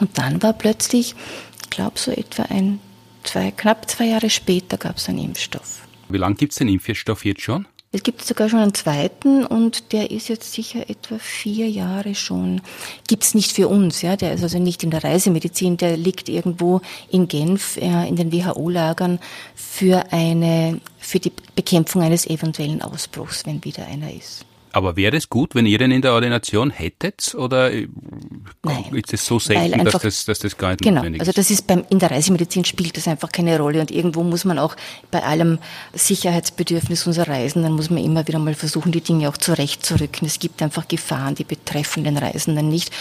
Und 0.00 0.18
dann 0.18 0.42
war 0.42 0.52
plötzlich, 0.52 1.14
ich 1.62 1.70
glaube 1.70 1.98
so 1.98 2.10
etwa 2.10 2.44
ein, 2.44 2.80
zwei, 3.22 3.50
knapp 3.50 3.90
zwei 3.90 4.06
Jahre 4.06 4.30
später 4.30 4.76
gab 4.76 4.96
es 4.96 5.08
einen 5.08 5.18
Impfstoff. 5.18 5.82
Wie 6.08 6.18
lange 6.18 6.36
gibt 6.36 6.52
es 6.52 6.58
den 6.58 6.68
Impfstoff 6.68 7.24
jetzt 7.24 7.42
schon? 7.42 7.66
Es 7.90 8.02
gibt 8.02 8.22
sogar 8.22 8.50
schon 8.50 8.58
einen 8.60 8.74
zweiten 8.74 9.46
und 9.46 9.92
der 9.92 10.10
ist 10.10 10.28
jetzt 10.28 10.52
sicher 10.52 10.90
etwa 10.90 11.18
vier 11.18 11.70
Jahre 11.70 12.14
schon. 12.14 12.60
Gibt's 13.06 13.34
nicht 13.34 13.52
für 13.52 13.68
uns, 13.68 14.02
ja. 14.02 14.16
Der 14.16 14.34
ist 14.34 14.42
also 14.42 14.58
nicht 14.58 14.84
in 14.84 14.90
der 14.90 15.04
Reisemedizin, 15.04 15.78
der 15.78 15.96
liegt 15.96 16.28
irgendwo 16.28 16.82
in 17.10 17.28
Genf 17.28 17.78
äh, 17.78 18.06
in 18.06 18.16
den 18.16 18.30
WHO-Lagern 18.30 19.20
für 19.54 20.12
eine 20.12 20.82
für 20.98 21.18
die 21.18 21.32
Bekämpfung 21.56 22.02
eines 22.02 22.26
eventuellen 22.26 22.82
Ausbruchs, 22.82 23.46
wenn 23.46 23.64
wieder 23.64 23.86
einer 23.86 24.12
ist. 24.12 24.44
Aber 24.78 24.94
wäre 24.94 25.16
es 25.16 25.28
gut, 25.28 25.56
wenn 25.56 25.66
ihr 25.66 25.76
den 25.76 25.90
in 25.90 26.02
der 26.02 26.12
Ordination 26.12 26.70
hättet 26.70 27.34
oder 27.34 27.68
Nein, 27.68 28.84
ist 28.92 29.12
es 29.12 29.26
so 29.26 29.40
selten, 29.40 29.80
einfach, 29.80 30.00
dass, 30.00 30.02
das, 30.02 30.24
dass 30.26 30.38
das 30.38 30.56
gar 30.56 30.70
nicht 30.70 30.82
genau, 30.82 30.98
notwendig 31.00 31.20
ist? 31.20 31.28
Also 31.28 31.36
das 31.36 31.50
ist 31.50 31.66
beim, 31.66 31.84
in 31.90 31.98
der 31.98 32.12
Reisemedizin 32.12 32.64
spielt 32.64 32.96
das 32.96 33.08
einfach 33.08 33.32
keine 33.32 33.58
Rolle 33.58 33.80
und 33.80 33.90
irgendwo 33.90 34.22
muss 34.22 34.44
man 34.44 34.60
auch 34.60 34.76
bei 35.10 35.24
allem 35.24 35.58
Sicherheitsbedürfnis 35.94 37.08
unserer 37.08 37.26
Reisenden 37.26 37.72
muss 37.72 37.90
man 37.90 38.04
immer 38.04 38.28
wieder 38.28 38.38
mal 38.38 38.54
versuchen, 38.54 38.92
die 38.92 39.00
Dinge 39.00 39.28
auch 39.28 39.36
zurechtzurücken. 39.36 40.28
Es 40.28 40.38
gibt 40.38 40.62
einfach 40.62 40.86
Gefahren, 40.86 41.34
die 41.34 41.42
betreffen 41.42 42.04
den 42.04 42.16
Reisenden 42.16 42.68
nicht 42.68 42.92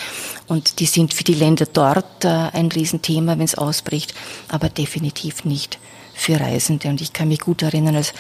und 0.47 0.79
die 0.79 0.87
sind 0.87 1.13
für 1.13 1.23
die 1.23 1.35
Länder 1.35 1.67
dort 1.71 2.25
äh, 2.25 2.27
ein 2.27 2.71
Riesenthema, 2.71 3.37
wenn 3.37 3.45
es 3.45 3.53
ausbricht, 3.53 4.15
aber 4.47 4.69
definitiv 4.69 5.45
nicht 5.45 5.77
für 6.17 6.39
Reisende. 6.39 6.89
Und 6.89 6.99
ich 6.99 7.13
kann 7.13 7.27
mich 7.27 7.39
gut 7.39 7.61
erinnern, 7.61 7.95
als 7.95 8.13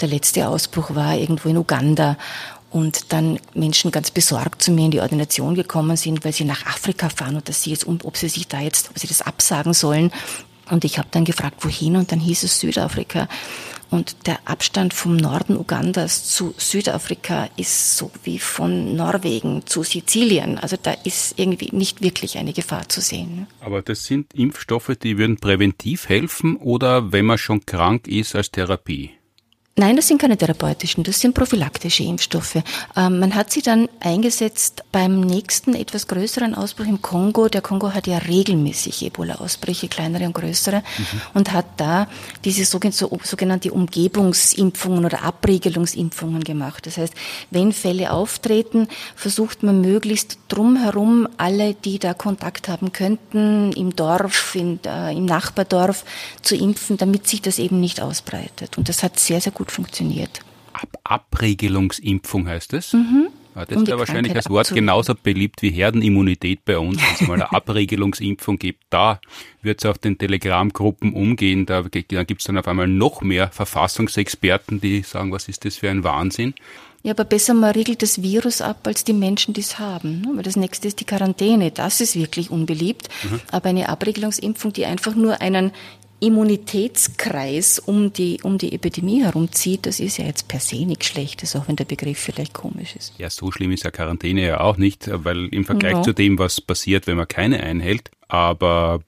der 0.00 0.08
letzte 0.08 0.48
Ausbruch 0.48 0.94
war 0.94 1.14
irgendwo 1.16 1.50
in 1.50 1.58
Uganda 1.58 2.16
und 2.72 3.12
dann 3.12 3.38
Menschen 3.54 3.90
ganz 3.90 4.10
besorgt 4.10 4.62
zu 4.62 4.72
mir 4.72 4.86
in 4.86 4.90
die 4.90 5.00
Ordination 5.00 5.54
gekommen 5.54 5.96
sind, 5.96 6.24
weil 6.24 6.32
sie 6.32 6.44
nach 6.44 6.66
Afrika 6.66 7.08
fahren 7.08 7.36
und 7.36 7.48
dass 7.48 7.62
sie 7.62 7.70
jetzt, 7.70 7.86
ob 7.86 8.16
sie 8.16 8.28
sich 8.28 8.48
da 8.48 8.60
jetzt, 8.60 8.90
ob 8.90 8.98
sie 8.98 9.06
das 9.06 9.22
absagen 9.22 9.74
sollen. 9.74 10.10
Und 10.70 10.84
ich 10.84 10.98
habe 10.98 11.08
dann 11.10 11.24
gefragt, 11.24 11.64
wohin? 11.64 11.96
Und 11.96 12.12
dann 12.12 12.20
hieß 12.20 12.44
es 12.44 12.58
Südafrika. 12.58 13.28
Und 13.90 14.26
der 14.26 14.38
Abstand 14.46 14.94
vom 14.94 15.16
Norden 15.16 15.54
Ugandas 15.54 16.24
zu 16.24 16.54
Südafrika 16.56 17.50
ist 17.58 17.98
so 17.98 18.10
wie 18.24 18.38
von 18.38 18.96
Norwegen 18.96 19.66
zu 19.66 19.82
Sizilien. 19.82 20.56
Also 20.56 20.76
da 20.82 20.92
ist 21.04 21.38
irgendwie 21.38 21.68
nicht 21.72 22.00
wirklich 22.00 22.38
eine 22.38 22.54
Gefahr 22.54 22.88
zu 22.88 23.02
sehen. 23.02 23.46
Aber 23.60 23.82
das 23.82 24.04
sind 24.04 24.32
Impfstoffe, 24.32 24.92
die 25.02 25.18
würden 25.18 25.36
präventiv 25.36 26.08
helfen 26.08 26.56
oder 26.56 27.12
wenn 27.12 27.26
man 27.26 27.36
schon 27.36 27.66
krank 27.66 28.08
ist 28.08 28.34
als 28.34 28.50
Therapie? 28.50 29.10
Nein, 29.74 29.96
das 29.96 30.06
sind 30.06 30.20
keine 30.20 30.36
therapeutischen, 30.36 31.02
das 31.02 31.18
sind 31.18 31.32
prophylaktische 31.34 32.02
Impfstoffe. 32.02 32.56
Ähm, 32.94 33.18
man 33.18 33.34
hat 33.34 33.50
sie 33.50 33.62
dann 33.62 33.88
eingesetzt 34.00 34.84
beim 34.92 35.20
nächsten 35.20 35.74
etwas 35.74 36.08
größeren 36.08 36.54
Ausbruch 36.54 36.84
im 36.84 37.00
Kongo. 37.00 37.48
Der 37.48 37.62
Kongo 37.62 37.94
hat 37.94 38.06
ja 38.06 38.18
regelmäßig 38.18 39.02
Ebola-Ausbrüche, 39.02 39.88
kleinere 39.88 40.26
und 40.26 40.34
größere, 40.34 40.76
mhm. 40.76 41.20
und 41.32 41.52
hat 41.54 41.64
da 41.78 42.06
diese 42.44 42.66
sogenannte 42.66 43.72
Umgebungsimpfungen 43.72 45.06
oder 45.06 45.22
Abriegelungsimpfungen 45.22 46.44
gemacht. 46.44 46.84
Das 46.84 46.98
heißt, 46.98 47.14
wenn 47.50 47.72
Fälle 47.72 48.12
auftreten, 48.12 48.88
versucht 49.16 49.62
man 49.62 49.80
möglichst 49.80 50.36
drumherum 50.48 51.26
alle, 51.38 51.72
die 51.72 51.98
da 51.98 52.12
Kontakt 52.12 52.68
haben 52.68 52.92
könnten, 52.92 53.72
im 53.72 53.96
Dorf, 53.96 54.54
in, 54.54 54.80
äh, 54.84 55.16
im 55.16 55.24
Nachbardorf 55.24 56.04
zu 56.42 56.56
impfen, 56.56 56.98
damit 56.98 57.26
sich 57.26 57.40
das 57.40 57.58
eben 57.58 57.80
nicht 57.80 58.02
ausbreitet. 58.02 58.76
Und 58.76 58.90
das 58.90 59.02
hat 59.02 59.18
sehr, 59.18 59.40
sehr 59.40 59.52
gut 59.52 59.61
gut 59.62 59.70
funktioniert. 59.70 60.40
Ab 60.72 60.88
Abregelungsimpfung 61.04 62.48
heißt 62.48 62.72
es? 62.72 62.94
Mhm. 62.94 63.28
Ja, 63.54 63.64
das 63.64 63.76
um 63.76 63.82
ist 63.84 63.88
ja 63.88 63.98
wahrscheinlich 63.98 64.32
das 64.32 64.50
Wort 64.50 64.74
genauso 64.74 65.14
beliebt 65.14 65.62
wie 65.62 65.70
Herdenimmunität 65.70 66.64
bei 66.64 66.78
uns, 66.78 66.96
wenn 66.96 67.14
es 67.14 67.20
mal 67.28 67.34
eine 67.34 67.52
Abregelungsimpfung 67.52 68.58
gibt. 68.58 68.82
Da 68.90 69.20
wird 69.60 69.84
es 69.84 69.86
auf 69.88 69.98
den 69.98 70.18
Telegram-Gruppen 70.18 71.12
umgehen. 71.12 71.66
Da, 71.66 71.82
da 71.82 72.24
gibt 72.24 72.40
es 72.40 72.46
dann 72.46 72.58
auf 72.58 72.66
einmal 72.66 72.88
noch 72.88 73.20
mehr 73.20 73.50
Verfassungsexperten, 73.50 74.80
die 74.80 75.02
sagen, 75.02 75.30
was 75.30 75.48
ist 75.48 75.64
das 75.64 75.76
für 75.76 75.90
ein 75.90 76.02
Wahnsinn. 76.02 76.54
Ja, 77.04 77.12
aber 77.12 77.24
besser 77.24 77.54
man 77.54 77.72
regelt 77.72 78.02
das 78.02 78.22
Virus 78.22 78.60
ab 78.60 78.86
als 78.86 79.04
die 79.04 79.12
Menschen, 79.12 79.54
die 79.54 79.60
es 79.60 79.78
haben. 79.78 80.22
Ne? 80.22 80.30
Weil 80.34 80.44
das 80.44 80.56
nächste 80.56 80.88
ist 80.88 81.00
die 81.00 81.04
Quarantäne. 81.04 81.72
Das 81.72 82.00
ist 82.00 82.16
wirklich 82.16 82.50
unbeliebt. 82.50 83.08
Mhm. 83.24 83.40
Aber 83.50 83.68
eine 83.68 83.88
Abregelungsimpfung, 83.88 84.72
die 84.72 84.86
einfach 84.86 85.14
nur 85.14 85.40
einen 85.40 85.72
Immunitätskreis 86.22 87.80
um 87.80 88.12
die, 88.12 88.38
um 88.44 88.56
die 88.56 88.72
Epidemie 88.72 89.24
herumzieht, 89.24 89.86
das 89.86 89.98
ist 89.98 90.18
ja 90.18 90.24
jetzt 90.24 90.46
per 90.46 90.60
se 90.60 90.86
nichts 90.86 91.06
Schlechtes, 91.06 91.56
auch 91.56 91.66
wenn 91.66 91.74
der 91.74 91.84
Begriff 91.84 92.18
vielleicht 92.18 92.54
komisch 92.54 92.94
ist. 92.94 93.12
Ja, 93.18 93.28
so 93.28 93.50
schlimm 93.50 93.72
ist 93.72 93.82
ja 93.82 93.90
Quarantäne 93.90 94.46
ja 94.46 94.60
auch 94.60 94.76
nicht, 94.76 95.10
weil 95.12 95.48
im 95.48 95.64
Vergleich 95.64 95.94
ja. 95.94 96.02
zu 96.02 96.12
dem, 96.12 96.38
was 96.38 96.60
passiert, 96.60 97.08
wenn 97.08 97.16
man 97.16 97.26
keine 97.26 97.60
einhält, 97.60 98.10
aber 98.28 99.00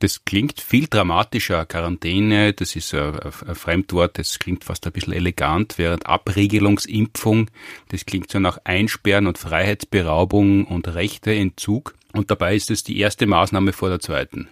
das 0.00 0.24
klingt 0.24 0.60
viel 0.60 0.86
dramatischer. 0.88 1.64
Quarantäne, 1.64 2.52
das 2.52 2.74
ist 2.74 2.92
ein, 2.92 3.18
ein, 3.20 3.54
Fremdwort, 3.54 4.18
das 4.18 4.40
klingt 4.40 4.64
fast 4.64 4.86
ein 4.86 4.92
bisschen 4.92 5.12
elegant, 5.12 5.78
während 5.78 6.06
Abregelungsimpfung, 6.06 7.50
das 7.88 8.04
klingt 8.04 8.30
so 8.30 8.40
nach 8.40 8.58
Einsperren 8.64 9.28
und 9.28 9.38
Freiheitsberaubung 9.38 10.64
und 10.66 10.88
Rechteentzug. 10.88 11.94
Und 12.12 12.30
dabei 12.30 12.56
ist 12.56 12.70
es 12.70 12.82
die 12.82 12.98
erste 12.98 13.26
Maßnahme 13.26 13.72
vor 13.72 13.90
der 13.90 14.00
zweiten. 14.00 14.48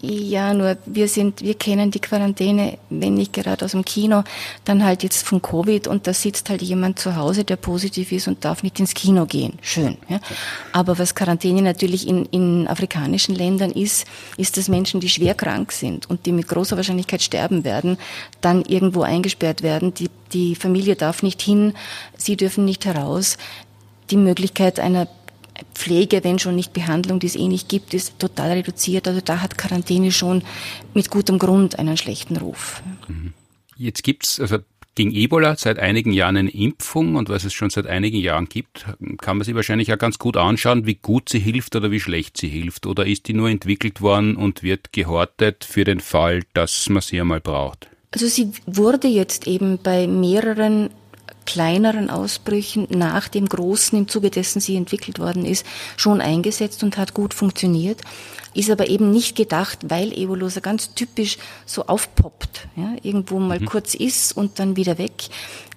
Ja, 0.00 0.54
nur 0.54 0.76
wir 0.86 1.08
sind, 1.08 1.42
wir 1.42 1.54
kennen 1.54 1.90
die 1.90 1.98
Quarantäne, 1.98 2.78
wenn 2.88 3.14
nicht 3.14 3.32
gerade 3.32 3.64
aus 3.64 3.72
dem 3.72 3.84
Kino, 3.84 4.22
dann 4.64 4.84
halt 4.84 5.02
jetzt 5.02 5.26
von 5.26 5.42
Covid 5.42 5.88
und 5.88 6.06
da 6.06 6.14
sitzt 6.14 6.50
halt 6.50 6.62
jemand 6.62 7.00
zu 7.00 7.16
Hause, 7.16 7.42
der 7.42 7.56
positiv 7.56 8.12
ist 8.12 8.28
und 8.28 8.44
darf 8.44 8.62
nicht 8.62 8.78
ins 8.78 8.94
Kino 8.94 9.26
gehen. 9.26 9.54
Schön. 9.60 9.96
Ja? 10.08 10.20
Aber 10.72 11.00
was 11.00 11.16
Quarantäne 11.16 11.62
natürlich 11.62 12.06
in, 12.06 12.26
in 12.26 12.68
afrikanischen 12.68 13.34
Ländern 13.34 13.72
ist, 13.72 14.06
ist, 14.36 14.56
dass 14.56 14.68
Menschen, 14.68 15.00
die 15.00 15.08
schwer 15.08 15.34
krank 15.34 15.72
sind 15.72 16.08
und 16.08 16.26
die 16.26 16.32
mit 16.32 16.46
großer 16.46 16.76
Wahrscheinlichkeit 16.76 17.22
sterben 17.22 17.64
werden, 17.64 17.98
dann 18.40 18.62
irgendwo 18.64 19.02
eingesperrt 19.02 19.62
werden. 19.62 19.94
Die, 19.94 20.10
die 20.32 20.54
Familie 20.54 20.94
darf 20.94 21.24
nicht 21.24 21.42
hin, 21.42 21.74
sie 22.16 22.36
dürfen 22.36 22.64
nicht 22.64 22.84
heraus. 22.86 23.36
Die 24.10 24.16
Möglichkeit 24.16 24.78
einer 24.78 25.08
Pflege, 25.74 26.24
wenn 26.24 26.38
schon 26.38 26.56
nicht 26.56 26.72
Behandlung, 26.72 27.18
die 27.18 27.26
es 27.26 27.36
eh 27.36 27.48
nicht 27.48 27.68
gibt, 27.68 27.94
ist 27.94 28.18
total 28.18 28.52
reduziert. 28.52 29.08
Also 29.08 29.20
da 29.24 29.40
hat 29.40 29.58
Quarantäne 29.58 30.12
schon 30.12 30.42
mit 30.94 31.10
gutem 31.10 31.38
Grund 31.38 31.78
einen 31.78 31.96
schlechten 31.96 32.36
Ruf. 32.36 32.82
Mhm. 33.08 33.32
Jetzt 33.76 34.02
gibt's 34.02 34.38
also 34.38 34.58
gegen 34.94 35.12
Ebola 35.12 35.56
seit 35.56 35.78
einigen 35.78 36.12
Jahren 36.12 36.36
eine 36.36 36.50
Impfung 36.50 37.16
und 37.16 37.28
was 37.28 37.44
es 37.44 37.54
schon 37.54 37.70
seit 37.70 37.86
einigen 37.86 38.18
Jahren 38.18 38.46
gibt, 38.46 38.84
kann 39.18 39.38
man 39.38 39.44
sich 39.44 39.54
wahrscheinlich 39.54 39.92
auch 39.92 39.98
ganz 39.98 40.18
gut 40.18 40.36
anschauen, 40.36 40.86
wie 40.86 40.96
gut 40.96 41.30
sie 41.30 41.38
hilft 41.38 41.74
oder 41.76 41.90
wie 41.90 42.00
schlecht 42.00 42.36
sie 42.36 42.48
hilft. 42.48 42.86
Oder 42.86 43.06
ist 43.06 43.28
die 43.28 43.32
nur 43.32 43.48
entwickelt 43.48 44.02
worden 44.02 44.36
und 44.36 44.62
wird 44.62 44.92
gehortet 44.92 45.64
für 45.64 45.84
den 45.84 46.00
Fall, 46.00 46.42
dass 46.52 46.88
man 46.90 47.00
sie 47.00 47.20
einmal 47.20 47.40
braucht? 47.40 47.88
Also 48.10 48.26
sie 48.26 48.52
wurde 48.66 49.08
jetzt 49.08 49.46
eben 49.46 49.78
bei 49.82 50.06
mehreren 50.06 50.90
kleineren 51.46 52.10
Ausbrüchen 52.10 52.86
nach 52.90 53.28
dem 53.28 53.46
großen, 53.46 53.98
im 53.98 54.08
Zuge 54.08 54.30
dessen 54.30 54.60
sie 54.60 54.76
entwickelt 54.76 55.18
worden 55.18 55.44
ist, 55.44 55.66
schon 55.96 56.20
eingesetzt 56.20 56.82
und 56.82 56.96
hat 56.96 57.14
gut 57.14 57.34
funktioniert, 57.34 58.00
ist 58.54 58.70
aber 58.70 58.88
eben 58.88 59.10
nicht 59.10 59.36
gedacht, 59.36 59.78
weil 59.88 60.12
Evolusa 60.12 60.60
ganz 60.60 60.94
typisch 60.94 61.38
so 61.66 61.86
aufpoppt, 61.86 62.68
ja, 62.76 62.94
irgendwo 63.02 63.38
mal 63.38 63.60
mhm. 63.60 63.66
kurz 63.66 63.94
ist 63.94 64.36
und 64.36 64.58
dann 64.58 64.76
wieder 64.76 64.98
weg, 64.98 65.12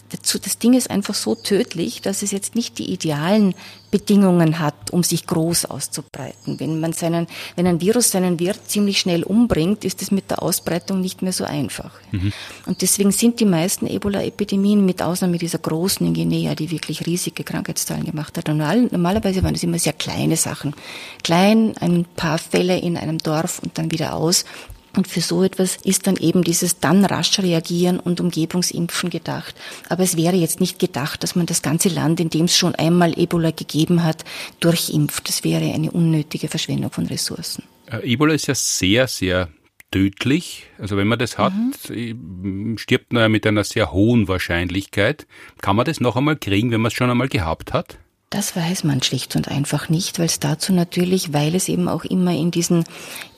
das 0.10 0.60
Ding 0.60 0.74
ist 0.74 0.90
einfach 0.90 1.16
so 1.16 1.36
tödlich, 1.36 2.02
dass 2.02 2.22
es 2.22 2.32
jetzt 2.32 2.56
nicht 2.56 2.78
die 2.78 2.92
idealen 2.92 3.56
Bedingungen 3.90 4.60
hat, 4.60 4.92
um 4.92 5.04
sich 5.04 5.26
groß 5.26 5.66
auszubreiten. 5.66 6.60
Wenn 6.60 6.80
man 6.80 6.94
seinen, 6.94 7.28
wenn 7.56 7.66
ein 7.66 7.82
Virus 7.82 8.12
seinen 8.12 8.40
Wirt 8.40 8.70
ziemlich 8.70 9.00
schnell 9.00 9.24
umbringt, 9.24 9.86
ist 9.86 10.02
es 10.02 10.12
mit 10.12 10.30
der 10.30 10.44
Ausbreitung 10.44 11.02
nicht 11.02 11.22
mehr 11.22 11.32
so 11.32 11.46
einfach. 11.46 11.92
Mhm. 12.12 12.34
Und 12.66 12.82
deswegen 12.82 13.12
sind 13.12 13.40
die 13.40 13.46
meisten 13.46 13.88
Ebola-Epidemien, 13.88 14.86
mit 14.86 15.02
Ausnahme 15.02 15.38
dieser 15.38 15.60
großen 15.60 16.06
in 16.06 16.14
Guinea, 16.14 16.56
die 16.56 16.72
wirklich 16.72 17.06
riesige 17.06 17.44
Krankheitszahlen 17.44 18.06
gemacht 18.06 18.38
hat, 18.38 18.48
normalerweise 18.48 19.44
waren 19.44 19.54
das 19.54 19.64
immer 19.64 19.80
sehr 19.80 19.94
kleine 19.94 20.36
Sachen. 20.36 20.76
Klein, 21.24 21.74
ein 21.80 22.06
paar 22.16 22.38
Fälle 22.38 22.78
in 22.78 22.98
einem 22.98 23.18
Dorf 23.18 23.60
und 23.60 23.78
dann 23.78 23.92
wieder 23.92 24.14
aus. 24.14 24.46
Und 24.96 25.08
für 25.08 25.22
so 25.22 25.44
etwas 25.44 25.78
ist 25.78 26.08
dann 26.08 26.16
eben 26.18 26.44
dieses 26.44 26.80
dann 26.80 27.04
rasch 27.06 27.40
reagieren 27.40 28.00
und 28.00 28.20
Umgebungsimpfen 28.20 29.10
gedacht. 29.10 29.56
Aber 29.90 30.04
es 30.04 30.18
wäre 30.18 30.36
jetzt 30.36 30.60
nicht 30.60 30.80
gedacht, 30.80 31.24
dass 31.24 31.36
man 31.36 31.46
das 31.46 31.62
ganze 31.62 31.90
Land, 31.90 32.20
in 32.20 32.30
dem 32.30 32.46
es 32.46 32.56
schon 32.56 32.76
einmal 32.76 33.18
Ebola 33.18 33.52
gegeben 33.52 34.04
hat, 34.04 34.24
durchimpft. 34.60 35.28
Das 35.28 35.44
wäre 35.44 35.74
eine 35.74 35.92
unnötige 35.92 36.48
Verschwendung 36.48 36.92
von 36.92 37.06
Ressourcen. 37.08 37.64
Äh, 37.92 38.14
Ebola 38.14 38.34
ist 38.34 38.48
ja 38.48 38.56
sehr, 38.56 39.08
sehr 39.08 39.50
tödlich. 39.92 40.66
Also 40.78 40.98
wenn 40.98 41.08
man 41.08 41.20
das 41.20 41.38
hat, 41.38 41.54
mhm. 41.90 42.78
stirbt 42.78 43.14
man 43.14 43.24
ja 43.24 43.30
mit 43.30 43.48
einer 43.48 43.64
sehr 43.64 43.92
hohen 43.92 44.28
Wahrscheinlichkeit. 44.28 45.28
Kann 45.62 45.76
man 45.76 45.86
das 45.86 46.02
noch 46.02 46.16
einmal 46.16 46.36
kriegen, 46.36 46.72
wenn 46.72 46.82
man 46.82 46.90
es 46.90 46.94
schon 46.94 47.10
einmal 47.10 47.30
gehabt 47.30 47.74
hat? 47.74 47.98
Das 48.36 48.54
weiß 48.54 48.84
man 48.84 49.02
schlicht 49.02 49.38
und 49.38 49.48
einfach 49.48 49.88
nicht, 49.88 50.20
weil 50.20 50.26
es 50.26 50.42
dazu 50.42 50.74
natürlich, 50.74 51.32
weil 51.32 51.56
es 51.56 51.70
eben 51.70 51.88
auch 51.88 52.04
immer 52.04 52.34
in 52.34 52.52
diesen, 52.52 52.84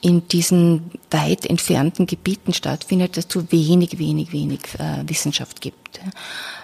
in 0.00 0.26
diesen 0.26 0.90
weit 1.12 1.46
entfernten 1.46 2.06
Gebieten 2.06 2.52
stattfindet, 2.52 3.16
dazu 3.16 3.52
wenig, 3.52 4.00
wenig, 4.00 4.32
wenig 4.32 4.58
äh, 4.80 5.08
Wissenschaft 5.08 5.60
gibt. 5.60 5.87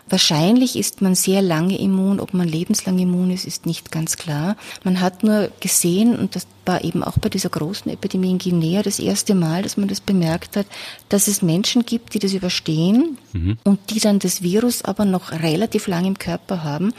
Wahrscheinlich 0.09 0.77
ist 0.77 1.01
man 1.01 1.15
sehr 1.15 1.41
lange 1.41 1.79
immun. 1.79 2.21
Ob 2.21 2.35
man 2.35 2.47
lebenslang 2.47 2.99
immun 2.99 3.31
ist, 3.31 3.47
ist 3.47 3.65
nicht 3.67 3.91
ganz 3.91 4.17
klar. 4.17 4.57
Man 4.85 5.01
hat 5.01 5.23
nur 5.23 5.51
gesehen, 5.61 6.19
und 6.19 6.37
das 6.37 6.47
war 6.67 6.85
eben 6.85 7.03
auch 7.03 7.19
bei 7.19 7.29
dieser 7.29 7.49
großen 7.49 7.91
Epidemie 7.91 8.31
in 8.31 8.39
Guinea 8.39 8.83
das 8.83 8.99
erste 8.99 9.35
Mal, 9.35 9.63
dass 9.63 9.77
man 9.77 9.89
das 9.89 10.01
bemerkt 10.01 10.57
hat, 10.57 10.67
dass 11.09 11.29
es 11.29 11.43
Menschen 11.43 11.85
gibt, 11.85 12.15
die 12.15 12.19
das 12.19 12.33
überstehen 12.33 13.19
mhm. 13.33 13.59
und 13.65 13.79
die 13.91 14.01
dann 14.01 14.19
das 14.19 14.43
Virus 14.43 14.83
aber 14.83 15.05
noch 15.05 15.33
relativ 15.33 15.87
lang 15.87 16.05
im 16.05 16.19
Körper 16.19 16.65
haben 16.65 16.93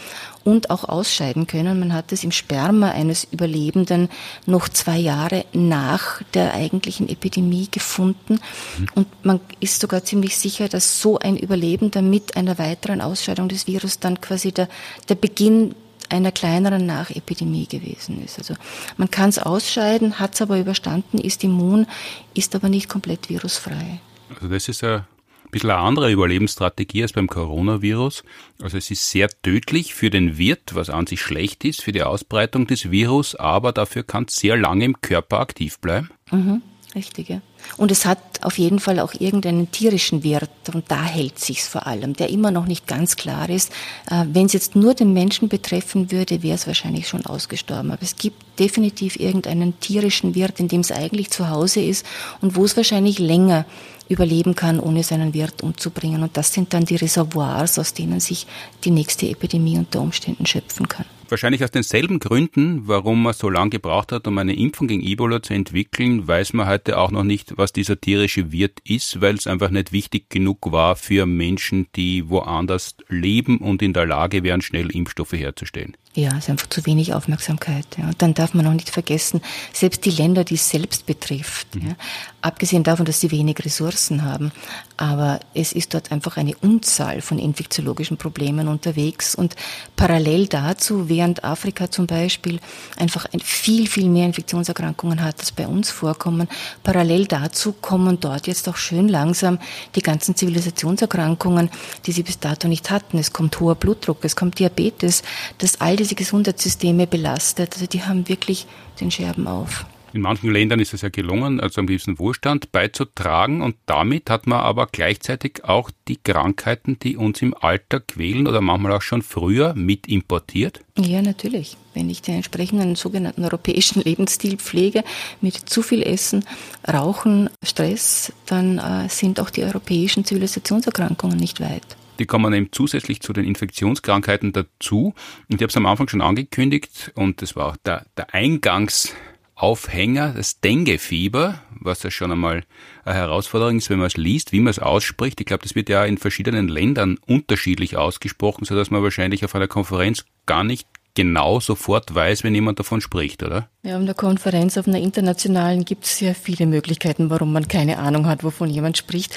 und 0.44 0.70
auch 0.70 0.84
ausscheiden 0.84 1.48
können. 1.48 1.80
Man 1.80 1.94
hat 1.94 2.12
es 2.12 2.24
im 2.24 2.32
Sperma 2.32 2.92
eines 2.92 3.28
Überlebenden 3.32 4.10
noch 4.46 4.70
zwei 4.70 4.98
Jahre 4.98 5.46
nach 5.54 6.22
der 6.34 6.54
eigentlichen 6.54 7.10
Epidemie 7.10 7.68
gefunden. 7.70 8.40
Mhm. 8.78 8.88
Und 8.94 9.08
man 9.26 9.40
ist 9.60 9.80
sogar 9.80 10.04
ziemlich 10.04 10.38
sicher, 10.38 10.70
dass 10.70 11.02
so 11.02 11.18
ein 11.18 11.38
Überlebender 11.38 12.02
mit 12.16 12.38
einer 12.38 12.58
weiteren 12.58 13.02
Ausscheidung 13.02 13.50
des 13.50 13.68
Virus 13.68 14.00
dann 14.00 14.22
quasi 14.22 14.54
der, 14.54 14.70
der 15.10 15.16
Beginn 15.16 15.76
einer 16.08 16.32
kleineren 16.32 16.86
Nachepidemie 16.86 17.68
gewesen 17.68 18.24
ist. 18.24 18.38
Also 18.38 18.54
man 18.96 19.12
kann 19.12 19.30
es 19.30 19.40
ausscheiden, 19.40 20.18
hat 20.20 20.36
es 20.36 20.42
aber 20.42 20.58
überstanden, 20.58 21.18
ist 21.18 21.44
immun, 21.44 21.88
ist 22.34 22.56
aber 22.56 22.70
nicht 22.70 22.88
komplett 22.88 23.30
virusfrei. 23.30 24.00
Also 24.34 24.48
das 24.48 24.70
ist 24.70 24.82
ein 24.84 25.04
bisschen 25.52 25.72
eine 25.72 25.80
andere 25.80 26.10
Überlebensstrategie 26.10 27.02
als 27.02 27.12
beim 27.12 27.28
Coronavirus. 27.28 28.24
Also 28.62 28.78
es 28.78 28.90
ist 28.92 29.12
sehr 29.12 29.28
tödlich 29.42 29.94
für 29.94 30.10
den 30.10 30.38
Wirt, 30.38 30.74
was 30.74 30.90
an 30.90 31.08
sich 31.08 31.20
schlecht 31.20 31.66
ist 31.66 31.82
für 31.82 31.92
die 31.92 32.04
Ausbreitung 32.04 32.66
des 32.66 32.92
Virus, 32.92 33.36
aber 33.36 33.74
dafür 33.74 34.04
kann 34.04 34.26
es 34.30 34.36
sehr 34.36 34.56
lange 34.56 34.86
im 34.86 35.02
Körper 35.02 35.42
aktiv 35.42 35.80
bleiben. 35.80 36.12
Mhm. 36.32 36.62
Richtig, 36.96 37.28
ja. 37.28 37.42
Und 37.76 37.92
es 37.92 38.06
hat 38.06 38.20
auf 38.42 38.58
jeden 38.58 38.80
Fall 38.80 39.00
auch 39.00 39.14
irgendeinen 39.14 39.70
tierischen 39.70 40.24
Wert 40.24 40.50
und 40.74 40.86
da 40.88 41.04
hält 41.04 41.40
sich's 41.40 41.68
vor 41.68 41.88
allem, 41.88 42.14
der 42.14 42.30
immer 42.30 42.52
noch 42.52 42.68
nicht 42.68 42.88
ganz 42.88 43.18
klar 43.18 43.50
ist. 43.50 43.72
Äh, 44.10 44.24
Wenn 44.32 44.46
es 44.46 44.54
jetzt 44.54 44.78
nur 44.78 44.94
den 44.94 45.12
Menschen 45.12 45.50
betreffen 45.50 46.10
würde, 46.10 46.42
wäre 46.42 46.56
es 46.56 46.68
wahrscheinlich 46.68 47.10
schon 47.10 47.26
ausgestorben. 47.26 47.92
Aber 47.92 48.02
es 48.02 48.16
gibt 48.16 48.60
definitiv 48.60 49.20
irgendeinen 49.20 49.78
tierischen 49.82 50.36
Wert, 50.36 50.62
in 50.62 50.70
dem 50.70 50.80
es 50.80 50.92
eigentlich 50.92 51.32
zu 51.32 51.50
Hause 51.50 51.82
ist 51.82 52.06
und 52.40 52.56
wo 52.56 52.64
es 52.64 52.78
wahrscheinlich 52.78 53.20
länger 53.20 53.66
überleben 54.08 54.56
kann, 54.56 54.80
ohne 54.80 55.04
seinen 55.04 55.34
Wirt 55.34 55.64
umzubringen. 55.64 56.24
Und 56.24 56.38
das 56.38 56.54
sind 56.54 56.74
dann 56.74 56.86
die 56.86 56.96
Reservoirs, 56.96 57.78
aus 57.78 57.94
denen 57.94 58.22
sich 58.22 58.48
die 58.86 58.92
nächste 58.92 59.28
Epidemie 59.28 59.78
unter 59.78 60.00
Umständen 60.00 60.46
schöpfen 60.46 60.88
kann. 60.88 61.06
Wahrscheinlich 61.28 61.64
aus 61.64 61.72
denselben 61.72 62.20
Gründen, 62.20 62.88
warum 62.88 63.24
man 63.24 63.34
so 63.34 63.50
lange 63.50 63.72
gebraucht 63.72 64.12
hat, 64.12 64.28
um 64.28 64.38
eine 64.38 64.56
Impfung 64.56 64.88
gegen 64.88 65.02
Ebola 65.02 65.42
zu 65.42 65.54
entwickeln, 65.54 66.28
weiß 66.28 66.54
man 66.54 66.68
heute 66.68 67.00
auch 67.00 67.10
noch 67.10 67.24
nicht, 67.24 67.58
was 67.58 67.74
dieser 67.74 68.00
tierische 68.00 68.52
Wirt 68.52 68.80
ist, 68.84 69.22
weil 69.22 69.36
es 69.36 69.48
einfach 69.48 69.72
nicht 69.72 69.92
wichtig 69.92 70.30
genug 70.30 70.72
war 70.72 70.96
für 70.96 71.26
Menschen, 71.26 71.88
die 71.96 72.30
woanders 72.30 72.96
leben 73.08 73.58
und 73.58 73.82
in 73.82 73.94
der 73.94 74.06
Lage 74.06 74.44
wären, 74.44 74.62
schnell 74.62 74.92
Impfstoffe 74.92 75.34
herzustellen. 75.34 75.98
Ja, 76.14 76.30
es 76.30 76.46
ist 76.46 76.50
einfach 76.50 76.70
zu 76.70 76.86
wenig 76.86 77.14
Aufmerksamkeit. 77.14 77.86
Ja. 77.98 78.08
Und 78.08 78.22
dann 78.22 78.34
darf 78.34 78.54
man 78.54 78.66
auch 78.68 78.74
nicht 78.74 78.90
vergessen, 78.90 79.42
selbst 79.74 80.06
die 80.06 80.12
Länder, 80.12 80.46
die 80.46 80.54
es 80.54 80.70
selbst 80.70 81.06
betrifft, 81.06 81.76
mhm. 81.76 81.90
ja, 81.90 81.96
abgesehen 82.42 82.84
davon, 82.84 83.06
dass 83.06 83.20
sie 83.20 83.32
wenig 83.32 83.58
Ressourcen 83.66 84.24
haben, 84.24 84.52
aber 84.98 85.40
es 85.54 85.74
ist 85.74 85.94
dort 85.94 86.12
einfach 86.12 86.38
eine 86.38 86.56
Unzahl 86.58 87.22
von 87.22 87.40
infektiologischen 87.40 88.18
Problemen 88.18 88.68
unterwegs 88.68 89.36
und 89.36 89.56
parallel 89.96 90.48
dazu, 90.48 91.10
während 91.10 91.44
Afrika 91.44 91.92
zum 91.92 92.08
Beispiel 92.08 92.60
einfach 92.98 93.28
viel, 93.44 93.88
viel 93.88 94.10
mehr 94.10 94.26
Infektionserkrankungen 94.26 95.24
hat, 95.24 95.40
als 95.40 95.52
bei 95.52 95.68
uns 95.68 95.92
vorkommen, 95.92 96.48
parallel 96.84 97.26
dazu 97.26 97.74
kommen 97.74 98.20
dort 98.20 98.48
jetzt 98.48 98.68
auch 98.70 98.78
schön 98.78 99.08
langsam 99.08 99.60
die 99.96 100.02
ganzen 100.02 100.36
Zivilisationserkrankungen, 100.36 101.70
die 102.06 102.12
sie 102.12 102.24
bis 102.24 102.40
dato 102.40 102.68
nicht 102.68 102.90
hatten. 102.90 103.18
Es 103.18 103.34
kommt 103.34 103.60
hoher 103.60 103.76
Blutdruck, 103.76 104.24
es 104.24 104.36
kommt 104.36 104.60
Diabetes, 104.60 105.24
das 105.58 105.82
all 105.82 105.96
diese 105.96 106.16
Gesundheitssysteme 106.16 107.08
belastet. 107.08 107.74
Also 107.74 107.88
die 107.88 108.04
haben 108.04 108.28
wirklich 108.30 108.66
den 109.00 109.12
Scherben 109.12 109.48
auf. 109.48 109.86
In 110.16 110.22
manchen 110.22 110.50
Ländern 110.50 110.80
ist 110.80 110.94
es 110.94 111.02
ja 111.02 111.10
gelungen, 111.10 111.60
also 111.60 111.82
am 111.82 111.88
gewissen 111.88 112.20
Wohlstand 112.20 112.72
beizutragen 112.72 113.62
und 113.62 113.76
damit 113.86 114.30
hat 114.30 114.48
man 114.48 114.62
aber 114.62 114.88
gleichzeitig 114.90 115.66
auch 115.66 115.92
die 116.08 116.16
Krankheiten, 116.16 116.98
die 116.98 117.18
uns 117.18 117.42
im 117.42 117.54
Alter 117.54 118.00
quälen 118.00 118.48
oder 118.48 118.62
manchmal 118.62 118.94
auch 118.94 119.02
schon 119.02 119.22
früher 119.22 119.74
mit 119.76 120.08
importiert? 120.08 120.80
Ja, 120.98 121.22
natürlich. 121.22 121.76
Wenn 121.94 122.10
ich 122.10 122.22
den 122.22 122.36
entsprechenden 122.36 122.96
sogenannten 122.96 123.44
europäischen 123.44 124.04
Lebensstil 124.04 124.56
pflege, 124.56 125.04
mit 125.42 125.56
zu 125.56 125.82
viel 125.82 126.02
Essen, 126.02 126.46
Rauchen, 126.88 127.50
Stress, 127.62 128.32
dann 128.46 128.78
äh, 128.78 129.10
sind 129.10 129.42
auch 129.42 129.50
die 129.50 129.64
europäischen 129.64 130.24
Zivilisationserkrankungen 130.24 131.36
nicht 131.38 131.60
weit. 131.60 131.98
Die 132.20 132.26
kommen 132.26 132.54
eben 132.54 132.70
zusätzlich 132.72 133.20
zu 133.20 133.34
den 133.34 133.44
Infektionskrankheiten 133.44 134.54
dazu. 134.54 135.14
Und 135.50 135.56
ich 135.56 135.62
habe 135.62 135.68
es 135.72 135.76
am 135.76 135.86
Anfang 135.86 136.08
schon 136.08 136.22
angekündigt 136.22 137.12
und 137.16 137.42
das 137.42 137.58
war 137.58 137.66
auch 137.66 137.78
der, 137.86 138.06
der 138.16 138.34
Eingangs 138.34 139.14
Aufhänger, 139.56 140.34
das 140.36 140.60
Dengue-Fieber, 140.60 141.62
was 141.80 142.04
ja 142.04 142.12
schon 142.12 142.32
einmal 142.32 142.64
eine 143.06 143.16
Herausforderung 143.16 143.78
ist, 143.78 143.90
wenn 143.90 144.00
man 144.00 144.08
es 144.08 144.18
liest, 144.18 144.52
wie 144.52 144.60
man 144.60 144.72
es 144.72 144.80
ausspricht. 144.80 145.40
Ich 145.40 145.46
glaube, 145.46 145.64
das 145.64 145.76
wird 145.76 145.88
ja 145.88 146.04
in 146.04 146.18
verschiedenen 146.18 146.68
Ländern 146.68 147.18
unterschiedlich 147.26 147.96
ausgesprochen, 147.96 148.66
sodass 148.66 148.92
man 148.92 149.02
wahrscheinlich 149.02 149.46
auf 149.46 149.56
einer 149.56 149.68
Konferenz 149.68 150.26
gar 150.46 150.64
nicht 150.66 150.88
genau 151.16 151.62
sofort 151.62 152.14
weiß, 152.14 152.44
wenn 152.44 152.54
jemand 152.54 152.78
davon 152.80 153.02
spricht, 153.02 153.42
oder? 153.42 153.70
Ja, 153.84 153.98
auf 153.98 154.06
der 154.06 154.14
Konferenz, 154.14 154.78
auf 154.78 154.88
einer 154.88 155.00
internationalen 155.00 155.86
gibt 155.86 156.04
es 156.04 156.18
sehr 156.18 156.36
viele 156.36 156.66
Möglichkeiten, 156.66 157.30
warum 157.30 157.54
man 157.54 157.68
keine 157.68 157.98
Ahnung 157.98 158.28
hat, 158.28 158.44
wovon 158.44 158.70
jemand 158.70 158.98
spricht. 158.98 159.34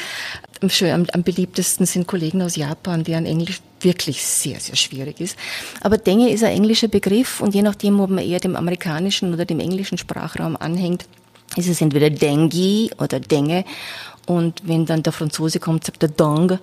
Am, 0.60 1.06
am 1.12 1.22
beliebtesten 1.22 1.86
sind 1.86 2.08
Kollegen 2.08 2.42
aus 2.42 2.56
Japan, 2.56 3.04
deren 3.04 3.24
Englisch 3.24 3.60
wirklich 3.84 4.24
sehr, 4.24 4.60
sehr 4.60 4.76
schwierig 4.76 5.20
ist. 5.20 5.36
Aber 5.80 5.98
Dengue 5.98 6.30
ist 6.30 6.44
ein 6.44 6.52
englischer 6.52 6.88
Begriff 6.88 7.40
und 7.40 7.54
je 7.54 7.62
nachdem, 7.62 8.00
ob 8.00 8.10
man 8.10 8.24
eher 8.24 8.40
dem 8.40 8.56
amerikanischen 8.56 9.32
oder 9.32 9.44
dem 9.44 9.60
englischen 9.60 9.98
Sprachraum 9.98 10.56
anhängt, 10.56 11.06
ist 11.56 11.68
es 11.68 11.80
entweder 11.80 12.10
Dengue 12.10 12.90
oder 12.98 13.20
Dengue. 13.20 13.64
Und 14.26 14.62
wenn 14.64 14.84
dann 14.84 15.02
der 15.02 15.12
Franzose 15.12 15.58
kommt, 15.58 15.84
sagt 15.84 16.02
er 16.02 16.10
Dong. 16.10 16.58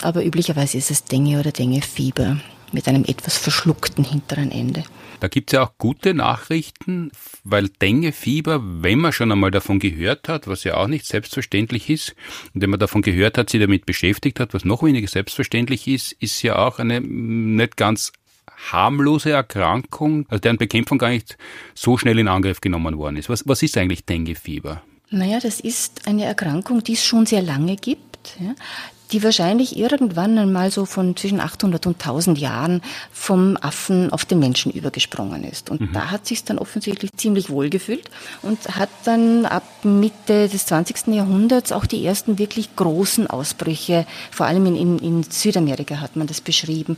Aber 0.00 0.24
üblicherweise 0.24 0.78
ist 0.78 0.90
es 0.90 1.04
Dengue 1.04 1.38
oder 1.38 1.52
Dengue-Fieber 1.52 2.38
mit 2.72 2.88
einem 2.88 3.04
etwas 3.04 3.36
verschluckten 3.36 4.04
hinteren 4.04 4.50
Ende. 4.50 4.82
Da 5.22 5.28
gibt 5.28 5.50
es 5.50 5.56
ja 5.56 5.62
auch 5.62 5.78
gute 5.78 6.14
Nachrichten, 6.14 7.12
weil 7.44 7.68
Dengue-Fieber, 7.68 8.60
wenn 8.82 8.98
man 8.98 9.12
schon 9.12 9.30
einmal 9.30 9.52
davon 9.52 9.78
gehört 9.78 10.28
hat, 10.28 10.48
was 10.48 10.64
ja 10.64 10.76
auch 10.76 10.88
nicht 10.88 11.06
selbstverständlich 11.06 11.88
ist, 11.90 12.16
und 12.52 12.60
wenn 12.60 12.70
man 12.70 12.80
davon 12.80 13.02
gehört 13.02 13.38
hat, 13.38 13.48
sich 13.48 13.60
damit 13.60 13.86
beschäftigt 13.86 14.40
hat, 14.40 14.52
was 14.52 14.64
noch 14.64 14.82
weniger 14.82 15.06
selbstverständlich 15.06 15.86
ist, 15.86 16.10
ist 16.14 16.42
ja 16.42 16.56
auch 16.56 16.80
eine 16.80 17.00
nicht 17.00 17.76
ganz 17.76 18.10
harmlose 18.72 19.30
Erkrankung, 19.30 20.26
also 20.28 20.40
deren 20.40 20.58
Bekämpfung 20.58 20.98
gar 20.98 21.10
nicht 21.10 21.38
so 21.72 21.96
schnell 21.96 22.18
in 22.18 22.26
Angriff 22.26 22.60
genommen 22.60 22.98
worden 22.98 23.16
ist. 23.16 23.28
Was, 23.28 23.46
was 23.46 23.62
ist 23.62 23.78
eigentlich 23.78 24.04
Dengue-Fieber? 24.04 24.82
Naja, 25.10 25.38
das 25.38 25.60
ist 25.60 26.08
eine 26.08 26.24
Erkrankung, 26.24 26.82
die 26.82 26.94
es 26.94 27.04
schon 27.04 27.26
sehr 27.26 27.42
lange 27.42 27.76
gibt. 27.76 28.38
Ja 28.40 28.56
die 29.12 29.22
wahrscheinlich 29.22 29.76
irgendwann 29.76 30.38
einmal 30.38 30.70
so 30.70 30.86
von 30.86 31.16
zwischen 31.16 31.40
800 31.40 31.86
und 31.86 32.00
1000 32.00 32.38
Jahren 32.38 32.82
vom 33.12 33.58
Affen 33.60 34.12
auf 34.12 34.24
den 34.24 34.38
Menschen 34.38 34.72
übergesprungen 34.72 35.44
ist. 35.44 35.70
Und 35.70 35.80
mhm. 35.80 35.92
da 35.92 36.10
hat 36.10 36.26
sich 36.26 36.44
dann 36.44 36.58
offensichtlich 36.58 37.10
ziemlich 37.16 37.50
wohl 37.50 37.68
gefühlt 37.68 38.10
und 38.42 38.58
hat 38.76 38.88
dann 39.04 39.44
ab 39.44 39.64
Mitte 39.82 40.48
des 40.48 40.66
20. 40.66 41.08
Jahrhunderts 41.08 41.72
auch 41.72 41.86
die 41.86 42.04
ersten 42.04 42.38
wirklich 42.38 42.74
großen 42.76 43.26
Ausbrüche, 43.26 44.06
vor 44.30 44.46
allem 44.46 44.66
in, 44.66 44.76
in, 44.76 44.98
in 44.98 45.22
Südamerika 45.22 46.00
hat 46.00 46.16
man 46.16 46.26
das 46.26 46.40
beschrieben, 46.40 46.96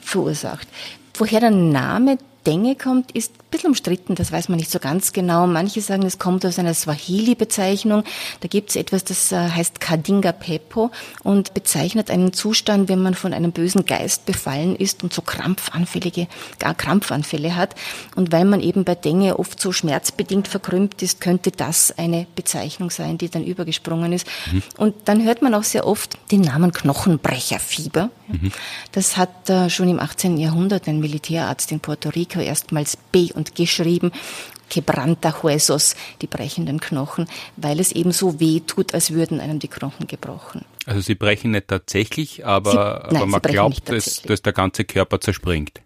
verursacht. 0.00 0.68
Woher 1.16 1.40
der 1.40 1.50
Name 1.50 2.18
Dengue 2.46 2.76
kommt, 2.76 3.12
ist 3.12 3.32
bisschen 3.54 3.70
umstritten, 3.70 4.16
das 4.16 4.32
weiß 4.32 4.48
man 4.48 4.58
nicht 4.58 4.70
so 4.70 4.80
ganz 4.80 5.12
genau. 5.12 5.46
Manche 5.46 5.80
sagen, 5.80 6.02
es 6.02 6.18
kommt 6.18 6.44
aus 6.44 6.58
einer 6.58 6.74
Swahili-Bezeichnung. 6.74 8.02
Da 8.40 8.48
gibt 8.48 8.70
es 8.70 8.76
etwas, 8.76 9.04
das 9.04 9.30
äh, 9.30 9.36
heißt 9.36 9.80
Kadinga 9.80 10.32
Pepo 10.32 10.90
und 11.22 11.54
bezeichnet 11.54 12.10
einen 12.10 12.32
Zustand, 12.32 12.88
wenn 12.88 13.00
man 13.00 13.14
von 13.14 13.32
einem 13.32 13.52
bösen 13.52 13.86
Geist 13.86 14.26
befallen 14.26 14.74
ist 14.74 15.04
und 15.04 15.12
so 15.12 15.22
krampfanfällige, 15.22 16.26
gar 16.58 16.74
Krampfanfälle 16.74 17.54
hat. 17.54 17.76
Und 18.16 18.32
weil 18.32 18.44
man 18.44 18.60
eben 18.60 18.84
bei 18.84 18.96
Dinge 18.96 19.38
oft 19.38 19.60
so 19.60 19.70
schmerzbedingt 19.70 20.48
verkrümmt 20.48 21.00
ist, 21.02 21.20
könnte 21.20 21.52
das 21.52 21.96
eine 21.96 22.26
Bezeichnung 22.34 22.90
sein, 22.90 23.18
die 23.18 23.28
dann 23.28 23.44
übergesprungen 23.44 24.12
ist. 24.12 24.26
Mhm. 24.50 24.62
Und 24.76 24.94
dann 25.04 25.24
hört 25.24 25.42
man 25.42 25.54
auch 25.54 25.62
sehr 25.62 25.86
oft 25.86 26.18
den 26.32 26.40
Namen 26.40 26.72
Knochenbrecherfieber. 26.72 28.10
Mhm. 28.26 28.50
Das 28.90 29.16
hat 29.16 29.48
äh, 29.48 29.70
schon 29.70 29.88
im 29.88 30.00
18. 30.00 30.38
Jahrhundert 30.38 30.88
ein 30.88 30.98
Militärarzt 30.98 31.70
in 31.70 31.78
Puerto 31.78 32.08
Rico 32.08 32.33
erstmals 32.40 32.96
B 32.96 33.30
und 33.32 33.54
geschrieben. 33.54 34.12
Quebranta 34.70 35.42
Huesos, 35.42 35.94
die 36.22 36.26
brechenden 36.26 36.80
Knochen, 36.80 37.26
weil 37.56 37.80
es 37.80 37.92
eben 37.92 38.12
so 38.12 38.40
weh 38.40 38.60
tut, 38.60 38.94
als 38.94 39.12
würden 39.12 39.40
einem 39.40 39.58
die 39.58 39.68
Knochen 39.68 40.06
gebrochen. 40.06 40.64
Also 40.86 41.00
sie 41.00 41.14
brechen 41.14 41.52
nicht 41.52 41.68
tatsächlich, 41.68 42.46
aber, 42.46 42.70
sie, 42.70 43.14
nein, 43.14 43.22
aber 43.22 43.26
man 43.26 43.42
glaubt, 43.42 43.88
dass, 43.88 44.22
dass 44.22 44.42
der 44.42 44.52
ganze 44.52 44.84
Körper 44.84 45.20
zerspringt. 45.20 45.80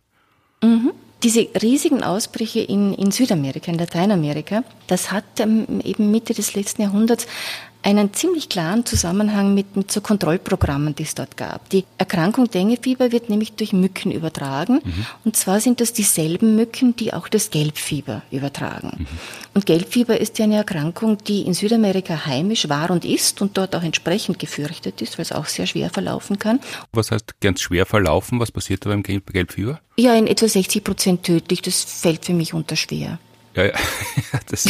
Mhm. 0.63 0.93
Diese 1.23 1.49
riesigen 1.61 2.05
Ausbrüche 2.05 2.61
in, 2.61 2.95
in 2.95 3.11
Südamerika, 3.11 3.73
in 3.73 3.79
Lateinamerika, 3.79 4.63
das 4.87 5.11
hat 5.11 5.25
ähm, 5.41 5.81
eben 5.83 6.13
Mitte 6.13 6.33
des 6.33 6.55
letzten 6.55 6.83
Jahrhunderts 6.83 7.27
einen 7.83 8.13
ziemlich 8.13 8.49
klaren 8.49 8.85
Zusammenhang 8.85 9.55
mit, 9.55 9.77
mit 9.77 9.91
so 9.91 10.01
Kontrollprogrammen, 10.01 10.95
die 10.95 11.05
es 11.05 11.15
dort 11.15 11.37
gab. 11.37 11.69
Die 11.71 11.85
Erkrankung 11.97 12.51
Dengefieber 12.51 13.13
wird 13.13 13.31
nämlich 13.31 13.53
durch 13.53 13.73
Mücken 13.73 14.11
übertragen. 14.11 14.81
Mhm. 14.85 15.07
Und 15.25 15.37
zwar 15.37 15.61
sind 15.61 15.81
das 15.81 15.93
dieselben 15.93 16.57
Mücken, 16.57 16.97
die 16.97 17.13
auch 17.13 17.29
das 17.29 17.51
Gelbfieber 17.51 18.23
übertragen. 18.31 18.93
Mhm. 18.99 19.07
Und 19.55 19.67
Gelbfieber 19.67 20.21
ist 20.21 20.39
ja 20.39 20.45
eine 20.45 20.57
Erkrankung, 20.57 21.19
die 21.19 21.43
in 21.43 21.55
Südamerika 21.55 22.27
heimisch 22.27 22.69
war 22.69 22.91
und 22.91 23.05
ist 23.05 23.41
und 23.41 23.57
dort 23.57 23.75
auch 23.77 23.83
entsprechend 23.83 24.39
gefürchtet 24.39 25.01
ist, 25.01 25.19
weil 25.19 25.23
es 25.25 25.33
auch 25.33 25.47
sehr 25.47 25.67
schwer 25.67 25.91
verlaufen 25.91 26.39
kann. 26.39 26.61
Was 26.93 27.11
heißt 27.11 27.41
ganz 27.41 27.61
schwer 27.61 27.87
verlaufen? 27.87 28.41
Was 28.41 28.53
passiert 28.53 28.85
da 28.85 28.91
beim 28.91 29.03
Gelbfieber? 29.03 29.81
Ja, 29.97 30.15
in 30.15 30.27
etwa 30.27 30.49
60 30.49 30.85
Prozent 30.85 31.23
tödlich. 31.23 31.63
Das 31.63 31.85
fällt 31.85 32.25
für 32.25 32.35
mich 32.35 32.55
unter 32.55 32.77
schwer. 32.77 33.19
Ja, 33.59 33.65
ja, 33.65 33.73
das 34.49 34.67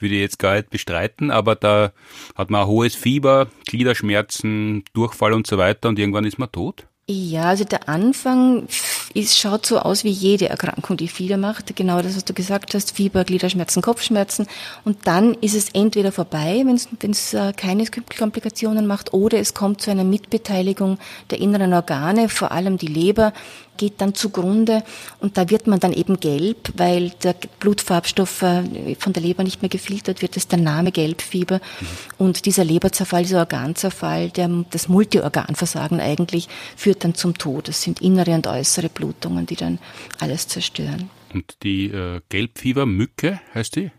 würde 0.00 0.14
ich 0.14 0.20
jetzt 0.20 0.38
gar 0.38 0.54
nicht 0.54 0.70
bestreiten, 0.70 1.30
aber 1.30 1.56
da 1.56 1.92
hat 2.34 2.48
man 2.48 2.62
ein 2.62 2.66
hohes 2.66 2.94
Fieber, 2.94 3.48
Gliederschmerzen, 3.66 4.84
Durchfall 4.94 5.34
und 5.34 5.46
so 5.46 5.58
weiter 5.58 5.90
und 5.90 5.98
irgendwann 5.98 6.24
ist 6.24 6.38
man 6.38 6.50
tot. 6.50 6.86
Ja, 7.10 7.44
also 7.44 7.64
der 7.64 7.88
Anfang 7.88 8.66
ist, 9.14 9.38
schaut 9.38 9.64
so 9.64 9.78
aus 9.78 10.04
wie 10.04 10.10
jede 10.10 10.50
Erkrankung, 10.50 10.98
die 10.98 11.08
Fieber 11.08 11.38
macht. 11.38 11.74
Genau 11.74 12.02
das, 12.02 12.16
was 12.16 12.24
du 12.26 12.34
gesagt 12.34 12.74
hast, 12.74 12.94
Fieber, 12.94 13.24
Gliederschmerzen, 13.24 13.80
Kopfschmerzen. 13.80 14.46
Und 14.84 15.06
dann 15.06 15.32
ist 15.40 15.54
es 15.54 15.70
entweder 15.70 16.12
vorbei, 16.12 16.62
wenn 16.66 17.10
es 17.10 17.32
äh, 17.32 17.54
keine 17.54 17.86
Komplikationen 17.86 18.86
macht, 18.86 19.14
oder 19.14 19.38
es 19.38 19.54
kommt 19.54 19.80
zu 19.80 19.90
einer 19.90 20.04
Mitbeteiligung 20.04 20.98
der 21.30 21.40
inneren 21.40 21.72
Organe, 21.72 22.28
vor 22.28 22.52
allem 22.52 22.76
die 22.76 22.88
Leber, 22.88 23.32
geht 23.78 24.02
dann 24.02 24.14
zugrunde 24.14 24.82
und 25.20 25.38
da 25.38 25.48
wird 25.48 25.66
man 25.66 25.80
dann 25.80 25.94
eben 25.94 26.20
gelb, 26.20 26.72
weil 26.76 27.10
der 27.22 27.34
Blutfarbstoff 27.60 28.42
äh, 28.42 28.94
von 28.98 29.14
der 29.14 29.22
Leber 29.22 29.44
nicht 29.44 29.62
mehr 29.62 29.70
gefiltert 29.70 30.20
wird, 30.20 30.36
das 30.36 30.42
ist 30.42 30.52
der 30.52 30.58
Name 30.58 30.92
Gelbfieber. 30.92 31.56
Mhm. 31.56 31.86
Und 32.18 32.44
dieser 32.44 32.64
Leberzerfall, 32.64 33.22
dieser 33.22 33.38
Organzerfall, 33.38 34.28
der, 34.28 34.48
das 34.70 34.88
Multiorganversagen 34.88 36.00
eigentlich, 36.00 36.48
führt 36.76 37.04
dann 37.04 37.14
zum 37.14 37.38
Tod. 37.38 37.68
Das 37.68 37.82
sind 37.82 38.02
innere 38.02 38.32
und 38.32 38.46
äußere 38.46 38.90
Blutungen, 38.90 39.46
die 39.46 39.56
dann 39.56 39.78
alles 40.18 40.48
zerstören. 40.48 41.08
Und 41.32 41.62
die 41.62 41.86
äh, 41.86 42.20
Gelbfiebermücke 42.28 43.40
heißt 43.54 43.76
die? 43.76 43.90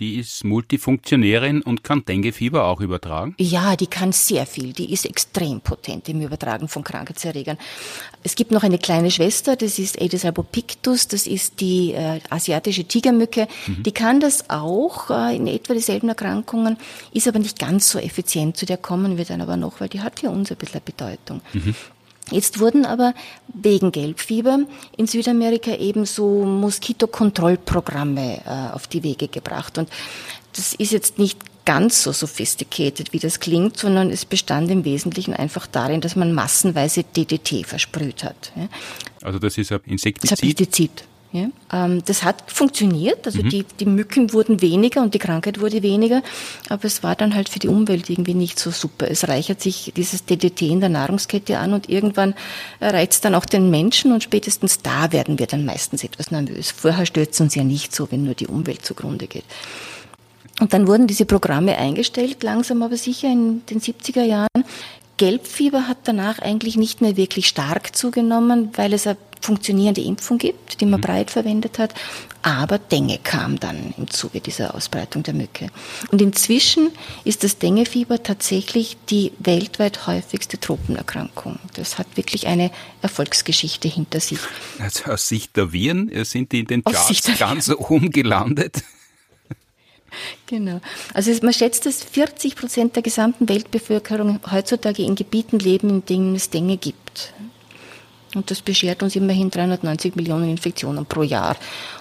Die 0.00 0.16
ist 0.16 0.44
Multifunktionärin 0.44 1.60
und 1.60 1.84
kann 1.84 2.06
Denguefieber 2.06 2.64
auch 2.64 2.80
übertragen? 2.80 3.34
Ja, 3.38 3.76
die 3.76 3.86
kann 3.86 4.12
sehr 4.12 4.46
viel. 4.46 4.72
Die 4.72 4.92
ist 4.92 5.04
extrem 5.04 5.60
potent 5.60 6.08
im 6.08 6.22
Übertragen 6.22 6.68
von 6.68 6.82
Krankheitserregern. 6.82 7.58
Es 8.22 8.34
gibt 8.34 8.50
noch 8.50 8.62
eine 8.62 8.78
kleine 8.78 9.10
Schwester, 9.10 9.56
das 9.56 9.78
ist 9.78 10.00
Aedes 10.00 10.24
albopictus, 10.24 11.06
das 11.06 11.26
ist 11.26 11.60
die 11.60 11.92
äh, 11.92 12.20
asiatische 12.30 12.84
Tigermücke. 12.84 13.46
Mhm. 13.66 13.82
Die 13.82 13.92
kann 13.92 14.20
das 14.20 14.48
auch 14.48 15.10
äh, 15.10 15.36
in 15.36 15.46
etwa 15.46 15.74
dieselben 15.74 16.08
Erkrankungen, 16.08 16.78
ist 17.12 17.28
aber 17.28 17.38
nicht 17.38 17.58
ganz 17.58 17.90
so 17.90 17.98
effizient. 17.98 18.56
Zu 18.56 18.64
der 18.64 18.78
kommen 18.78 19.18
wir 19.18 19.26
dann 19.26 19.42
aber 19.42 19.58
noch, 19.58 19.80
weil 19.80 19.90
die 19.90 20.00
hat 20.00 20.22
ja 20.22 20.30
uns 20.30 20.50
ein 20.50 20.56
bisschen 20.56 20.80
Bedeutung. 20.82 21.42
Mhm. 21.52 21.74
Jetzt 22.30 22.60
wurden 22.60 22.86
aber 22.86 23.14
wegen 23.52 23.92
Gelbfieber 23.92 24.60
in 24.96 25.06
Südamerika 25.06 25.74
eben 25.74 26.06
so 26.06 26.44
Moskitokontrollprogramme 26.44 28.42
äh, 28.44 28.74
auf 28.74 28.86
die 28.86 29.02
Wege 29.02 29.28
gebracht. 29.28 29.78
Und 29.78 29.88
das 30.54 30.74
ist 30.74 30.92
jetzt 30.92 31.18
nicht 31.18 31.38
ganz 31.64 32.02
so 32.02 32.12
sophisticated, 32.12 33.12
wie 33.12 33.18
das 33.18 33.38
klingt, 33.38 33.76
sondern 33.76 34.10
es 34.10 34.24
bestand 34.24 34.70
im 34.70 34.84
Wesentlichen 34.84 35.34
einfach 35.34 35.66
darin, 35.66 36.00
dass 36.00 36.16
man 36.16 36.32
massenweise 36.32 37.04
DDT 37.04 37.66
versprüht 37.66 38.24
hat. 38.24 38.52
Also 39.22 39.38
das 39.38 39.58
ist 39.58 39.70
ein 39.70 39.80
Insektizid? 39.86 40.32
Das 40.32 40.38
ist 40.38 40.42
ein 40.42 40.48
Pestizid. 40.48 41.04
Ja, 41.32 41.48
ähm, 41.72 42.02
das 42.04 42.24
hat 42.24 42.50
funktioniert, 42.50 43.24
also 43.24 43.40
mhm. 43.40 43.50
die, 43.50 43.64
die 43.78 43.86
Mücken 43.86 44.32
wurden 44.32 44.60
weniger 44.60 45.00
und 45.00 45.14
die 45.14 45.20
Krankheit 45.20 45.60
wurde 45.60 45.80
weniger, 45.80 46.24
aber 46.68 46.86
es 46.86 47.04
war 47.04 47.14
dann 47.14 47.36
halt 47.36 47.48
für 47.48 47.60
die 47.60 47.68
Umwelt 47.68 48.10
irgendwie 48.10 48.34
nicht 48.34 48.58
so 48.58 48.72
super. 48.72 49.08
Es 49.08 49.28
reichert 49.28 49.60
sich 49.60 49.92
dieses 49.94 50.24
DDT 50.24 50.62
in 50.62 50.80
der 50.80 50.88
Nahrungskette 50.88 51.58
an 51.58 51.72
und 51.72 51.88
irgendwann 51.88 52.34
reizt 52.80 53.12
es 53.12 53.20
dann 53.20 53.36
auch 53.36 53.44
den 53.44 53.70
Menschen 53.70 54.10
und 54.10 54.24
spätestens 54.24 54.80
da 54.82 55.12
werden 55.12 55.38
wir 55.38 55.46
dann 55.46 55.64
meistens 55.64 56.02
etwas 56.02 56.32
nervös. 56.32 56.72
Vorher 56.72 57.06
stört 57.06 57.30
es 57.32 57.40
uns 57.40 57.54
ja 57.54 57.62
nicht 57.62 57.94
so, 57.94 58.10
wenn 58.10 58.24
nur 58.24 58.34
die 58.34 58.48
Umwelt 58.48 58.84
zugrunde 58.84 59.28
geht. 59.28 59.44
Und 60.60 60.72
dann 60.72 60.88
wurden 60.88 61.06
diese 61.06 61.26
Programme 61.26 61.78
eingestellt, 61.78 62.42
langsam 62.42 62.82
aber 62.82 62.96
sicher 62.96 63.28
in 63.28 63.64
den 63.66 63.80
70er 63.80 64.22
Jahren. 64.22 64.48
Gelbfieber 65.16 65.86
hat 65.86 65.98
danach 66.04 66.38
eigentlich 66.38 66.76
nicht 66.76 67.00
mehr 67.02 67.16
wirklich 67.16 67.46
stark 67.46 67.94
zugenommen, 67.94 68.70
weil 68.74 68.92
es 68.94 69.06
eine 69.06 69.16
funktionierende 69.40 70.00
Impfung 70.00 70.38
gibt, 70.38 70.80
die 70.80 70.86
man 70.86 71.00
mhm. 71.00 71.04
breit 71.04 71.30
verwendet 71.30 71.78
hat. 71.78 71.94
Aber 72.42 72.78
Dengue 72.78 73.18
kam 73.22 73.60
dann 73.60 73.94
im 73.98 74.08
Zuge 74.08 74.40
dieser 74.40 74.74
Ausbreitung 74.74 75.22
der 75.22 75.34
Mücke. 75.34 75.68
Und 76.10 76.22
inzwischen 76.22 76.90
ist 77.24 77.44
das 77.44 77.58
Denguefieber 77.58 78.22
tatsächlich 78.22 78.96
die 79.10 79.32
weltweit 79.38 80.06
häufigste 80.06 80.58
Tropenerkrankung. 80.58 81.58
Das 81.74 81.98
hat 81.98 82.06
wirklich 82.16 82.46
eine 82.46 82.70
Erfolgsgeschichte 83.02 83.88
hinter 83.88 84.20
sich. 84.20 84.38
Also 84.78 85.10
aus 85.10 85.28
Sicht 85.28 85.56
der 85.56 85.72
Viren 85.72 86.10
sind 86.24 86.52
die 86.52 86.60
in 86.60 86.66
den 86.66 86.84
Charts 86.84 87.38
ganz 87.38 87.68
oben 87.68 88.10
gelandet. 88.10 88.82
Genau. 90.46 90.80
Also 91.14 91.32
man 91.42 91.52
schätzt, 91.52 91.86
dass 91.86 92.02
40 92.02 92.56
Prozent 92.56 92.96
der 92.96 93.02
gesamten 93.02 93.48
Weltbevölkerung 93.48 94.40
heutzutage 94.50 95.02
in 95.04 95.14
Gebieten 95.14 95.58
leben, 95.58 95.88
in 95.88 96.04
denen 96.04 96.34
es 96.34 96.50
Dinge 96.50 96.76
gibt. 96.76 97.32
Und 98.34 98.50
das 98.50 98.62
beschert 98.62 99.02
uns 99.02 99.16
immerhin 99.16 99.50
390 99.50 100.16
Millionen 100.16 100.50
Infektionen 100.50 101.06
pro 101.06 101.22
Jahr. 101.22 101.56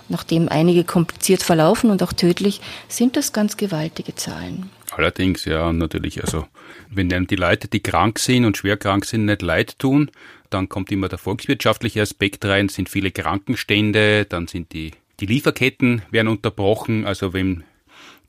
Nachdem 0.10 0.48
einige 0.50 0.84
kompliziert 0.84 1.44
verlaufen 1.44 1.90
und 1.90 2.04
auch 2.04 2.14
tödlich, 2.14 2.62
sind 2.88 3.16
das 3.16 3.34
ganz 3.34 3.58
gewaltige 3.58 4.16
Zahlen. 4.16 4.70
Allerdings, 4.92 5.46
ja, 5.46 5.72
natürlich, 5.72 6.24
also 6.24 6.46
wenn 6.90 7.10
dann 7.10 7.28
die 7.28 7.36
Leute, 7.36 7.68
die 7.68 7.80
krank 7.80 8.20
sind 8.20 8.46
und 8.46 8.58
schwer 8.58 8.78
krank 8.78 9.06
sind, 9.06 9.26
nicht 9.26 9.42
leid 9.42 9.78
tun, 9.80 10.12
dann 10.50 10.68
kommt 10.68 10.92
immer 10.92 11.10
der 11.10 11.20
volkswirtschaftliche 11.20 12.02
Aspekt 12.02 12.46
rein, 12.46 12.70
sind 12.70 12.90
viele 12.90 13.12
Krankenstände, 13.12 14.26
dann 14.26 14.48
sind 14.48 14.74
die, 14.74 14.92
die 15.20 15.28
Lieferketten 15.28 16.02
werden 16.10 16.28
unterbrochen, 16.28 17.06
also 17.06 17.34
wenn 17.34 17.64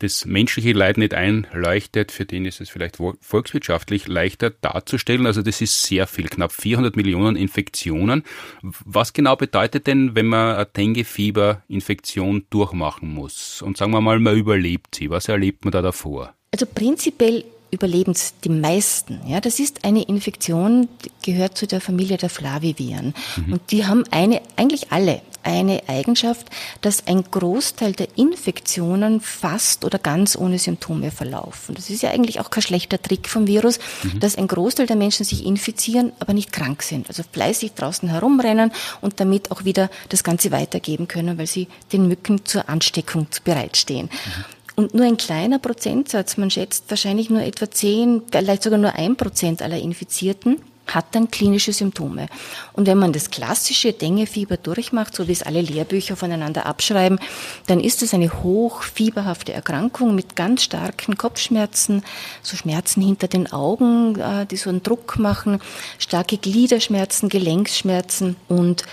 das 0.01 0.25
menschliche 0.25 0.73
Leid 0.73 0.99
nicht 0.99 1.15
einleuchtet, 1.15 2.11
für 2.11 2.25
den 2.25 2.45
ist 2.45 2.61
es 2.61 2.71
vielleicht 2.71 2.99
volkswirtschaftlich 3.21 4.09
leichter 4.09 4.51
darzustellen. 4.51 5.27
Also 5.27 5.43
das 5.43 5.61
ist 5.61 5.83
sehr 5.83 6.07
viel, 6.07 6.29
knapp 6.29 6.53
400 6.53 6.97
Millionen 6.97 7.37
Infektionen. 7.37 8.25
Was 8.63 9.13
genau 9.13 9.37
bedeutet 9.37 9.87
denn, 9.87 10.15
wenn 10.15 10.27
man 10.27 10.57
eine 10.57 10.67
Dengue-Fieber-Infektion 10.67 12.47
durchmachen 12.51 13.13
muss? 13.13 13.63
Und 13.63 13.77
sagen 13.77 13.93
wir 13.93 14.01
mal, 14.01 14.19
man 14.19 14.37
überlebt 14.37 14.95
sie. 14.95 15.11
Was 15.11 15.29
erlebt 15.29 15.65
man 15.65 15.73
da 15.73 15.83
davor? 15.83 16.35
Also 16.53 16.67
prinzipiell 16.67 17.45
überleben 17.71 18.13
es 18.13 18.35
die 18.41 18.49
meisten. 18.49 19.21
Ja, 19.27 19.41
das 19.41 19.61
ist 19.61 19.85
eine 19.85 20.03
Infektion, 20.03 20.89
gehört 21.23 21.57
zu 21.57 21.67
der 21.67 21.81
Familie 21.81 22.17
der 22.17 22.31
Flaviviren. 22.31 23.15
Mhm. 23.37 23.53
Und 23.53 23.71
die 23.71 23.87
haben 23.87 24.05
eine, 24.11 24.41
eigentlich 24.57 24.91
alle 24.91 25.23
eine 25.43 25.83
Eigenschaft, 25.89 26.49
dass 26.81 27.07
ein 27.07 27.25
Großteil 27.31 27.93
der 27.93 28.09
Infektionen 28.17 29.21
fast 29.21 29.85
oder 29.85 29.99
ganz 29.99 30.37
ohne 30.37 30.59
Symptome 30.59 31.11
verlaufen. 31.11 31.75
Das 31.75 31.91
ist 31.91 32.03
ja 32.03 32.11
eigentlich 32.11 32.41
auch 32.41 32.51
kein 32.51 32.63
schlechter 32.63 33.01
Trick 33.01 33.29
vom 33.29 33.47
Virus, 33.47 33.79
mhm. 34.03 34.21
dass 34.21 34.37
ein 34.37 34.49
Großteil 34.49 34.87
der 34.87 34.97
Menschen 34.97 35.25
sich 35.25 35.45
infizieren, 35.45 36.13
aber 36.19 36.33
nicht 36.33 36.53
krank 36.53 36.83
sind. 36.83 37.09
Also 37.09 37.23
fleißig 37.31 37.73
draußen 37.75 38.09
herumrennen 38.09 38.73
und 39.01 39.21
damit 39.21 39.51
auch 39.51 39.65
wieder 39.65 39.91
das 40.09 40.25
Ganze 40.25 40.51
weitergeben 40.51 41.09
können, 41.09 41.39
weil 41.39 41.47
sie 41.47 41.69
den 41.93 42.09
Mücken 42.09 42.45
zur 42.45 42.69
Ansteckung 42.69 43.27
bereitstehen. 43.45 44.11
Mhm. 44.13 44.45
Und 44.77 44.95
nur 44.95 45.05
ein 45.05 45.19
kleiner 45.19 45.59
Prozentsatz, 45.59 46.39
man 46.39 46.51
schätzt 46.51 46.85
wahrscheinlich 46.89 47.29
nur 47.29 47.43
etwa 47.43 47.71
10, 47.71 48.23
vielleicht 48.33 48.63
sogar 48.63 48.79
nur 48.79 48.95
ein 48.95 49.15
Prozent 49.15 49.61
aller 49.61 49.79
Infizierten, 49.79 50.57
hat 50.95 51.07
dann 51.13 51.31
klinische 51.31 51.73
Symptome. 51.73 52.27
Und 52.73 52.87
wenn 52.87 52.99
man 52.99 53.13
das 53.13 53.31
klassische 53.31 53.93
Dengefieber 53.93 54.57
durchmacht, 54.57 55.15
so 55.15 55.29
wie 55.29 55.33
es 55.33 55.43
alle 55.43 55.61
Lehrbücher 55.61 56.17
voneinander 56.17 56.67
abschreiben, 56.67 57.19
dann 57.67 57.81
ist 57.81 58.03
es 58.03 58.15
eine 58.15 58.43
hochfieberhafte 58.43 59.53
Erkrankung 59.53 60.15
mit 60.15 60.37
ganz 60.37 60.65
starken 60.65 61.17
Kopfschmerzen, 61.17 62.03
so 62.43 62.57
Schmerzen 62.57 63.03
hinter 63.03 63.29
den 63.29 63.53
Augen, 63.53 64.19
äh, 64.19 64.47
die 64.47 64.57
so 64.57 64.71
einen 64.71 64.83
Druck 64.83 65.19
machen, 65.19 65.61
starke 65.99 66.37
Gliederschmerzen, 66.37 67.29
Gelenksschmerzen 67.29 68.37
und 68.49 68.85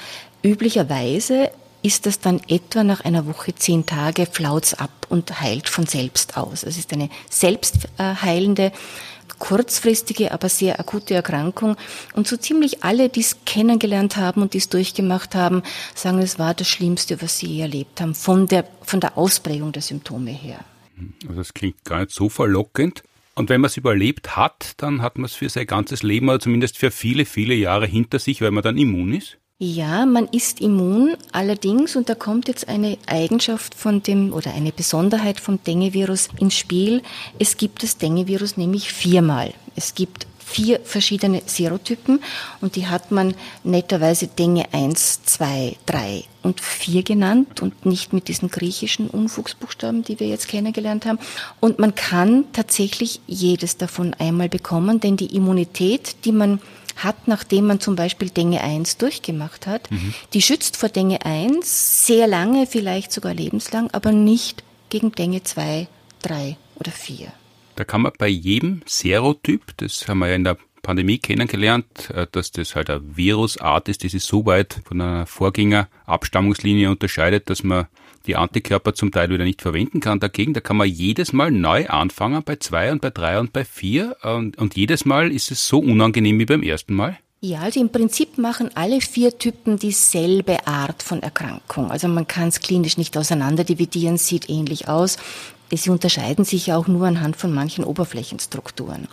üblicherweise 0.44 1.52
ist 1.84 2.06
das 2.06 2.20
dann 2.20 2.42
etwa 2.48 2.84
nach 2.84 3.06
einer 3.06 3.28
Woche, 3.28 3.56
zehn 3.56 3.86
Tage, 3.86 4.26
flaut's 4.26 4.74
ab 4.74 4.90
und 5.10 5.40
heilt 5.40 5.70
von 5.70 5.86
selbst 5.86 6.36
aus. 6.36 6.64
Es 6.64 6.78
ist 6.78 6.92
eine 6.92 7.10
selbstheilende 7.30 8.72
kurzfristige, 9.40 10.32
aber 10.32 10.50
sehr 10.50 10.80
akute 10.80 11.14
Erkrankung. 11.14 11.76
Und 12.14 12.28
so 12.28 12.38
ziemlich 12.38 12.84
alle, 12.84 13.10
die 13.10 13.22
es 13.22 13.38
kennengelernt 13.46 14.18
haben 14.18 14.42
und 14.42 14.54
die 14.54 14.60
es 14.60 14.70
durchgemacht 14.70 15.36
haben, 15.36 15.64
sagen, 15.96 16.20
es 16.20 16.40
war 16.40 16.54
das 16.54 16.68
Schlimmste, 16.68 17.22
was 17.22 17.40
sie 17.40 17.48
je 17.48 17.62
erlebt 17.62 18.02
haben, 18.02 18.16
von 18.16 18.48
der, 18.48 18.66
von 18.82 19.00
der 19.00 19.18
Ausprägung 19.18 19.72
der 19.72 19.82
Symptome 19.82 20.32
her. 20.32 20.60
Also 21.24 21.36
das 21.36 21.54
klingt 21.54 21.84
gar 21.86 22.00
nicht 22.00 22.12
so 22.12 22.30
verlockend. 22.30 23.04
Und 23.36 23.50
wenn 23.50 23.62
man 23.62 23.68
es 23.68 23.78
überlebt 23.78 24.36
hat, 24.36 24.74
dann 24.78 25.04
hat 25.04 25.20
man 25.20 25.26
es 25.26 25.34
für 25.34 25.48
sein 25.48 25.68
ganzes 25.68 26.02
Leben 26.02 26.28
oder 26.28 26.40
zumindest 26.40 26.78
für 26.78 26.90
viele, 26.90 27.26
viele 27.26 27.54
Jahre 27.54 27.86
hinter 27.86 28.18
sich, 28.18 28.42
weil 28.42 28.50
man 28.50 28.64
dann 28.64 28.78
immun 28.78 29.14
ist? 29.14 29.38
Ja, 29.60 30.06
man 30.06 30.28
ist 30.28 30.62
immun, 30.62 31.16
allerdings, 31.32 31.96
und 31.96 32.10
da 32.10 32.14
kommt 32.14 32.48
jetzt 32.48 32.68
eine 32.70 32.96
Eigenschaft 33.08 33.74
von 33.74 34.04
dem 34.04 34.32
oder 34.32 34.54
eine 34.54 34.72
Besonderheit 34.72 35.40
vom 35.40 35.58
Dengue-Virus 35.64 36.30
ins 36.40 36.54
Spiel. 36.54 37.02
Es 37.40 37.58
gibt 37.58 37.82
das 37.82 37.98
Dengue-Virus 37.98 38.58
nämlich 38.58 38.94
viermal. 38.94 39.56
Es 39.76 39.96
gibt 39.96 40.28
vier 40.38 40.80
verschiedene 40.84 41.42
Serotypen 41.44 42.22
und 42.62 42.76
die 42.76 42.86
hat 42.86 43.10
man 43.10 43.34
netterweise 43.64 44.28
Dengue 44.28 44.66
1, 44.74 45.24
2, 45.24 45.76
3 45.88 46.24
und 46.44 46.62
4 46.62 47.02
genannt 47.02 47.60
und 47.60 47.84
nicht 47.84 48.14
mit 48.14 48.28
diesen 48.28 48.52
griechischen 48.52 49.10
Unfugsbuchstaben, 49.10 50.04
die 50.04 50.20
wir 50.20 50.28
jetzt 50.28 50.50
kennengelernt 50.50 51.08
haben. 51.08 51.18
Und 51.60 51.80
man 51.80 51.96
kann 51.96 52.46
tatsächlich 52.54 53.22
jedes 53.26 53.76
davon 53.76 54.14
einmal 54.20 54.50
bekommen, 54.50 55.00
denn 55.00 55.18
die 55.18 55.36
Immunität, 55.36 56.26
die 56.26 56.32
man 56.32 56.62
hat, 57.04 57.28
nachdem 57.28 57.68
man 57.68 57.80
zum 57.80 57.96
Beispiel 57.96 58.30
Dengue 58.30 58.62
1 58.62 58.98
durchgemacht 58.98 59.68
hat. 59.68 59.90
Mhm. 59.92 60.14
Die 60.34 60.42
schützt 60.42 60.78
vor 60.78 60.90
Dengue 60.90 61.24
1 61.26 62.06
sehr 62.08 62.28
lange, 62.28 62.68
vielleicht 62.68 63.12
sogar 63.12 63.34
lebenslang, 63.34 63.90
aber 63.92 64.12
nicht 64.12 64.64
gegen 64.90 65.12
Dengue 65.12 65.44
2, 65.44 65.88
3 66.22 66.58
oder 66.76 66.92
4. 66.92 67.32
Da 67.76 67.84
kann 67.84 68.02
man 68.02 68.12
bei 68.18 68.28
jedem 68.28 68.82
Serotyp, 68.86 69.78
das 69.78 70.08
haben 70.08 70.20
wir 70.20 70.30
ja 70.30 70.36
in 70.36 70.44
der 70.44 70.58
Pandemie 70.82 71.18
kennengelernt, 71.18 72.10
äh, 72.12 72.28
dass 72.32 72.52
das 72.52 72.76
halt 72.76 72.90
eine 72.90 73.02
Virusart 73.18 73.90
ist, 73.90 74.04
die 74.04 74.10
sich 74.10 74.24
so 74.24 74.46
weit 74.46 74.82
von 74.86 75.02
einer 75.02 75.26
Vorgängerabstammungslinie 75.26 76.90
unterscheidet, 76.90 77.50
dass 77.50 77.64
man 77.64 77.88
die 78.28 78.36
Antikörper 78.36 78.94
zum 78.94 79.12
Teil 79.12 79.30
wieder 79.30 79.44
nicht 79.44 79.62
verwenden 79.62 80.00
kann. 80.00 80.20
Dagegen, 80.20 80.54
da 80.54 80.60
kann 80.60 80.78
man 80.78 80.88
jedes 80.88 81.34
Mal 81.34 81.52
neu 81.52 81.88
anfangen, 81.88 82.44
bei 82.44 82.58
zwei 82.58 82.92
und 82.92 83.02
bei 83.02 83.10
drei 83.10 83.40
und 83.40 83.54
bei 83.54 83.66
vier. 83.66 84.18
Und, 84.24 84.58
und 84.58 84.76
jedes 84.76 85.06
Mal 85.06 85.32
ist 85.32 85.52
es 85.52 85.68
so 85.68 85.80
unangenehm 85.80 86.38
wie 86.40 86.46
beim 86.46 86.64
ersten 86.64 86.94
Mal. 86.94 87.18
Ja, 87.40 87.60
also 87.60 87.80
im 87.80 87.90
Prinzip 87.90 88.38
machen 88.40 88.72
alle 88.74 89.00
vier 89.00 89.38
Typen 89.38 89.78
dieselbe 89.78 90.66
Art 90.66 91.04
von 91.04 91.22
Erkrankung. 91.22 91.92
Also 91.92 92.08
man 92.08 92.28
kann 92.28 92.48
es 92.48 92.60
klinisch 92.60 92.98
nicht 92.98 93.16
auseinander 93.16 93.64
dividieren, 93.64 94.18
sieht 94.18 94.50
ähnlich 94.50 94.88
aus. 94.88 95.18
Sie 95.72 95.90
unterscheiden 95.90 96.46
sich 96.46 96.68
ja 96.68 96.78
auch 96.78 96.88
nur 96.88 97.06
anhand 97.06 97.36
von 97.36 97.54
manchen 97.54 97.84
Oberflächenstrukturen. 97.84 99.08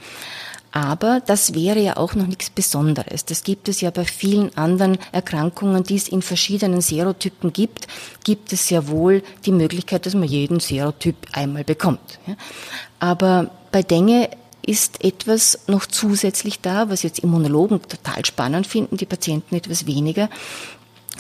Aber 0.75 1.23
das 1.25 1.55
wäre 1.55 1.79
ja 1.79 1.97
auch 1.97 2.17
noch 2.17 2.27
nichts 2.27 2.51
Besonderes. 2.51 3.25
Das 3.25 3.45
gibt 3.45 3.69
es 3.69 3.81
ja 3.81 3.91
bei 3.93 4.05
vielen 4.05 4.59
anderen 4.59 4.99
Erkrankungen, 5.13 5.85
die 5.85 5.95
es 5.95 6.09
in 6.09 6.21
verschiedenen 6.21 6.81
Serotypen 6.81 7.53
gibt, 7.53 7.87
gibt 8.25 8.53
es 8.53 8.71
ja 8.71 8.89
wohl 8.89 9.23
die 9.47 9.53
Möglichkeit, 9.53 10.05
dass 10.05 10.15
man 10.15 10.25
jeden 10.25 10.59
Serotyp 10.59 11.15
einmal 11.31 11.63
bekommt. 11.63 12.19
Aber 12.99 13.53
bei 13.71 13.85
Dengue 13.85 14.29
ist 14.67 15.05
etwas 15.05 15.61
noch 15.69 15.87
zusätzlich 15.87 16.61
da, 16.61 16.91
was 16.91 17.05
jetzt 17.05 17.21
Immunologen 17.21 17.81
total 17.81 18.25
spannend 18.25 18.67
finden, 18.67 18.97
die 18.97 19.07
Patienten 19.07 19.55
etwas 19.55 19.87
weniger. 19.87 20.29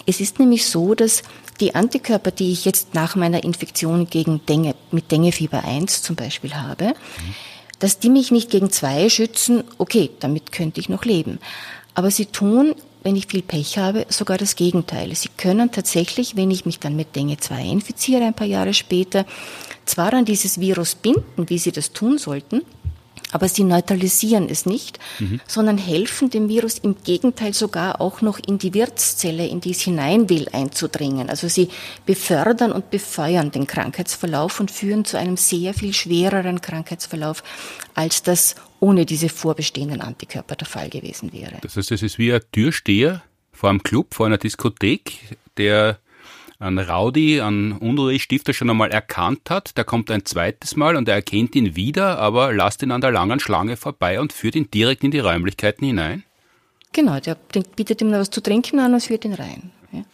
Es 0.05 0.19
ist 0.19 0.41
nämlich 0.41 0.67
so, 0.67 0.97
dass 0.97 1.23
die 1.61 1.77
Antikörper, 1.77 2.33
die 2.33 2.51
ich 2.51 2.65
jetzt 2.65 2.95
nach 2.95 3.15
meiner 3.15 3.45
Infektion 3.45 4.11
gegen 4.11 4.45
Dengue, 4.47 4.75
mit 4.91 5.13
Denguefieber 5.13 5.63
1 5.63 6.03
zum 6.03 6.17
Beispiel 6.17 6.57
habe, 6.57 6.87
mhm 6.87 7.35
dass 7.79 7.99
die 7.99 8.11
mich 8.11 8.31
nicht 8.31 8.51
gegen 8.51 8.71
zwei 8.71 9.09
schützen, 9.09 9.65
okay, 9.79 10.11
damit 10.21 10.53
könnte 10.53 10.81
ich 10.81 10.89
noch 10.89 11.05
leben. 11.05 11.39
Aber 11.95 12.11
sie 12.11 12.27
tun, 12.27 12.75
wenn 13.03 13.17
ich 13.17 13.27
viel 13.27 13.43
Pech 13.43 13.79
habe, 13.79 14.07
sogar 14.09 14.39
das 14.39 14.57
Gegenteil. 14.57 15.15
Sie 15.15 15.29
können 15.37 15.71
tatsächlich, 15.71 16.37
wenn 16.37 16.51
ich 16.51 16.67
mich 16.67 16.81
dann 16.81 16.97
mit 16.97 17.15
Dengue 17.15 17.37
2 17.37 17.63
infiziere, 17.63 18.25
ein 18.25 18.35
paar 18.35 18.47
Jahre 18.47 18.75
später, 18.75 19.27
zwar 19.85 20.15
an 20.15 20.25
dieses 20.25 20.59
Virus 20.59 20.95
binden, 20.95 21.49
wie 21.49 21.59
sie 21.59 21.73
das 21.73 21.93
tun 21.93 22.19
sollten, 22.19 22.63
aber 23.35 23.49
sie 23.49 23.65
neutralisieren 23.65 24.49
es 24.49 24.65
nicht, 24.65 25.01
mhm. 25.19 25.41
sondern 25.49 25.77
helfen 25.77 26.31
dem 26.31 26.49
Virus 26.49 26.79
im 26.79 26.95
Gegenteil 27.03 27.53
sogar 27.53 28.01
auch 28.01 28.23
noch 28.23 28.39
in 28.39 28.59
die 28.59 28.73
Wirtszelle, 28.75 29.45
in 29.45 29.61
die 29.61 29.73
es 29.73 29.81
hinein 29.81 30.31
will, 30.31 30.49
einzudringen. 30.53 31.29
Also 31.29 31.49
sie 31.49 31.69
befördern 32.07 32.71
und 32.71 32.91
befeuern 32.91 33.51
den 33.51 33.67
Krankheitsverlauf 33.67 34.61
und 34.61 34.71
führen 34.71 35.05
zu 35.05 35.19
einem 35.19 35.37
sehr 35.37 35.75
viel 35.75 35.93
schwereren 35.93 36.61
Krankheitsverlauf, 36.61 37.43
als 37.95 38.23
das 38.23 38.55
ohne 38.79 39.05
diese 39.05 39.29
vorbestehenden 39.29 40.01
Antikörper 40.01 40.55
der 40.55 40.69
Fall 40.69 40.89
gewesen 40.89 41.33
wäre. 41.33 41.57
Das 41.61 41.77
heißt, 41.77 41.91
es 41.91 42.03
ist 42.05 42.19
wie 42.19 42.33
ein 42.33 42.41
Türsteher 42.53 43.25
vor 43.51 43.69
einem 43.69 43.83
Club, 43.83 44.15
vor 44.15 44.27
einer 44.27 44.39
Diskothek, 44.39 45.37
der 45.57 45.99
ein 46.65 46.79
Rowdy, 46.79 47.41
ein 47.41 47.73
Unruhestifter 47.73 48.53
schon 48.53 48.71
einmal 48.71 48.91
erkannt 48.91 49.51
hat, 49.51 49.77
der 49.77 49.85
kommt 49.85 50.11
ein 50.11 50.25
zweites 50.25 50.77
Mal 50.77 50.97
und 50.97 51.09
er 51.09 51.17
erkennt 51.17 51.55
ihn 51.55 51.77
wieder, 51.77 52.19
aber 52.19 52.53
lasst 52.53 52.83
ihn 52.83 52.91
an 52.91 53.01
der 53.01 53.13
langen 53.13 53.39
Schlange 53.39 53.77
vorbei 53.77 54.19
und 54.21 54.33
führt 54.33 54.57
ihn 54.57 54.71
direkt 54.71 55.05
in 55.05 55.11
die 55.11 55.19
Räumlichkeiten 55.19 55.87
hinein? 55.87 56.25
Genau, 56.93 57.21
der 57.21 57.37
bietet 57.77 58.01
ihm 58.01 58.11
noch 58.11 58.19
was 58.19 58.31
zu 58.31 58.41
trinken 58.41 58.79
an 58.79 58.95
und 58.95 59.03
führt 59.03 59.25
ihn 59.25 59.35
rein. 59.35 59.71
Ja. 59.93 60.05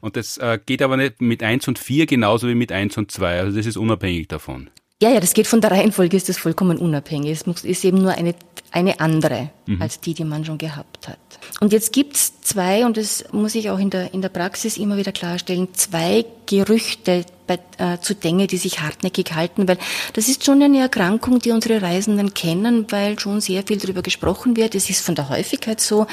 Und 0.00 0.16
das 0.16 0.36
äh, 0.36 0.58
geht 0.64 0.82
aber 0.82 0.96
nicht 0.96 1.22
mit 1.22 1.42
1 1.42 1.66
und 1.68 1.78
4 1.78 2.06
genauso 2.06 2.48
wie 2.48 2.54
mit 2.54 2.70
1 2.70 2.98
und 2.98 3.10
2, 3.10 3.40
also 3.40 3.56
das 3.56 3.66
ist 3.66 3.76
unabhängig 3.76 4.28
davon. 4.28 4.68
Ja, 5.04 5.10
ja, 5.10 5.20
das 5.20 5.34
geht 5.34 5.46
von 5.46 5.60
der 5.60 5.70
Reihenfolge, 5.70 6.16
ist 6.16 6.30
das 6.30 6.38
vollkommen 6.38 6.78
unabhängig. 6.78 7.30
Es 7.46 7.62
ist 7.62 7.84
eben 7.84 7.98
nur 7.98 8.12
eine, 8.12 8.34
eine 8.70 9.00
andere 9.00 9.50
mhm. 9.66 9.82
als 9.82 10.00
die, 10.00 10.14
die 10.14 10.24
man 10.24 10.46
schon 10.46 10.56
gehabt 10.56 11.08
hat. 11.08 11.18
Und 11.60 11.74
jetzt 11.74 11.92
gibt's 11.92 12.40
zwei, 12.40 12.86
und 12.86 12.96
das 12.96 13.22
muss 13.30 13.54
ich 13.54 13.68
auch 13.68 13.78
in 13.78 13.90
der, 13.90 14.14
in 14.14 14.22
der 14.22 14.30
Praxis 14.30 14.78
immer 14.78 14.96
wieder 14.96 15.12
klarstellen, 15.12 15.68
zwei 15.74 16.24
Gerüchte 16.46 17.26
bei, 17.46 17.58
äh, 17.78 17.98
zu 18.00 18.14
Dengue, 18.14 18.46
die 18.46 18.56
sich 18.56 18.80
hartnäckig 18.80 19.34
halten, 19.34 19.68
weil 19.68 19.78
das 20.12 20.28
ist 20.28 20.44
schon 20.44 20.62
eine 20.62 20.78
Erkrankung, 20.78 21.38
die 21.38 21.50
unsere 21.50 21.82
Reisenden 21.82 22.34
kennen, 22.34 22.86
weil 22.90 23.18
schon 23.18 23.40
sehr 23.40 23.62
viel 23.62 23.78
darüber 23.78 24.02
gesprochen 24.02 24.56
wird. 24.56 24.74
Es 24.74 24.90
ist 24.90 25.04
von 25.04 25.14
der 25.14 25.28
Häufigkeit 25.28 25.80
so, 25.80 26.06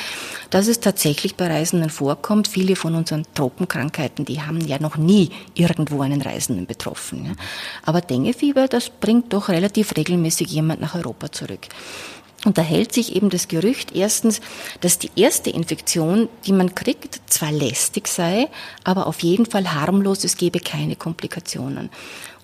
dass 0.50 0.68
es 0.68 0.80
tatsächlich 0.80 1.36
bei 1.36 1.48
Reisenden 1.48 1.90
vorkommt. 1.90 2.48
Viele 2.48 2.76
von 2.76 2.96
unseren 2.96 3.26
Tropenkrankheiten, 3.34 4.26
die 4.26 4.42
haben 4.42 4.62
ja 4.62 4.80
noch 4.80 4.98
nie 4.98 5.30
irgendwo 5.54 6.02
einen 6.02 6.22
Reisenden 6.22 6.66
betroffen. 6.66 7.26
Ja. 7.26 7.32
Aber 7.84 8.02
Denguefieber, 8.02 8.68
das 8.68 8.90
bringt 8.90 9.34
doch 9.34 9.50
relativ 9.50 9.96
regelmäßig 9.96 10.50
jemand 10.50 10.82
nach 10.82 10.96
Europa 10.96 11.32
zurück. 11.32 11.68
Und 12.44 12.58
da 12.58 12.64
hält 12.64 12.92
sich 12.94 13.16
eben 13.16 13.30
das 13.30 13.48
Gerücht 13.48 13.96
erstens, 13.96 14.42
dass 14.80 14.98
die 14.98 15.12
erste 15.16 15.52
Infektion, 15.52 16.28
die 16.46 16.54
man 16.54 16.74
kriegt, 16.74 17.22
zwar 17.28 17.52
lästig 17.52 18.08
sei, 18.08 18.48
aber 18.84 19.06
auf 19.06 19.20
jeden 19.22 19.46
Fall 19.46 19.74
harmlos, 19.74 20.24
es 20.24 20.38
gebe 20.38 20.60
keine 20.60 20.96
Komplikationen. 20.96 21.90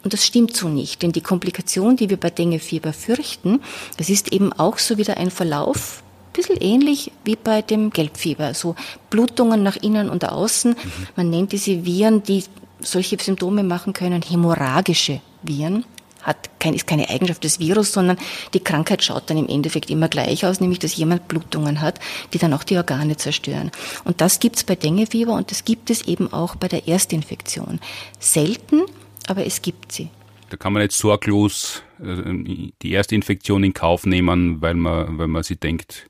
Und 0.03 0.13
das 0.13 0.25
stimmt 0.25 0.55
so 0.55 0.69
nicht, 0.69 1.01
denn 1.01 1.11
die 1.11 1.21
Komplikation, 1.21 1.97
die 1.97 2.09
wir 2.09 2.17
bei 2.17 2.29
Denguefieber 2.29 2.93
fürchten, 2.93 3.59
das 3.97 4.09
ist 4.09 4.31
eben 4.31 4.53
auch 4.53 4.77
so 4.77 4.97
wieder 4.97 5.17
ein 5.17 5.31
Verlauf, 5.31 6.03
ein 6.27 6.33
bisschen 6.33 6.61
ähnlich 6.61 7.11
wie 7.25 7.35
bei 7.35 7.63
dem 7.63 7.89
Gelbfieber, 7.89 8.53
so 8.53 8.75
Blutungen 9.09 9.63
nach 9.63 9.77
innen 9.77 10.09
und 10.09 10.23
außen. 10.29 10.71
Mhm. 10.71 11.07
Man 11.15 11.29
nennt 11.31 11.51
diese 11.51 11.83
Viren, 11.83 12.21
die 12.21 12.43
solche 12.79 13.17
Symptome 13.19 13.63
machen 13.63 13.93
können, 13.93 14.21
hämorrhagische 14.21 15.21
Viren 15.41 15.83
hat 16.27 16.59
kein, 16.59 16.73
ist 16.73 16.85
keine 16.85 17.09
Eigenschaft 17.09 17.43
des 17.43 17.59
Virus, 17.59 17.93
sondern 17.93 18.17
die 18.53 18.59
Krankheit 18.59 19.03
schaut 19.03 19.29
dann 19.29 19.37
im 19.37 19.47
Endeffekt 19.47 19.89
immer 19.89 20.09
gleich 20.09 20.45
aus, 20.45 20.59
nämlich 20.59 20.79
dass 20.79 20.95
jemand 20.95 21.27
Blutungen 21.27 21.81
hat, 21.81 21.99
die 22.33 22.37
dann 22.37 22.53
auch 22.53 22.63
die 22.63 22.77
Organe 22.77 23.17
zerstören. 23.17 23.71
Und 24.03 24.21
das 24.21 24.39
gibt 24.39 24.57
es 24.57 24.63
bei 24.63 24.75
Denguefieber 24.75 25.33
und 25.33 25.49
das 25.49 25.65
gibt 25.65 25.89
es 25.89 26.05
eben 26.07 26.31
auch 26.31 26.55
bei 26.55 26.67
der 26.67 26.87
Erstinfektion. 26.87 27.79
Selten, 28.19 28.83
aber 29.27 29.45
es 29.45 29.61
gibt 29.61 29.91
sie. 29.91 30.09
Da 30.49 30.57
kann 30.57 30.73
man 30.73 30.81
nicht 30.81 30.93
sorglos 30.93 31.81
äh, 32.03 32.71
die 32.81 32.93
Erstinfektion 32.93 33.63
in 33.63 33.73
Kauf 33.73 34.05
nehmen, 34.05 34.61
weil 34.61 34.75
man, 34.75 35.17
weil 35.17 35.27
man 35.27 35.43
sich 35.43 35.59
denkt, 35.59 36.09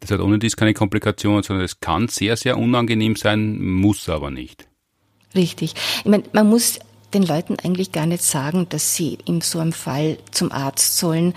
das 0.00 0.10
hat 0.10 0.20
ohne 0.20 0.38
dies 0.38 0.56
keine 0.56 0.72
Komplikationen, 0.72 1.42
sondern 1.42 1.64
es 1.64 1.80
kann 1.80 2.08
sehr, 2.08 2.36
sehr 2.36 2.56
unangenehm 2.58 3.16
sein, 3.16 3.62
muss 3.62 4.08
aber 4.08 4.30
nicht. 4.30 4.66
Richtig. 5.34 5.74
Ich 5.98 6.10
meine, 6.10 6.24
man 6.32 6.48
muss 6.48 6.78
den 7.14 7.22
Leuten 7.22 7.56
eigentlich 7.62 7.92
gar 7.92 8.06
nicht 8.06 8.22
sagen, 8.22 8.68
dass 8.68 8.94
sie 8.94 9.18
in 9.24 9.40
so 9.40 9.58
einem 9.58 9.72
Fall 9.72 10.18
zum 10.30 10.52
Arzt 10.52 10.98
sollen, 10.98 11.34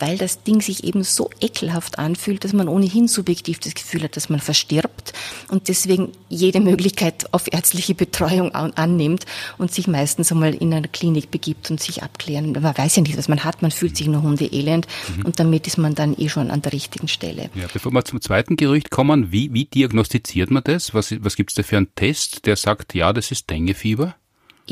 weil 0.00 0.16
das 0.16 0.42
Ding 0.42 0.60
sich 0.60 0.84
eben 0.84 1.04
so 1.04 1.30
ekelhaft 1.40 1.98
anfühlt, 1.98 2.44
dass 2.44 2.52
man 2.52 2.68
ohnehin 2.68 3.06
subjektiv 3.06 3.60
das 3.60 3.74
Gefühl 3.74 4.02
hat, 4.02 4.16
dass 4.16 4.28
man 4.28 4.40
verstirbt 4.40 5.12
und 5.48 5.68
deswegen 5.68 6.12
jede 6.28 6.60
Möglichkeit 6.60 7.26
auf 7.32 7.52
ärztliche 7.52 7.94
Betreuung 7.94 8.54
annimmt 8.54 9.26
und 9.58 9.72
sich 9.72 9.86
meistens 9.86 10.32
einmal 10.32 10.54
in 10.54 10.72
einer 10.72 10.88
Klinik 10.88 11.30
begibt 11.30 11.70
und 11.70 11.80
sich 11.80 12.02
abklären. 12.02 12.52
Man 12.52 12.76
weiß 12.76 12.96
ja 12.96 13.02
nicht, 13.02 13.18
was 13.18 13.28
man 13.28 13.44
hat, 13.44 13.62
man 13.62 13.70
fühlt 13.70 13.96
sich 13.96 14.06
nur 14.06 14.22
hundeelend 14.22 14.86
mhm. 15.16 15.26
und 15.26 15.38
damit 15.38 15.66
ist 15.66 15.76
man 15.76 15.94
dann 15.94 16.16
eh 16.18 16.28
schon 16.28 16.50
an 16.50 16.62
der 16.62 16.72
richtigen 16.72 17.08
Stelle. 17.08 17.50
Ja, 17.54 17.66
bevor 17.72 17.92
wir 17.92 18.04
zum 18.04 18.20
zweiten 18.20 18.56
Gerücht 18.56 18.90
kommen, 18.90 19.32
wie, 19.32 19.52
wie 19.52 19.66
diagnostiziert 19.66 20.50
man 20.50 20.64
das? 20.64 20.94
Was, 20.94 21.14
was 21.22 21.36
gibt 21.36 21.50
es 21.50 21.56
da 21.56 21.62
für 21.62 21.76
einen 21.76 21.94
Test, 21.94 22.46
der 22.46 22.56
sagt, 22.56 22.94
ja, 22.94 23.12
das 23.12 23.30
ist 23.30 23.50
Denguefieber? 23.50 24.14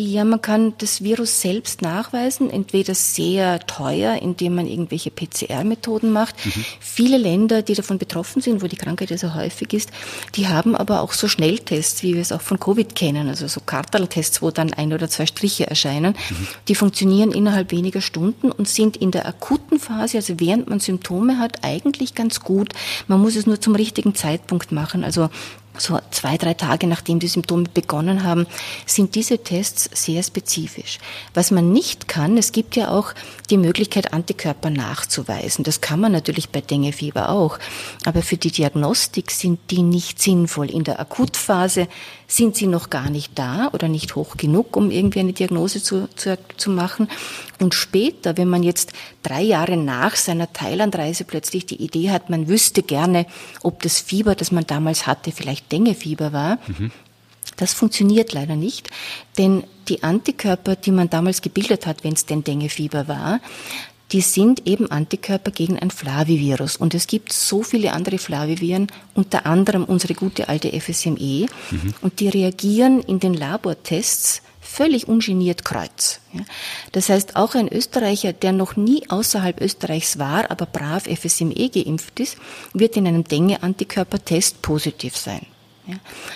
Ja, 0.01 0.25
man 0.25 0.41
kann 0.41 0.75
das 0.79 1.03
Virus 1.03 1.41
selbst 1.41 1.83
nachweisen, 1.83 2.51
entweder 2.51 2.95
sehr 2.95 3.59
teuer, 3.59 4.23
indem 4.23 4.55
man 4.55 4.69
irgendwelche 4.69 5.11
PCR-Methoden 5.11 6.13
macht. 6.13 6.37
Mhm. 6.47 6.65
Viele 6.79 7.19
Länder, 7.19 7.63
die 7.63 7.75
davon 7.75 7.99
betroffen 7.99 8.41
sind, 8.41 8.63
wo 8.63 8.69
die 8.69 8.77
Krankheit 8.77 9.11
ja 9.11 9.19
so 9.19 9.35
häufig 9.35 9.73
ist, 9.73 9.91
die 10.37 10.47
haben 10.47 10.77
aber 10.77 11.01
auch 11.01 11.13
so 11.13 11.27
Schnelltests, 11.27 12.05
wie 12.05 12.15
wir 12.15 12.21
es 12.21 12.31
auch 12.31 12.43
von 12.43 12.61
Covid 12.61 12.95
kennen, 12.95 13.29
also 13.29 13.49
so 13.49 13.61
Kartaltests, 13.61 14.41
wo 14.41 14.53
dann 14.53 14.73
ein 14.73 14.93
oder 14.93 15.09
zwei 15.09 15.27
Striche 15.27 15.67
erscheinen. 15.67 16.15
Mhm. 16.31 16.47
Die 16.69 16.77
funktionieren 16.77 17.33
innerhalb 17.33 17.73
weniger 17.73 18.01
Stunden 18.01 18.53
und 18.53 18.69
sind 18.69 18.97
in 18.97 19.11
der 19.11 19.27
akuten 19.27 19.81
Phase, 19.81 20.19
also 20.19 20.39
während 20.39 20.71
man 20.71 20.79
Symptome 20.79 21.41
hat, 21.41 21.65
eigentlich 21.65 22.15
ganz 22.15 22.39
gut. 22.39 22.73
Man 23.09 23.21
muss 23.21 23.35
es 23.35 23.47
nur 23.47 23.61
zum 23.61 23.75
richtigen 23.75 24.15
Zeitpunkt 24.15 24.71
machen. 24.71 25.03
Also 25.03 25.29
so 25.77 25.99
zwei, 26.11 26.37
drei 26.37 26.55
Tage 26.55 26.87
nachdem 26.87 27.19
die 27.19 27.29
Symptome 27.29 27.65
begonnen 27.73 28.25
haben, 28.25 28.47
sind 28.87 29.15
diese 29.15 29.39
Tests 29.39 29.89
sehr 29.93 30.23
spezifisch. 30.23 30.99
Was 31.35 31.51
man 31.51 31.73
nicht 31.73 32.09
kann, 32.09 32.37
es 32.37 32.53
gibt 32.53 32.77
ja 32.77 32.91
auch 32.91 33.15
die 33.51 33.57
Möglichkeit, 33.59 34.13
Antikörper 34.13 34.71
nachzuweisen. 34.71 35.65
Das 35.65 35.81
kann 35.81 36.01
man 36.01 36.13
natürlich 36.13 36.51
bei 36.51 36.61
Denguefieber 36.61 37.29
auch. 37.31 37.59
Aber 38.05 38.23
für 38.23 38.37
die 38.37 38.51
Diagnostik 38.51 39.31
sind 39.31 39.61
die 39.71 39.83
nicht 39.83 40.21
sinnvoll. 40.21 40.71
In 40.71 40.85
der 40.85 41.01
Akutphase 41.01 41.89
sind 42.27 42.57
sie 42.57 42.67
noch 42.67 42.91
gar 42.91 43.09
nicht 43.09 43.39
da 43.39 43.71
oder 43.73 43.89
nicht 43.89 44.15
hoch 44.15 44.37
genug, 44.37 44.77
um 44.77 44.91
irgendwie 44.91 45.21
eine 45.21 45.33
Diagnose 45.33 45.83
zu, 45.83 46.09
zu, 46.15 46.39
zu 46.59 46.71
machen. 46.71 47.09
Und 47.59 47.75
später, 47.75 48.37
wenn 48.37 48.49
man 48.49 48.63
jetzt 48.63 48.93
drei 49.23 49.43
Jahre 49.43 49.77
nach 49.77 50.15
seiner 50.15 50.53
Thailandreise 50.53 51.25
plötzlich 51.25 51.65
die 51.65 51.83
Idee 51.83 52.11
hat, 52.11 52.29
man 52.29 52.47
wüsste 52.47 52.83
gerne, 52.83 53.27
ob 53.63 53.83
das 53.83 54.01
Fieber, 54.01 54.35
das 54.35 54.53
man 54.53 54.67
damals 54.67 55.07
hatte, 55.07 55.33
vielleicht 55.33 55.68
Dengefieber 55.69 56.33
war, 56.33 56.59
mhm. 56.67 56.91
Das 57.59 57.75
funktioniert 57.75 58.33
leider 58.33 58.57
nicht, 58.57 58.89
denn 59.37 59.65
die 59.89 60.03
Antikörper, 60.05 60.77
die 60.77 60.93
man 60.93 61.11
damals 61.11 61.43
gebildet 61.43 61.87
hat, 61.87 62.05
wenn 62.05 62.13
es 62.13 62.25
denn 62.25 62.45
Dengefieber 62.45 63.09
war, 63.09 63.41
die 64.13 64.23
sind 64.23 64.67
eben 64.67 64.91
Antikörper 64.91 65.51
gegen 65.51 65.79
ein 65.79 65.91
Flavivirus. 65.91 66.77
Und 66.77 66.95
es 66.95 67.07
gibt 67.07 67.33
so 67.33 67.63
viele 67.63 67.93
andere 67.93 68.19
Flaviviren, 68.19 68.87
unter 69.15 69.45
anderem 69.45 69.85
unsere 69.85 70.15
gute 70.15 70.49
alte 70.49 70.69
FSME, 70.81 71.47
mhm. 71.71 71.95
und 72.01 72.21
die 72.21 72.29
reagieren 72.29 73.01
in 73.03 73.21
den 73.21 73.35
Labortests 73.35 74.41
völlig 74.61 75.09
ungeniert 75.09 75.65
kreuz. 75.65 76.21
Das 76.93 77.09
heißt, 77.09 77.37
auch 77.37 77.55
ein 77.55 77.73
Österreicher, 77.73 78.33
der 78.33 78.53
noch 78.53 78.77
nie 78.77 79.03
außerhalb 79.09 79.61
Österreichs 79.61 80.19
war, 80.19 80.51
aber 80.51 80.67
brav 80.67 81.05
FSME 81.05 81.71
geimpft 81.71 82.21
ist, 82.21 82.37
wird 82.73 82.97
in 82.97 83.07
einem 83.07 83.25
Dengue-Antikörpertest 83.25 84.63
positiv 84.63 85.17
sein. 85.17 85.47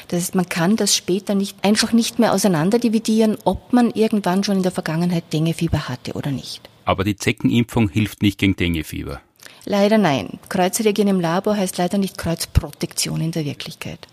Das 0.09 0.21
heißt, 0.21 0.35
man 0.35 0.49
kann 0.49 0.77
das 0.77 0.97
später 0.97 1.35
nicht, 1.35 1.57
einfach 1.63 1.93
nicht 1.93 2.19
mehr 2.19 2.33
auseinanderdividieren, 2.33 3.37
ob 3.45 3.73
man 3.73 3.91
irgendwann 3.91 4.45
schon 4.45 4.59
in 4.59 4.63
der 4.63 4.73
Vergangenheit 4.73 5.33
Denguefieber 5.33 5.89
hatte 5.89 6.13
oder 6.13 6.31
nicht. 6.31 6.69
Aber 6.85 7.05
die 7.05 7.17
Zeckenimpfung 7.17 7.89
hilft 7.89 8.23
nicht 8.23 8.39
gegen 8.39 8.57
Denguefieber. 8.57 9.21
Leider 9.65 9.99
nein. 9.99 10.41
Kreuzreagieren 10.49 11.09
im 11.09 11.21
Labor 11.21 11.57
heißt 11.57 11.79
leider 11.79 11.99
nicht 11.99 12.19
Kreuzprotektion 12.19 13.21
in 13.21 13.31
der 13.31 13.45
Wirklichkeit. 13.45 14.09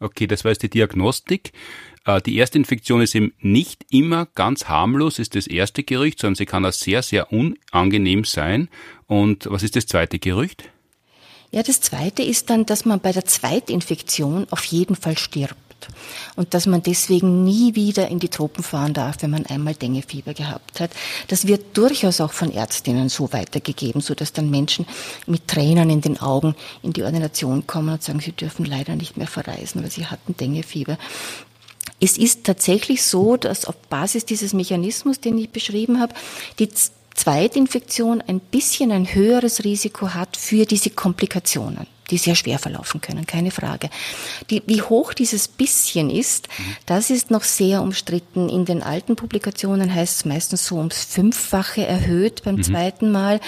Okay, 0.00 0.26
das 0.26 0.44
war 0.44 0.50
jetzt 0.50 0.62
die 0.62 0.68
Diagnostik. 0.68 1.52
Äh, 2.04 2.20
die 2.20 2.36
erste 2.36 2.58
Infektion 2.58 3.00
ist 3.00 3.14
eben 3.14 3.32
nicht 3.40 3.86
immer 3.90 4.26
ganz 4.34 4.66
harmlos, 4.68 5.18
ist 5.18 5.34
das 5.34 5.46
erste 5.46 5.82
Gerücht, 5.82 6.20
sondern 6.20 6.34
sie 6.34 6.46
kann 6.46 6.66
auch 6.66 6.72
sehr, 6.72 7.02
sehr 7.02 7.32
unangenehm 7.32 8.24
sein. 8.24 8.68
Und 9.06 9.46
was 9.50 9.62
ist 9.62 9.76
das 9.76 9.86
zweite 9.86 10.18
Gerücht? 10.18 10.64
Ja, 11.54 11.62
das 11.62 11.80
zweite 11.80 12.24
ist 12.24 12.50
dann, 12.50 12.66
dass 12.66 12.84
man 12.84 12.98
bei 12.98 13.12
der 13.12 13.26
Zweitinfektion 13.26 14.48
auf 14.50 14.64
jeden 14.64 14.96
Fall 14.96 15.16
stirbt 15.16 15.54
und 16.34 16.52
dass 16.52 16.66
man 16.66 16.82
deswegen 16.82 17.44
nie 17.44 17.76
wieder 17.76 18.08
in 18.08 18.18
die 18.18 18.28
Tropen 18.28 18.64
fahren 18.64 18.92
darf, 18.92 19.18
wenn 19.20 19.30
man 19.30 19.46
einmal 19.46 19.76
Dengefieber 19.76 20.34
gehabt 20.34 20.80
hat. 20.80 20.90
Das 21.28 21.46
wird 21.46 21.76
durchaus 21.76 22.20
auch 22.20 22.32
von 22.32 22.52
Ärztinnen 22.52 23.08
so 23.08 23.32
weitergegeben, 23.32 24.00
so 24.00 24.16
dass 24.16 24.32
dann 24.32 24.50
Menschen 24.50 24.84
mit 25.28 25.46
Tränen 25.46 25.90
in 25.90 26.00
den 26.00 26.20
Augen 26.20 26.56
in 26.82 26.92
die 26.92 27.04
Ordination 27.04 27.68
kommen 27.68 27.90
und 27.90 28.02
sagen, 28.02 28.18
sie 28.18 28.32
dürfen 28.32 28.64
leider 28.64 28.96
nicht 28.96 29.16
mehr 29.16 29.28
verreisen, 29.28 29.80
weil 29.80 29.92
sie 29.92 30.06
hatten 30.06 30.36
Dengefieber. 30.36 30.98
Es 32.00 32.18
ist 32.18 32.42
tatsächlich 32.42 33.04
so, 33.04 33.36
dass 33.36 33.64
auf 33.64 33.76
Basis 33.76 34.24
dieses 34.24 34.54
Mechanismus, 34.54 35.20
den 35.20 35.38
ich 35.38 35.50
beschrieben 35.50 36.00
habe, 36.00 36.14
die 36.58 36.68
Zweitinfektion 37.14 38.22
ein 38.26 38.40
bisschen 38.40 38.92
ein 38.92 39.14
höheres 39.14 39.64
Risiko 39.64 40.10
hat 40.10 40.36
für 40.36 40.66
diese 40.66 40.90
Komplikationen 40.90 41.86
die 42.10 42.18
sehr 42.18 42.34
schwer 42.34 42.58
verlaufen 42.58 43.00
können, 43.00 43.26
keine 43.26 43.50
Frage. 43.50 43.88
Die, 44.50 44.62
wie 44.66 44.82
hoch 44.82 45.14
dieses 45.14 45.48
bisschen 45.48 46.10
ist, 46.10 46.48
mhm. 46.48 46.76
das 46.86 47.10
ist 47.10 47.30
noch 47.30 47.42
sehr 47.42 47.82
umstritten. 47.82 48.48
In 48.48 48.64
den 48.64 48.82
alten 48.82 49.16
Publikationen 49.16 49.94
heißt 49.94 50.16
es 50.16 50.24
meistens 50.24 50.66
so 50.66 50.76
ums 50.76 51.04
Fünffache 51.04 51.86
erhöht 51.86 52.42
beim 52.44 52.56
mhm. 52.56 52.62
zweiten 52.62 53.10
Mal. 53.10 53.40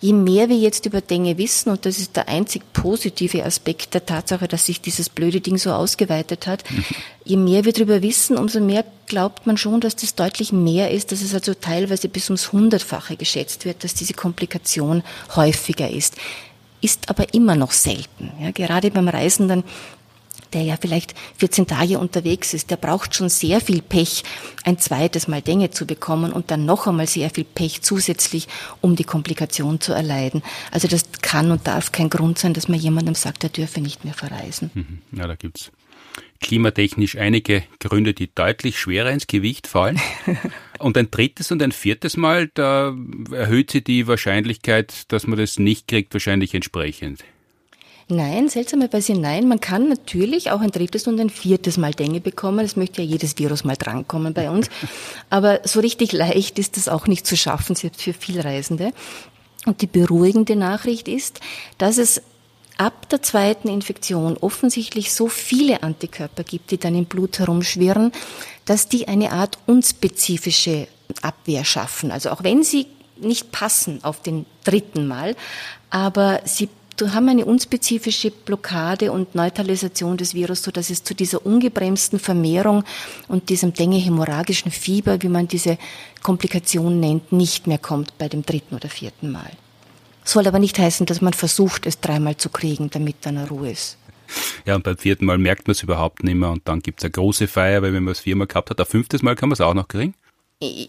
Je 0.00 0.12
mehr 0.12 0.48
wir 0.48 0.56
jetzt 0.56 0.84
über 0.86 1.00
Dinge 1.00 1.38
wissen, 1.38 1.70
und 1.70 1.86
das 1.86 1.98
ist 1.98 2.16
der 2.16 2.28
einzig 2.28 2.62
positive 2.72 3.44
Aspekt 3.44 3.94
der 3.94 4.04
Tatsache, 4.04 4.48
dass 4.48 4.66
sich 4.66 4.80
dieses 4.80 5.08
blöde 5.08 5.40
Ding 5.40 5.56
so 5.56 5.72
ausgeweitet 5.72 6.46
hat, 6.46 6.70
mhm. 6.70 6.84
je 7.24 7.36
mehr 7.36 7.64
wir 7.64 7.72
darüber 7.72 8.02
wissen, 8.02 8.36
umso 8.36 8.60
mehr 8.60 8.84
glaubt 9.06 9.46
man 9.46 9.56
schon, 9.56 9.80
dass 9.80 9.96
das 9.96 10.14
deutlich 10.14 10.52
mehr 10.52 10.90
ist, 10.90 11.12
dass 11.12 11.22
es 11.22 11.34
also 11.34 11.54
teilweise 11.54 12.08
bis 12.08 12.30
ums 12.30 12.52
Hundertfache 12.52 13.16
geschätzt 13.16 13.64
wird, 13.64 13.84
dass 13.84 13.94
diese 13.94 14.14
Komplikation 14.14 15.02
häufiger 15.34 15.90
ist 15.90 16.16
ist 16.82 17.08
aber 17.08 17.32
immer 17.32 17.56
noch 17.56 17.72
selten. 17.72 18.30
Ja, 18.40 18.50
gerade 18.50 18.90
beim 18.90 19.08
Reisenden, 19.08 19.64
der 20.52 20.62
ja 20.62 20.76
vielleicht 20.78 21.14
14 21.38 21.66
Tage 21.66 21.98
unterwegs 21.98 22.52
ist, 22.52 22.70
der 22.70 22.76
braucht 22.76 23.14
schon 23.14 23.28
sehr 23.28 23.60
viel 23.60 23.80
Pech, 23.80 24.22
ein 24.64 24.78
zweites 24.78 25.28
Mal 25.28 25.40
Dinge 25.40 25.70
zu 25.70 25.86
bekommen 25.86 26.32
und 26.32 26.50
dann 26.50 26.66
noch 26.66 26.86
einmal 26.86 27.06
sehr 27.06 27.30
viel 27.30 27.44
Pech 27.44 27.82
zusätzlich, 27.82 28.48
um 28.80 28.96
die 28.96 29.04
Komplikation 29.04 29.80
zu 29.80 29.92
erleiden. 29.92 30.42
Also 30.70 30.88
das 30.88 31.04
kann 31.22 31.50
und 31.50 31.66
darf 31.66 31.92
kein 31.92 32.10
Grund 32.10 32.38
sein, 32.38 32.52
dass 32.52 32.68
man 32.68 32.78
jemandem 32.78 33.14
sagt, 33.14 33.44
er 33.44 33.50
dürfe 33.50 33.80
nicht 33.80 34.04
mehr 34.04 34.14
verreisen. 34.14 34.70
Mhm. 34.74 34.98
Ja, 35.12 35.26
da 35.26 35.36
gibt's 35.36 35.70
klimatechnisch 36.42 37.16
einige 37.16 37.62
Gründe, 37.78 38.12
die 38.12 38.28
deutlich 38.34 38.78
schwerer 38.78 39.10
ins 39.10 39.26
Gewicht 39.26 39.66
fallen. 39.66 39.98
Und 40.82 40.98
ein 40.98 41.10
drittes 41.10 41.52
und 41.52 41.62
ein 41.62 41.72
viertes 41.72 42.16
Mal, 42.16 42.50
da 42.54 42.94
erhöht 43.30 43.70
sich 43.70 43.84
die 43.84 44.06
Wahrscheinlichkeit, 44.06 45.12
dass 45.12 45.26
man 45.26 45.38
das 45.38 45.58
nicht 45.58 45.86
kriegt, 45.86 46.12
wahrscheinlich 46.12 46.54
entsprechend. 46.54 47.24
Nein, 48.08 48.48
seltsamerweise 48.48 49.14
nein. 49.14 49.48
Man 49.48 49.60
kann 49.60 49.88
natürlich 49.88 50.50
auch 50.50 50.60
ein 50.60 50.72
drittes 50.72 51.06
und 51.06 51.20
ein 51.20 51.30
viertes 51.30 51.78
Mal 51.78 51.92
Dengue 51.92 52.20
bekommen. 52.20 52.64
Es 52.64 52.76
möchte 52.76 53.00
ja 53.00 53.08
jedes 53.08 53.38
Virus 53.38 53.64
mal 53.64 53.76
drankommen 53.76 54.34
bei 54.34 54.50
uns. 54.50 54.68
Aber 55.30 55.60
so 55.64 55.80
richtig 55.80 56.12
leicht 56.12 56.58
ist 56.58 56.76
das 56.76 56.88
auch 56.88 57.06
nicht 57.06 57.26
zu 57.26 57.36
schaffen, 57.36 57.76
selbst 57.76 58.02
für 58.02 58.12
Vielreisende. 58.12 58.92
Und 59.66 59.80
die 59.80 59.86
beruhigende 59.86 60.56
Nachricht 60.56 61.06
ist, 61.06 61.40
dass 61.78 61.98
es 61.98 62.22
ab 62.76 63.08
der 63.10 63.22
zweiten 63.22 63.68
Infektion 63.68 64.36
offensichtlich 64.36 65.12
so 65.12 65.28
viele 65.28 65.82
Antikörper 65.82 66.42
gibt, 66.42 66.70
die 66.70 66.78
dann 66.78 66.96
im 66.96 67.04
Blut 67.04 67.38
herumschwirren, 67.38 68.12
dass 68.64 68.88
die 68.88 69.08
eine 69.08 69.32
Art 69.32 69.58
unspezifische 69.66 70.88
Abwehr 71.20 71.64
schaffen. 71.64 72.10
Also 72.10 72.30
auch 72.30 72.42
wenn 72.42 72.62
sie 72.62 72.86
nicht 73.20 73.52
passen 73.52 74.02
auf 74.02 74.22
den 74.22 74.46
dritten 74.64 75.06
Mal, 75.06 75.36
aber 75.90 76.40
sie 76.44 76.68
haben 77.00 77.28
eine 77.28 77.44
unspezifische 77.44 78.30
Blockade 78.30 79.10
und 79.10 79.34
Neutralisation 79.34 80.16
des 80.16 80.34
Virus, 80.34 80.62
so 80.62 80.70
dass 80.70 80.90
es 80.90 81.02
zu 81.02 81.14
dieser 81.14 81.44
ungebremsten 81.44 82.18
Vermehrung 82.18 82.84
und 83.28 83.48
diesem 83.48 83.72
Dengue-hämorrhagischen 83.72 84.70
Fieber, 84.70 85.20
wie 85.22 85.28
man 85.28 85.48
diese 85.48 85.78
Komplikation 86.22 87.00
nennt, 87.00 87.32
nicht 87.32 87.66
mehr 87.66 87.78
kommt 87.78 88.16
bei 88.18 88.28
dem 88.28 88.42
dritten 88.44 88.76
oder 88.76 88.88
vierten 88.88 89.32
Mal. 89.32 89.50
Soll 90.24 90.46
aber 90.46 90.60
nicht 90.60 90.78
heißen, 90.78 91.06
dass 91.06 91.20
man 91.20 91.32
versucht, 91.32 91.86
es 91.86 92.00
dreimal 92.00 92.36
zu 92.36 92.48
kriegen, 92.48 92.90
damit 92.90 93.16
dann 93.22 93.38
Ruhe 93.38 93.70
ist. 93.70 93.96
Ja, 94.66 94.74
und 94.74 94.84
beim 94.84 94.96
vierten 94.96 95.24
Mal 95.24 95.38
merkt 95.38 95.66
man 95.66 95.72
es 95.72 95.82
überhaupt 95.82 96.22
nicht 96.22 96.34
mehr 96.34 96.50
und 96.50 96.66
dann 96.68 96.80
gibt 96.80 97.00
es 97.00 97.04
eine 97.04 97.12
große 97.12 97.48
Feier, 97.48 97.82
weil 97.82 97.92
wenn 97.92 98.04
man 98.04 98.12
es 98.12 98.20
viermal 98.20 98.46
gehabt 98.46 98.70
hat, 98.70 98.80
ein 98.80 98.86
fünftes 98.86 99.22
Mal 99.22 99.36
kann 99.36 99.48
man 99.48 99.54
es 99.54 99.60
auch 99.60 99.74
noch 99.74 99.88
kriegen? 99.88 100.14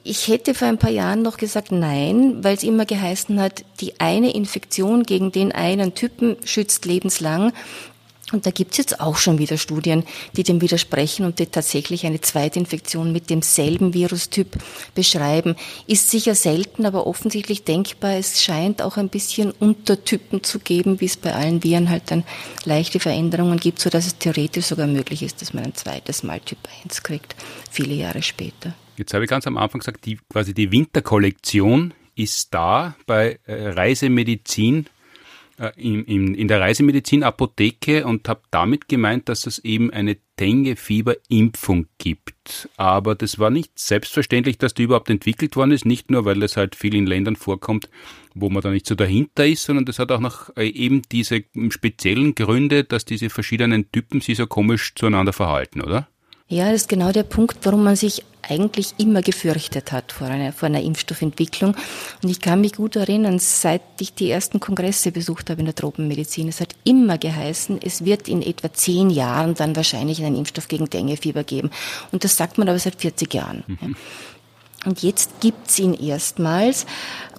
Ich 0.03 0.27
hätte 0.27 0.53
vor 0.53 0.67
ein 0.67 0.77
paar 0.77 0.91
Jahren 0.91 1.23
noch 1.23 1.37
gesagt 1.37 1.71
nein, 1.71 2.43
weil 2.43 2.55
es 2.55 2.61
immer 2.61 2.85
geheißen 2.85 3.39
hat, 3.41 3.65
die 3.79 3.99
eine 3.99 4.31
Infektion 4.35 5.01
gegen 5.01 5.31
den 5.31 5.51
einen 5.51 5.95
Typen 5.95 6.37
schützt 6.45 6.85
lebenslang. 6.85 7.53
Und 8.31 8.45
da 8.45 8.51
gibt's 8.51 8.77
jetzt 8.77 8.99
auch 8.99 9.17
schon 9.17 9.37
wieder 9.37 9.57
Studien, 9.57 10.05
die 10.35 10.43
dem 10.43 10.61
widersprechen 10.61 11.25
und 11.25 11.39
die 11.39 11.45
tatsächlich 11.45 12.05
eine 12.05 12.21
Zweitinfektion 12.21 13.11
mit 13.11 13.29
demselben 13.29 13.93
Virustyp 13.93 14.57
beschreiben. 14.95 15.55
Ist 15.87 16.09
sicher 16.09 16.33
selten, 16.33 16.85
aber 16.85 17.05
offensichtlich 17.05 17.63
denkbar. 17.63 18.13
Es 18.13 18.41
scheint 18.41 18.81
auch 18.81 18.97
ein 18.97 19.09
bisschen 19.09 19.51
Untertypen 19.51 20.41
zu 20.41 20.59
geben, 20.59 21.01
wie 21.01 21.05
es 21.05 21.17
bei 21.17 21.33
allen 21.33 21.63
Viren 21.63 21.89
halt 21.89 22.09
dann 22.11 22.23
leichte 22.63 22.99
Veränderungen 22.99 23.59
gibt, 23.59 23.79
so 23.79 23.89
dass 23.89 24.07
es 24.07 24.17
theoretisch 24.17 24.65
sogar 24.65 24.87
möglich 24.87 25.21
ist, 25.21 25.41
dass 25.41 25.53
man 25.53 25.65
ein 25.65 25.75
zweites 25.75 26.23
Mal 26.23 26.39
Typ 26.39 26.59
1 26.83 27.03
kriegt, 27.03 27.35
viele 27.69 27.93
Jahre 27.93 28.23
später. 28.23 28.73
Jetzt 28.95 29.13
habe 29.13 29.25
ich 29.25 29.29
ganz 29.29 29.45
am 29.47 29.57
Anfang 29.57 29.79
gesagt, 29.79 30.05
die, 30.05 30.17
quasi 30.29 30.53
die 30.53 30.71
Winterkollektion 30.71 31.93
ist 32.15 32.53
da 32.53 32.95
bei 33.05 33.39
äh, 33.45 33.69
Reisemedizin 33.69 34.87
in, 35.75 36.03
in, 36.05 36.35
in 36.35 36.47
der 36.47 36.59
Reisemedizin-Apotheke 36.61 38.05
und 38.05 38.27
habe 38.27 38.41
damit 38.49 38.87
gemeint, 38.87 39.29
dass 39.29 39.45
es 39.45 39.59
eben 39.59 39.91
eine 39.91 40.17
Dengue-Fieber-Impfung 40.39 41.87
gibt. 41.99 42.69
Aber 42.75 43.13
das 43.13 43.37
war 43.37 43.49
nicht 43.49 43.77
selbstverständlich, 43.77 44.57
dass 44.57 44.73
die 44.73 44.83
überhaupt 44.83 45.09
entwickelt 45.09 45.55
worden 45.55 45.71
ist, 45.71 45.85
nicht 45.85 46.09
nur, 46.09 46.25
weil 46.25 46.41
es 46.41 46.57
halt 46.57 46.75
viel 46.75 46.95
in 46.95 47.05
Ländern 47.05 47.35
vorkommt, 47.35 47.89
wo 48.33 48.49
man 48.49 48.63
da 48.63 48.71
nicht 48.71 48.87
so 48.87 48.95
dahinter 48.95 49.45
ist, 49.45 49.63
sondern 49.63 49.85
das 49.85 49.99
hat 49.99 50.11
auch 50.11 50.19
noch 50.19 50.55
äh, 50.57 50.67
eben 50.67 51.03
diese 51.11 51.43
speziellen 51.69 52.33
Gründe, 52.33 52.83
dass 52.83 53.05
diese 53.05 53.29
verschiedenen 53.29 53.91
Typen 53.91 54.21
sich 54.21 54.37
so 54.37 54.47
komisch 54.47 54.95
zueinander 54.95 55.33
verhalten, 55.33 55.81
oder? 55.81 56.07
Ja, 56.47 56.71
das 56.71 56.81
ist 56.81 56.89
genau 56.89 57.11
der 57.11 57.23
Punkt, 57.23 57.59
warum 57.63 57.83
man 57.83 57.95
sich 57.95 58.23
eigentlich 58.47 58.93
immer 58.97 59.21
gefürchtet 59.21 59.91
hat 59.91 60.11
vor 60.11 60.27
einer, 60.27 60.51
vor 60.53 60.67
einer 60.67 60.81
Impfstoffentwicklung. 60.81 61.75
Und 62.21 62.29
ich 62.29 62.41
kann 62.41 62.61
mich 62.61 62.73
gut 62.73 62.95
erinnern, 62.95 63.39
seit 63.39 63.81
ich 63.99 64.13
die 64.13 64.29
ersten 64.29 64.59
Kongresse 64.59 65.11
besucht 65.11 65.49
habe 65.49 65.61
in 65.61 65.65
der 65.65 65.75
Tropenmedizin, 65.75 66.47
es 66.49 66.61
hat 66.61 66.75
immer 66.83 67.17
geheißen, 67.17 67.79
es 67.81 68.05
wird 68.05 68.27
in 68.27 68.41
etwa 68.41 68.71
zehn 68.73 69.09
Jahren 69.09 69.55
dann 69.55 69.75
wahrscheinlich 69.75 70.23
einen 70.23 70.35
Impfstoff 70.35 70.67
gegen 70.67 70.89
Denguefieber 70.89 71.43
geben. 71.43 71.71
Und 72.11 72.23
das 72.23 72.37
sagt 72.37 72.57
man 72.57 72.69
aber 72.69 72.79
seit 72.79 72.95
40 72.95 73.33
Jahren. 73.33 73.63
Mhm. 73.67 73.95
Und 74.85 75.01
jetzt 75.01 75.39
gibt's 75.39 75.79
ihn 75.79 75.93
erstmals. 75.93 76.85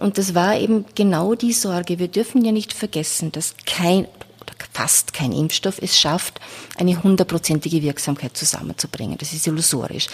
Und 0.01 0.19
das 0.19 0.35
war 0.35 0.59
eben 0.59 0.87
genau 0.95 1.35
die 1.35 1.53
Sorge. 1.53 1.99
Wir 1.99 2.09
dürfen 2.09 2.45
ja 2.45 2.53
nicht 2.53 2.73
vergessen, 2.73 3.33
dass 3.33 3.55
kein, 3.67 4.07
fast 4.75 5.15
kein 5.15 5.33
Impfstoff 5.33 5.79
es 5.81 5.99
schafft, 5.99 6.41
eine 6.77 7.03
hundertprozentige 7.03 7.83
Wirksamkeit 7.83 8.37
zusammenzubringen. 8.37 9.17
Das 9.19 9.33
ist 9.33 9.47
illusorisch. 9.47 10.09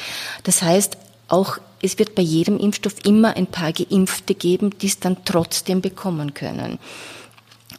Das 0.44 0.62
heißt, 0.62 0.96
auch 1.28 1.58
es 1.82 1.98
wird 1.98 2.14
bei 2.14 2.22
jedem 2.22 2.58
Impfstoff 2.58 2.96
immer 3.04 3.36
ein 3.36 3.46
paar 3.46 3.72
Geimpfte 3.72 4.34
geben, 4.34 4.76
die 4.78 4.86
es 4.88 5.00
dann 5.00 5.24
trotzdem 5.24 5.80
bekommen 5.80 6.34
können. 6.34 6.78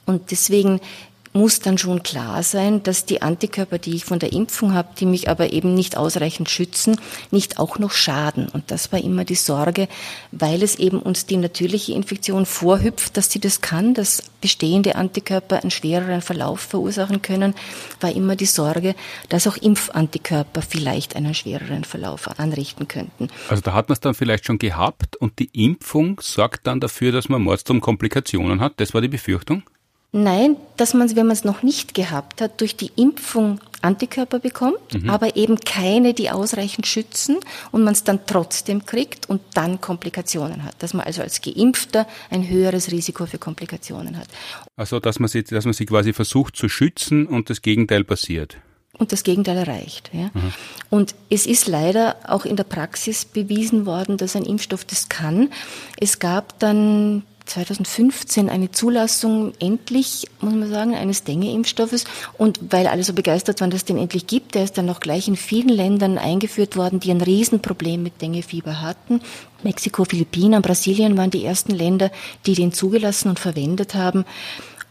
Und 0.06 0.32
deswegen 0.32 0.82
muss 1.34 1.60
dann 1.60 1.78
schon 1.78 2.04
klar 2.04 2.44
sein, 2.44 2.84
dass 2.84 3.06
die 3.06 3.22
Antikörper, 3.22 3.78
die 3.78 3.96
ich 3.96 4.06
von 4.06 4.20
der 4.20 4.34
Impfung 4.34 4.74
habe, 4.74 4.90
die 5.00 5.06
mich 5.06 5.30
aber 5.30 5.54
eben 5.54 5.74
nicht 5.74 5.98
ausreichend 5.98 6.50
schützen, 6.50 7.00
nicht 7.32 7.60
auch 7.60 7.80
noch 7.80 7.92
schaden. 7.92 8.48
Und 8.50 8.72
das 8.72 8.92
war 8.92 9.00
immer 9.00 9.24
die 9.24 9.36
Sorge, 9.36 9.88
weil 10.32 10.62
es 10.62 10.76
eben 10.76 11.00
uns 11.00 11.26
die 11.26 11.38
natürliche 11.38 11.94
Infektion 11.94 12.46
vorhüpft, 12.46 13.16
dass 13.18 13.32
sie 13.32 13.40
das 13.40 13.62
kann, 13.62 13.94
dass 13.94 14.24
bestehende 14.42 14.96
Antikörper 14.96 15.62
einen 15.62 15.72
schwereren 15.72 16.22
Verlauf 16.22 16.60
verursachen 16.62 17.22
können, 17.22 17.54
war 18.02 18.12
immer 18.12 18.36
die 18.36 18.46
Sorge, 18.46 18.96
dass 19.30 19.48
auch 19.48 19.58
Impfantikörper 19.58 20.62
vielleicht 20.62 21.16
einen 21.16 21.34
schwereren 21.34 21.84
Verlauf 21.84 22.28
anrichten 22.40 22.88
könnten. 22.88 23.30
Also 23.50 23.62
da 23.62 23.74
hat 23.74 23.90
man 23.90 23.94
es 23.94 24.00
dann 24.00 24.16
vielleicht 24.16 24.46
schon 24.46 24.58
gehabt 24.58 25.16
und 25.16 25.40
die 25.40 25.50
Impfung 25.54 26.20
sorgt 26.22 26.68
dann 26.68 26.80
dafür, 26.80 27.12
dass 27.12 27.30
man 27.30 27.42
Mordsturm-Komplikationen 27.42 28.60
hat. 28.60 28.74
Das 28.78 28.94
war 28.94 29.02
die 29.02 29.08
Befürchtung? 29.08 29.64
Nein, 30.14 30.58
dass 30.76 30.94
man, 30.94 31.16
wenn 31.16 31.28
man 31.28 31.36
es 31.36 31.46
noch 31.46 31.64
nicht 31.64 31.94
gehabt 31.94 32.42
hat, 32.42 32.60
durch 32.60 32.76
die 32.76 32.92
Impfung 32.96 33.62
Antikörper 33.82 34.40
bekommt, 34.40 34.94
mhm. 34.94 35.10
aber 35.10 35.36
eben 35.36 35.58
keine, 35.60 36.14
die 36.14 36.30
ausreichend 36.30 36.86
schützen 36.86 37.38
und 37.72 37.84
man 37.84 37.94
es 37.94 38.04
dann 38.04 38.20
trotzdem 38.26 38.86
kriegt 38.86 39.30
und 39.30 39.42
dann 39.54 39.82
Komplikationen 39.82 40.64
hat. 40.64 40.76
Dass 40.80 40.94
man 40.94 41.06
also 41.06 41.22
als 41.22 41.42
Geimpfter 41.42 42.08
ein 42.30 42.48
höheres 42.48 42.92
Risiko 42.92 43.26
für 43.26 43.38
Komplikationen 43.38 44.18
hat. 44.18 44.28
Also, 44.76 45.00
dass 45.00 45.20
man 45.20 45.30
sich, 45.30 45.46
dass 45.46 45.66
man 45.66 45.74
sich 45.74 45.88
quasi 45.88 46.14
versucht 46.14 46.56
zu 46.56 46.70
schützen 46.70 47.26
und 47.26 47.50
das 47.50 47.62
Gegenteil 47.62 48.04
passiert. 48.04 48.58
Und 48.98 49.12
das 49.14 49.24
Gegenteil 49.24 49.58
erreicht. 49.58 50.12
Ja. 50.14 50.30
Mhm. 50.34 50.54
Und 50.90 51.16
es 51.30 51.48
ist 51.48 51.68
leider 51.68 52.18
auch 52.28 52.46
in 52.46 52.56
der 52.56 52.66
Praxis 52.66 53.26
bewiesen 53.26 53.86
worden, 53.86 54.18
dass 54.18 54.36
ein 54.36 54.44
Impfstoff 54.44 54.86
das 54.86 55.10
kann. 55.10 55.50
Es 56.00 56.20
gab 56.20 56.60
dann 56.60 57.24
2015 57.52 58.50
eine 58.50 58.72
Zulassung 58.72 59.54
endlich, 59.60 60.28
muss 60.40 60.54
man 60.54 60.70
sagen, 60.70 60.96
eines 60.96 61.24
Dengue-Impfstoffes. 61.24 62.06
Und 62.38 62.60
weil 62.70 62.88
alle 62.88 63.04
so 63.04 63.14
begeistert 63.14 63.62
waren, 63.62 63.72
dass 63.72 63.82
es 63.82 63.86
den 63.86 63.98
endlich 63.98 64.28
gibt, 64.28 64.56
der 64.56 64.64
ist 64.64 64.78
dann 64.78 64.90
auch 64.90 65.00
gleich 65.00 65.28
in 65.28 65.36
vielen 65.36 65.70
Ländern 65.70 66.18
eingeführt 66.18 66.78
worden, 66.78 67.00
die 67.00 67.12
ein 67.12 67.22
Riesenproblem 67.22 68.02
mit 68.02 68.22
Dengue-Fieber 68.22 68.82
hatten. 68.82 69.22
Mexiko, 69.64 70.06
Philippinen, 70.06 70.62
Brasilien 70.62 71.18
waren 71.18 71.32
die 71.32 71.46
ersten 71.46 71.74
Länder, 71.74 72.12
die 72.46 72.56
den 72.56 72.72
zugelassen 72.72 73.30
und 73.30 73.40
verwendet 73.40 73.94
haben. 73.94 74.26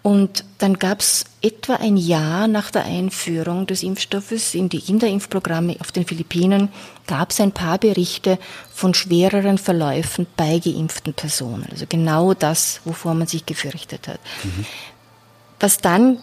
Und 0.03 0.45
dann 0.59 0.79
gab 0.79 1.01
es 1.01 1.27
etwa 1.43 1.75
ein 1.75 1.99
Jahr 1.99 2.49
nach 2.49 2.71
der 2.71 2.85
Einführung 2.85 3.67
des 3.67 3.83
Impfstoffes 3.83 4.55
in 4.55 4.71
die 4.71 4.81
Kinderimpfprogramme 4.81 5.77
auf 5.81 5.93
den 5.93 6.07
Philippinen 6.07 6.71
gab 7.07 7.31
es 7.31 7.41
ein 7.41 7.53
paar 7.53 7.77
Berichte 7.77 8.39
von 8.73 8.95
schwereren 8.95 9.59
Verläufen 9.59 10.27
bei 10.37 10.59
geimpften 10.59 11.13
Personen. 11.13 11.67
Also 11.71 11.85
genau 11.87 12.33
das, 12.33 12.81
wovor 12.85 13.15
man 13.15 13.27
sich 13.27 13.45
gefürchtet 13.45 14.09
hat. 14.09 14.21
Mhm. 14.43 14.65
Was 15.59 15.79
dann 15.79 16.19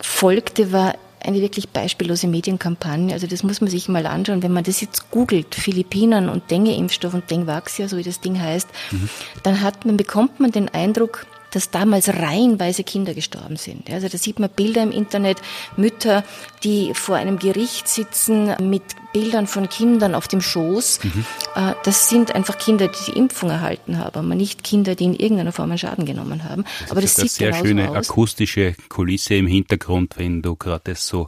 folgte, 0.00 0.72
war 0.72 0.94
eine 1.20 1.40
wirklich 1.40 1.70
beispiellose 1.70 2.28
Medienkampagne. 2.28 3.12
Also 3.12 3.26
das 3.26 3.42
muss 3.42 3.60
man 3.60 3.68
sich 3.68 3.88
mal 3.88 4.06
anschauen. 4.06 4.42
Wenn 4.42 4.52
man 4.52 4.62
das 4.62 4.80
jetzt 4.80 5.10
googelt, 5.10 5.56
Philippinen 5.56 6.28
und 6.28 6.50
Dengue-Impfstoff 6.50 7.14
und 7.14 7.28
Dengvaxia, 7.28 7.88
so 7.88 7.96
wie 7.96 8.04
das 8.04 8.20
Ding 8.20 8.40
heißt, 8.40 8.68
mhm. 8.92 9.08
dann 9.42 9.60
hat 9.60 9.84
man, 9.84 9.96
bekommt 9.96 10.38
man 10.38 10.52
den 10.52 10.68
Eindruck, 10.68 11.26
dass 11.56 11.70
damals 11.70 12.08
reihenweise 12.08 12.84
Kinder 12.84 13.14
gestorben 13.14 13.56
sind. 13.56 13.88
Also 13.90 14.08
da 14.08 14.18
sieht 14.18 14.38
man 14.38 14.50
Bilder 14.50 14.82
im 14.82 14.92
Internet, 14.92 15.38
Mütter, 15.78 16.22
die 16.62 16.92
vor 16.92 17.16
einem 17.16 17.38
Gericht 17.38 17.88
sitzen 17.88 18.54
mit 18.68 18.82
Bildern 19.14 19.46
von 19.46 19.70
Kindern 19.70 20.14
auf 20.14 20.28
dem 20.28 20.42
Schoß. 20.42 21.00
Mhm. 21.02 21.24
Äh, 21.54 21.72
das 21.84 22.10
sind 22.10 22.34
einfach 22.34 22.58
Kinder, 22.58 22.88
die 22.88 23.12
die 23.12 23.18
Impfung 23.18 23.48
erhalten 23.48 23.96
haben, 23.96 24.18
aber 24.18 24.34
nicht 24.34 24.62
Kinder, 24.64 24.94
die 24.94 25.04
in 25.04 25.14
irgendeiner 25.14 25.52
Form 25.52 25.70
einen 25.70 25.78
Schaden 25.78 26.04
genommen 26.04 26.44
haben. 26.44 26.64
Das 26.80 26.90
aber 26.90 27.00
das 27.00 27.16
ist 27.16 27.36
sieht 27.36 27.46
eine 27.46 27.54
sehr 27.54 27.64
schöne 27.64 27.90
aus. 27.90 28.10
akustische 28.10 28.74
Kulisse 28.90 29.36
im 29.36 29.46
Hintergrund, 29.46 30.18
wenn 30.18 30.42
du 30.42 30.56
gerade 30.56 30.92
das 30.92 31.06
so 31.06 31.26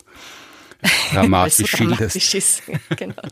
dramatisch 1.12 1.70
so 1.70 1.76
dramatisch 1.76 2.34
ist. 2.34 2.62
genau. 2.96 3.22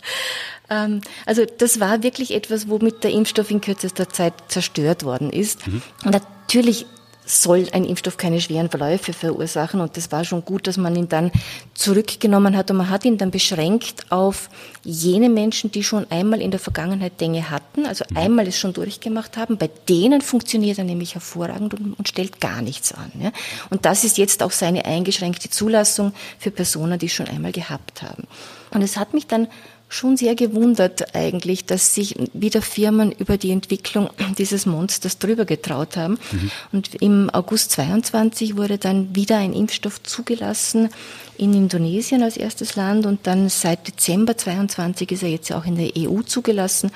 Ähm, 0.69 1.01
also 1.27 1.45
das 1.45 1.81
war 1.81 2.03
wirklich 2.03 2.33
etwas, 2.35 2.69
womit 2.69 3.05
der 3.05 3.13
Impfstoff 3.13 3.51
in 3.51 3.61
kürzester 3.61 4.09
Zeit 4.09 4.35
zerstört 4.49 5.05
worden 5.05 5.31
ist. 5.31 5.67
Mhm. 5.67 5.83
Und 6.05 6.13
natürlich 6.13 6.87
soll 7.27 7.67
ein 7.73 7.85
Impfstoff 7.85 8.17
keine 8.17 8.41
schweren 8.41 8.71
Verläufe 8.71 9.13
verursachen. 9.13 9.81
Und 9.81 9.97
das 9.97 10.13
war 10.13 10.25
schon 10.25 10.45
gut, 10.45 10.67
dass 10.67 10.77
man 10.77 10.95
ihn 10.95 11.09
dann 11.09 11.33
zurückgenommen 11.75 12.57
hat. 12.57 12.71
Und 12.71 12.79
man 12.79 12.89
hat 12.89 13.05
ihn 13.05 13.19
dann 13.19 13.33
beschränkt 13.33 14.11
auf 14.11 14.49
jene 14.85 15.29
Menschen, 15.29 15.73
die 15.73 15.83
schon 15.83 16.11
einmal 16.11 16.41
in 16.41 16.53
der 16.53 16.61
Vergangenheit 16.61 17.21
Dinge 17.21 17.51
hatten, 17.51 17.85
also 17.85 18.05
mhm. 18.09 18.17
einmal 18.17 18.47
es 18.47 18.59
schon 18.59 18.73
durchgemacht 18.73 19.37
haben. 19.37 19.59
Bei 19.59 19.69
denen 19.89 20.21
funktioniert 20.21 20.79
er 20.79 20.85
nämlich 20.85 21.15
hervorragend 21.15 21.75
und, 21.75 21.99
und 21.99 22.09
stellt 22.09 22.41
gar 22.41 22.63
nichts 22.63 22.93
an. 22.93 23.11
Ja. 23.21 23.33
Und 23.71 23.85
das 23.85 24.05
ist 24.05 24.19
jetzt 24.19 24.43
auch 24.43 24.53
seine 24.53 24.85
eingeschränkte 24.85 25.51
Zulassung 25.51 26.13
für 26.39 26.53
Personen, 26.53 26.99
die 26.99 27.07
es 27.07 27.13
schon 27.13 27.29
einmal 27.29 27.53
gehabt 27.53 28.03
haben. 28.03 28.25
Und 28.71 28.83
es 28.83 28.97
hat 28.97 29.15
mich 29.15 29.27
dann 29.27 29.49
schon 29.89 30.17
sehr 30.17 30.35
gewundert 30.35 31.15
eigentlich, 31.15 31.65
dass 31.65 31.95
sich 31.95 32.17
wieder 32.33 32.61
Firmen 32.61 33.13
über 33.13 33.37
die 33.39 33.51
Entwicklung 33.51 34.11
dieses 34.39 34.67
Monsters 34.67 35.19
drüber 35.19 35.45
getraut 35.45 35.97
haben. 35.97 36.19
Mhm. 36.33 36.51
Und 36.73 36.95
im 36.97 37.31
August 37.31 37.73
22 37.73 38.57
wurde 38.57 38.79
dann 38.79 39.15
wieder 39.15 39.39
ein 39.39 39.53
Impfstoff 39.53 40.03
zugelassen 40.03 40.91
in 41.39 41.55
Indonesien 41.55 42.23
als 42.23 42.37
erstes 42.37 42.77
Land 42.77 43.07
und 43.07 43.27
dann 43.27 43.49
seit 43.49 43.87
Dezember 43.87 44.37
22 44.37 45.13
ist 45.13 45.23
er 45.23 45.29
jetzt 45.29 45.53
auch 45.53 45.67
in 45.67 45.77
der 45.77 45.91
EU 45.97 46.23
zugelassen 46.23 46.91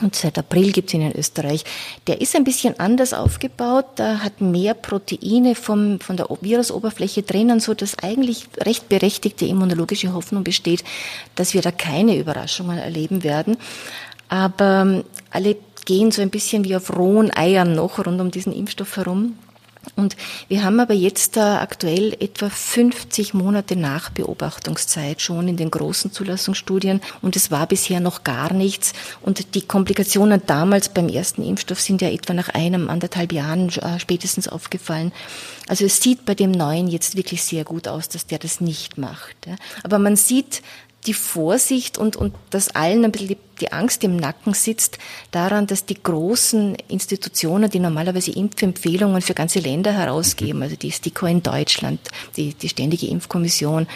und 0.00 0.14
seit 0.14 0.38
April 0.38 0.72
gibt 0.72 0.88
es 0.88 0.94
ihn 0.94 1.02
in 1.02 1.16
Österreich. 1.16 1.64
Der 2.06 2.20
ist 2.20 2.36
ein 2.36 2.44
bisschen 2.44 2.78
anders 2.78 3.14
aufgebaut, 3.14 3.86
da 3.96 4.18
hat 4.18 4.40
mehr 4.40 4.74
Proteine 4.74 5.54
vom, 5.54 6.00
von 6.00 6.16
der 6.16 6.28
Virusoberfläche 6.40 7.22
drinnen, 7.22 7.60
so 7.60 7.72
dass 7.72 7.98
eigentlich 7.98 8.46
recht 8.60 8.88
berechtigte 8.88 9.46
immunologische 9.46 10.12
Hoffnung 10.12 10.44
besteht, 10.44 10.84
dass 11.34 11.54
wir 11.54 11.62
da 11.62 11.70
keine 11.70 12.18
Überraschungen 12.18 12.78
erleben 12.78 13.24
werden. 13.24 13.56
Aber 14.28 14.82
ähm, 14.82 15.04
alle 15.30 15.56
gehen 15.86 16.10
so 16.10 16.20
ein 16.20 16.30
bisschen 16.30 16.64
wie 16.64 16.76
auf 16.76 16.94
rohen 16.94 17.34
Eiern 17.34 17.74
noch 17.74 18.04
rund 18.04 18.20
um 18.20 18.30
diesen 18.30 18.52
Impfstoff 18.52 18.96
herum. 18.96 19.38
Und 19.94 20.16
wir 20.48 20.64
haben 20.64 20.80
aber 20.80 20.94
jetzt 20.94 21.38
aktuell 21.38 22.14
etwa 22.20 22.48
50 22.48 23.34
Monate 23.34 23.76
Nachbeobachtungszeit 23.76 25.22
schon 25.22 25.48
in 25.48 25.56
den 25.56 25.70
großen 25.70 26.12
Zulassungsstudien 26.12 27.00
und 27.22 27.36
es 27.36 27.50
war 27.50 27.66
bisher 27.66 28.00
noch 28.00 28.24
gar 28.24 28.52
nichts. 28.52 28.92
Und 29.22 29.54
die 29.54 29.62
Komplikationen 29.62 30.42
damals 30.46 30.88
beim 30.88 31.08
ersten 31.08 31.42
Impfstoff 31.42 31.80
sind 31.80 32.02
ja 32.02 32.08
etwa 32.08 32.34
nach 32.34 32.48
einem, 32.48 32.88
anderthalb 32.88 33.32
Jahren 33.32 33.68
äh, 33.68 34.00
spätestens 34.00 34.48
aufgefallen. 34.48 35.12
Also 35.68 35.84
es 35.84 36.00
sieht 36.00 36.24
bei 36.24 36.34
dem 36.34 36.50
neuen 36.50 36.88
jetzt 36.88 37.16
wirklich 37.16 37.42
sehr 37.42 37.64
gut 37.64 37.88
aus, 37.88 38.08
dass 38.08 38.26
der 38.26 38.38
das 38.38 38.60
nicht 38.60 38.98
macht. 38.98 39.36
Aber 39.82 39.98
man 39.98 40.16
sieht 40.16 40.62
die 41.06 41.14
Vorsicht 41.14 41.98
und, 41.98 42.16
und 42.16 42.34
dass 42.50 42.74
allen 42.74 43.04
ein 43.04 43.12
bisschen 43.12 43.28
die, 43.28 43.36
die, 43.60 43.72
Angst 43.72 44.04
im 44.04 44.16
Nacken 44.16 44.54
sitzt 44.54 44.98
daran, 45.30 45.66
dass 45.66 45.86
die 45.86 46.00
großen 46.02 46.76
Institutionen, 46.88 47.70
die 47.70 47.78
normalerweise 47.78 48.32
Impfempfehlungen 48.32 49.22
für 49.22 49.34
ganze 49.34 49.60
Länder 49.60 49.92
herausgeben, 49.92 50.62
also 50.62 50.76
die 50.76 50.90
STIKO 50.90 51.26
in 51.26 51.42
Deutschland, 51.42 52.00
die, 52.36 52.54
die 52.54 52.68
Ständige 52.68 53.06
Impfkommission 53.06 53.86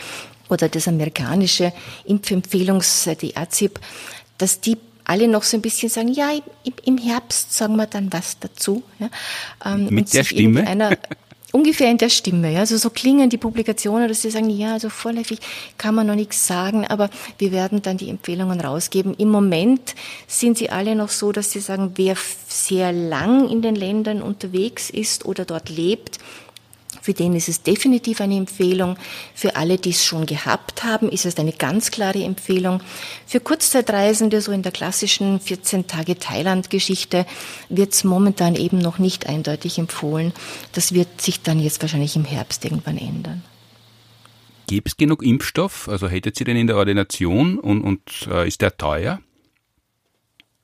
oder 0.49 0.69
das 0.69 0.89
amerikanische 0.89 1.73
Impfempfehlungs, 2.05 3.09
die 3.21 3.37
AZIP, 3.37 3.81
dass 4.39 4.61
die 4.61 4.77
alle 5.05 5.27
noch 5.27 5.43
so 5.43 5.57
ein 5.57 5.63
bisschen 5.63 5.89
sagen, 5.89 6.13
ja, 6.13 6.31
im, 6.65 6.73
im 6.85 6.99
Herbst 6.99 7.53
sagen 7.53 7.77
wir 7.77 7.87
dann 7.87 8.13
was 8.13 8.39
dazu. 8.39 8.83
Ja, 9.01 9.11
ähm, 9.65 9.89
Mit 9.91 10.15
der 10.15 10.25
Stimme? 10.25 10.65
ungefähr 11.53 11.90
in 11.90 11.98
der 11.98 12.09
Stimme. 12.09 12.53
Ja? 12.53 12.61
Also 12.61 12.76
so 12.76 12.90
klingen 12.90 13.30
die 13.30 13.38
Publikationen, 13.38 14.09
dass 14.09 14.22
sie 14.22 14.30
sagen, 14.30 14.51
ja, 14.51 14.74
also 14.74 14.88
vorläufig 14.88 15.40
kann 15.78 15.94
man 15.94 16.07
noch 16.07 16.14
nichts 16.14 16.46
sagen, 16.46 16.86
aber 16.86 17.11
wir 17.38 17.53
werden 17.53 17.82
dann 17.82 17.96
die 17.96 18.11
Empfehlungen 18.11 18.61
rausgeben. 18.61 19.14
Im 19.14 19.28
Moment 19.28 19.94
sind 20.26 20.59
sie 20.59 20.70
alle 20.70 20.94
noch 20.94 21.09
so, 21.09 21.32
dass 21.32 21.51
sie 21.51 21.61
sagen, 21.61 21.92
wer 21.96 22.16
sehr 22.48 22.92
lang 22.92 23.48
in 23.48 23.62
den 23.62 23.74
Ländern 23.74 24.22
unterwegs 24.22 24.90
ist 24.90 25.24
oder 25.24 25.44
dort 25.44 25.68
lebt, 25.68 26.18
für 27.01 27.14
den 27.14 27.34
ist 27.34 27.48
es 27.48 27.62
definitiv 27.62 28.20
eine 28.20 28.36
Empfehlung. 28.36 28.96
Für 29.34 29.57
alle, 29.57 29.78
die 29.78 29.90
es 29.90 30.05
schon 30.05 30.26
gehabt 30.26 30.84
haben, 30.84 31.09
ist 31.09 31.26
es 31.26 31.36
eine 31.36 31.53
ganz 31.53 31.90
klare 31.90 32.22
Empfehlung. 32.22 32.80
Für 33.26 33.40
Kurzzeitreisende, 33.40 34.40
so 34.40 34.53
in 34.53 34.62
der 34.62 34.72
klassischen 34.72 35.40
14 35.40 35.86
Tage 35.86 36.18
Thailand-Geschichte, 36.18 37.26
wird 37.68 37.92
es 37.92 38.05
momentan 38.05 38.55
eben 38.55 38.78
noch 38.78 38.98
nicht 38.98 39.26
eindeutig 39.26 39.78
empfohlen. 39.78 40.32
Das 40.72 40.92
wird 40.92 41.20
sich 41.20 41.42
dann 41.42 41.59
jetzt 41.59 41.82
wahrscheinlich 41.82 42.16
im 42.16 42.24
Herbst 42.24 42.64
irgendwann 42.64 42.98
ändern. 42.98 43.42
Gibt 44.66 44.86
es 44.86 44.96
genug 44.96 45.24
Impfstoff? 45.24 45.88
Also 45.88 46.09
hättet 46.09 46.38
ihr 46.38 46.46
den 46.46 46.57
in 46.57 46.68
der 46.68 46.76
Ordination 46.76 47.59
und, 47.59 47.82
und 47.82 48.28
äh, 48.30 48.46
ist 48.46 48.61
der 48.61 48.76
teuer? 48.76 49.20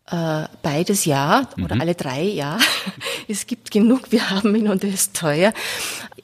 Äh, 0.09 0.45
beides 0.62 1.05
ja 1.05 1.49
oder 1.61 1.74
mhm. 1.74 1.80
alle 1.80 1.97
drei 1.97 2.22
ja. 2.22 2.59
Es 3.28 3.49
gibt 3.49 3.72
genug, 3.72 4.12
wir 4.12 4.30
haben 4.30 4.55
ihn 4.55 4.68
und 4.68 4.84
er 4.84 4.91
ist 4.91 5.16
teuer. 5.16 5.53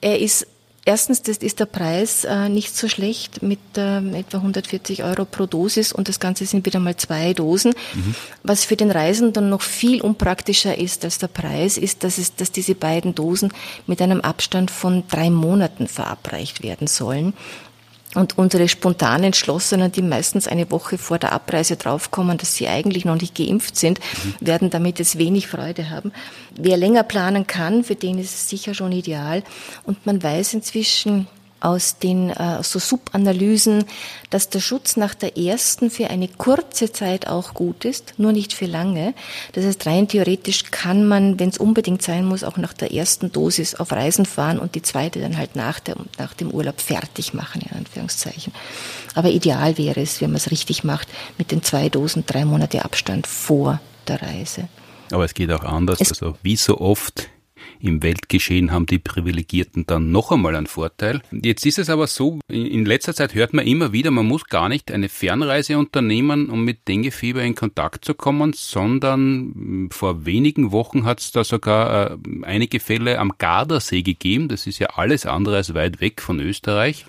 Er 0.03 0.18
ist 0.18 0.46
Erstens 0.84 1.22
das 1.22 1.36
ist 1.36 1.61
der 1.61 1.66
Preis 1.66 2.24
äh, 2.24 2.48
nicht 2.48 2.76
so 2.76 2.88
schlecht 2.88 3.40
mit 3.40 3.61
äh, 3.76 3.98
etwa 4.18 4.38
140 4.38 5.05
Euro 5.05 5.24
pro 5.24 5.46
Dosis 5.46 5.92
und 5.92 6.09
das 6.09 6.18
Ganze 6.18 6.44
sind 6.44 6.66
wieder 6.66 6.80
mal 6.80 6.96
zwei 6.96 7.34
Dosen. 7.34 7.72
Mhm. 7.94 8.16
Was 8.42 8.64
für 8.64 8.74
den 8.74 8.90
Reisenden 8.90 9.48
noch 9.48 9.62
viel 9.62 10.03
unpraktischer 10.03 10.76
ist 10.76 11.05
als 11.05 11.18
der 11.18 11.28
Preis, 11.28 11.78
ist, 11.78 12.03
dass, 12.03 12.18
es, 12.18 12.34
dass 12.34 12.50
diese 12.50 12.74
beiden 12.74 13.14
Dosen 13.14 13.53
mit 13.86 14.03
einem 14.03 14.20
Abstand 14.22 14.72
von 14.72 15.05
drei 15.09 15.30
Monaten 15.30 15.86
verabreicht 15.86 16.64
werden 16.64 16.88
sollen. 16.88 17.34
Und 18.14 18.36
unsere 18.36 18.68
spontan 18.68 19.24
Entschlossenen, 19.24 19.90
die 19.90 20.02
meistens 20.02 20.46
eine 20.46 20.70
Woche 20.70 20.98
vor 20.98 21.18
der 21.18 21.32
Abreise 21.32 21.76
draufkommen, 21.76 22.36
dass 22.36 22.54
sie 22.54 22.68
eigentlich 22.68 23.04
noch 23.04 23.20
nicht 23.20 23.34
geimpft 23.34 23.76
sind, 23.76 24.00
mhm. 24.00 24.46
werden 24.46 24.70
damit 24.70 24.98
jetzt 24.98 25.18
wenig 25.18 25.46
Freude 25.46 25.88
haben. 25.88 26.12
Wer 26.54 26.76
länger 26.76 27.04
planen 27.04 27.46
kann, 27.46 27.84
für 27.84 27.94
den 27.94 28.18
ist 28.18 28.34
es 28.34 28.48
sicher 28.48 28.74
schon 28.74 28.92
ideal. 28.92 29.42
Und 29.84 30.04
man 30.04 30.22
weiß 30.22 30.54
inzwischen, 30.54 31.26
aus 31.62 31.98
den 31.98 32.30
äh, 32.30 32.62
so 32.62 32.78
Subanalysen, 32.78 33.84
dass 34.30 34.48
der 34.48 34.60
Schutz 34.60 34.96
nach 34.96 35.14
der 35.14 35.38
ersten 35.38 35.90
für 35.90 36.10
eine 36.10 36.28
kurze 36.28 36.92
Zeit 36.92 37.28
auch 37.28 37.54
gut 37.54 37.84
ist, 37.84 38.14
nur 38.18 38.32
nicht 38.32 38.52
für 38.52 38.66
lange. 38.66 39.14
Das 39.52 39.64
heißt, 39.64 39.86
rein 39.86 40.08
theoretisch 40.08 40.64
kann 40.70 41.06
man, 41.06 41.38
wenn 41.38 41.50
es 41.50 41.58
unbedingt 41.58 42.02
sein 42.02 42.24
muss, 42.24 42.44
auch 42.44 42.56
nach 42.56 42.72
der 42.72 42.92
ersten 42.92 43.30
Dosis 43.30 43.74
auf 43.74 43.92
Reisen 43.92 44.26
fahren 44.26 44.58
und 44.58 44.74
die 44.74 44.82
zweite 44.82 45.20
dann 45.20 45.36
halt 45.36 45.54
nach, 45.56 45.78
der, 45.78 45.96
nach 46.18 46.34
dem 46.34 46.50
Urlaub 46.50 46.80
fertig 46.80 47.34
machen, 47.34 47.62
in 47.62 47.76
Anführungszeichen. 47.76 48.52
Aber 49.14 49.30
ideal 49.30 49.78
wäre 49.78 50.00
es, 50.00 50.20
wenn 50.20 50.30
man 50.30 50.38
es 50.38 50.50
richtig 50.50 50.84
macht, 50.84 51.08
mit 51.38 51.52
den 51.52 51.62
zwei 51.62 51.88
Dosen 51.88 52.24
drei 52.26 52.44
Monate 52.44 52.84
Abstand 52.84 53.26
vor 53.26 53.80
der 54.08 54.20
Reise. 54.22 54.68
Aber 55.12 55.24
es 55.24 55.34
geht 55.34 55.52
auch 55.52 55.64
anders. 55.64 56.00
Es 56.00 56.10
also 56.10 56.36
wie 56.42 56.56
so 56.56 56.80
oft 56.80 57.28
im 57.83 58.03
Weltgeschehen 58.03 58.70
haben 58.70 58.87
die 58.87 58.99
Privilegierten 58.99 59.87
dann 59.87 60.12
noch 60.12 60.30
einmal 60.30 60.55
einen 60.55 60.66
Vorteil. 60.66 61.20
Jetzt 61.33 61.66
ist 61.66 61.78
es 61.78 61.91
aber 61.91 62.07
so, 62.07 62.39
in 62.49 62.85
letzter 62.85 63.14
Zeit 63.14 63.35
hört 63.35 63.53
man 63.53 63.66
immer 63.66 63.93
wieder, 63.93 64.11
man 64.11 64.26
muss 64.26 64.45
gar 64.45 64.68
nicht 64.68 64.93
eine 64.93 65.09
Fernreise 65.09 65.76
unternehmen, 65.76 66.49
um 66.49 66.64
mit 66.64 66.87
Denguefieber 66.87 67.43
in 67.43 67.55
Kontakt 67.55 68.05
zu 68.05 68.14
kommen, 68.14 68.53
sondern 68.53 69.53
hm, 69.55 69.91
vor 69.91 70.24
wenigen 70.24 70.70
Wochen 70.70 71.05
hat 71.05 71.20
es 71.20 71.33
da 71.33 71.43
sogar 71.43 72.12
äh, 72.12 72.16
einige 72.43 72.78
Fälle 72.78 73.18
am 73.18 73.33
Gardasee 73.39 74.03
gegeben. 74.03 74.49
Das 74.49 74.66
ist 74.66 74.78
ja 74.78 74.89
alles 74.95 75.26
andere 75.26 75.57
als 75.57 75.74
weit 75.74 76.01
weg 76.01 76.22
von 76.22 76.39
Österreich. 76.41 77.05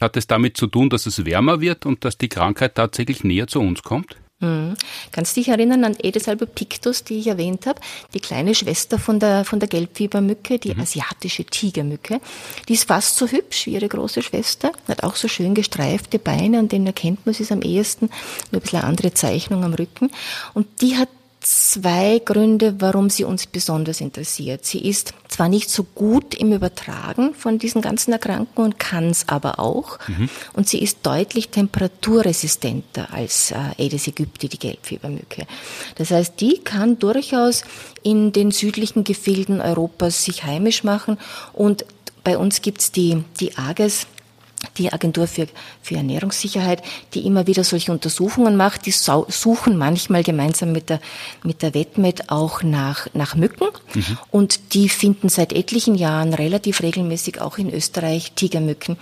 Hat 0.00 0.16
es 0.16 0.26
damit 0.26 0.56
zu 0.56 0.66
tun, 0.66 0.90
dass 0.90 1.06
es 1.06 1.24
wärmer 1.24 1.60
wird 1.60 1.86
und 1.86 2.04
dass 2.04 2.18
die 2.18 2.28
Krankheit 2.28 2.74
tatsächlich 2.74 3.24
näher 3.24 3.46
zu 3.46 3.60
uns 3.60 3.82
kommt? 3.82 4.16
Mhm. 4.42 4.74
Kannst 5.12 5.36
du 5.36 5.40
dich 5.40 5.48
erinnern 5.48 5.84
an 5.84 5.96
Aedes 6.02 6.28
albopictus, 6.28 7.04
die 7.04 7.20
ich 7.20 7.28
erwähnt 7.28 7.66
habe? 7.66 7.80
Die 8.12 8.20
kleine 8.20 8.54
Schwester 8.54 8.98
von 8.98 9.20
der, 9.20 9.44
von 9.44 9.60
der 9.60 9.68
Gelbfiebermücke, 9.68 10.58
die 10.58 10.74
mhm. 10.74 10.80
asiatische 10.80 11.44
Tigermücke. 11.44 12.20
Die 12.68 12.74
ist 12.74 12.88
fast 12.88 13.16
so 13.16 13.28
hübsch 13.28 13.66
wie 13.66 13.74
ihre 13.74 13.88
große 13.88 14.20
Schwester, 14.20 14.72
hat 14.88 15.04
auch 15.04 15.14
so 15.14 15.28
schön 15.28 15.54
gestreifte 15.54 16.18
Beine, 16.18 16.58
an 16.58 16.68
denen 16.68 16.86
erkennt 16.86 17.24
man 17.24 17.34
sie 17.34 17.46
am 17.52 17.62
ehesten, 17.62 18.10
nur 18.50 18.60
ein 18.60 18.62
bisschen 18.62 18.82
andere 18.82 19.14
Zeichnung 19.14 19.62
am 19.64 19.74
Rücken. 19.74 20.10
Und 20.54 20.66
die 20.80 20.96
hat 20.96 21.08
zwei 21.42 22.20
Gründe, 22.24 22.76
warum 22.78 23.10
sie 23.10 23.24
uns 23.24 23.46
besonders 23.46 24.00
interessiert. 24.00 24.64
Sie 24.64 24.86
ist 24.86 25.12
zwar 25.28 25.48
nicht 25.48 25.70
so 25.70 25.82
gut 25.82 26.34
im 26.34 26.52
Übertragen 26.52 27.34
von 27.34 27.58
diesen 27.58 27.82
ganzen 27.82 28.12
Erkrankungen, 28.12 28.78
kann 28.78 29.10
es 29.10 29.28
aber 29.28 29.58
auch. 29.58 29.98
Mhm. 30.06 30.28
Und 30.52 30.68
sie 30.68 30.80
ist 30.80 30.98
deutlich 31.02 31.48
temperaturresistenter 31.48 33.12
als 33.12 33.50
äh, 33.50 33.56
Aedes 33.78 34.06
aegypti, 34.06 34.48
die 34.48 34.58
Gelbfiebermücke. 34.58 35.46
Das 35.96 36.10
heißt, 36.10 36.40
die 36.40 36.58
kann 36.58 36.98
durchaus 36.98 37.64
in 38.02 38.32
den 38.32 38.50
südlichen 38.50 39.04
Gefilden 39.04 39.60
Europas 39.60 40.24
sich 40.24 40.44
heimisch 40.44 40.84
machen. 40.84 41.18
Und 41.52 41.84
bei 42.24 42.38
uns 42.38 42.62
gibt's 42.62 42.92
die, 42.92 43.24
die 43.40 43.56
AGES, 43.56 44.06
die 44.76 44.92
Agentur 44.92 45.26
für, 45.26 45.46
für 45.82 45.96
Ernährungssicherheit, 45.96 46.82
die 47.14 47.26
immer 47.26 47.46
wieder 47.46 47.64
solche 47.64 47.92
Untersuchungen 47.92 48.56
macht. 48.56 48.86
Die 48.86 48.92
suchen 48.92 49.76
manchmal 49.76 50.22
gemeinsam 50.22 50.72
mit 50.72 50.88
der, 50.88 51.00
mit 51.42 51.62
der 51.62 51.74
WetMed 51.74 52.30
auch 52.30 52.62
nach, 52.62 53.06
nach 53.14 53.34
Mücken. 53.34 53.66
Mhm. 53.94 54.18
Und 54.30 54.74
die 54.74 54.88
finden 54.88 55.28
seit 55.28 55.52
etlichen 55.52 55.94
Jahren 55.94 56.34
relativ 56.34 56.82
regelmäßig 56.82 57.40
auch 57.40 57.58
in 57.58 57.72
Österreich 57.72 58.32
Tigermücken 58.32 58.96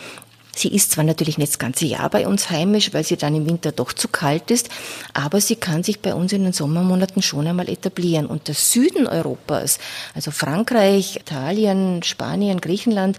Sie 0.55 0.69
ist 0.69 0.93
zwar 0.93 1.05
natürlich 1.05 1.39
nicht 1.39 1.53
das 1.53 1.59
ganze 1.59 1.87
Jahr 1.87 2.11
bei 2.11 2.27
uns 2.27 2.51
heimisch, 2.51 2.93
weil 2.93 3.05
sie 3.05 3.17
dann 3.17 3.35
im 3.35 3.47
Winter 3.47 3.73
doch 3.73 3.93
zu 3.93 4.09
kalt 4.09 4.51
ist, 4.51 4.69
aber 5.15 5.41
sie 5.41 5.57
kann 5.57 5.83
sich 5.83 6.01
bei 6.01 6.15
uns 6.15 6.33
in 6.33 6.45
den 6.45 6.53
Sommermonaten 6.53 7.23
schon 7.23 7.47
einmal 7.47 7.69
etablieren. 7.69 8.27
Und 8.27 8.49
der 8.49 8.55
Süden 8.55 9.07
Europas, 9.07 9.79
also 10.15 10.31
Frankreich, 10.31 11.17
Italien, 11.17 12.03
Spanien, 12.03 12.61
Griechenland, 12.61 13.19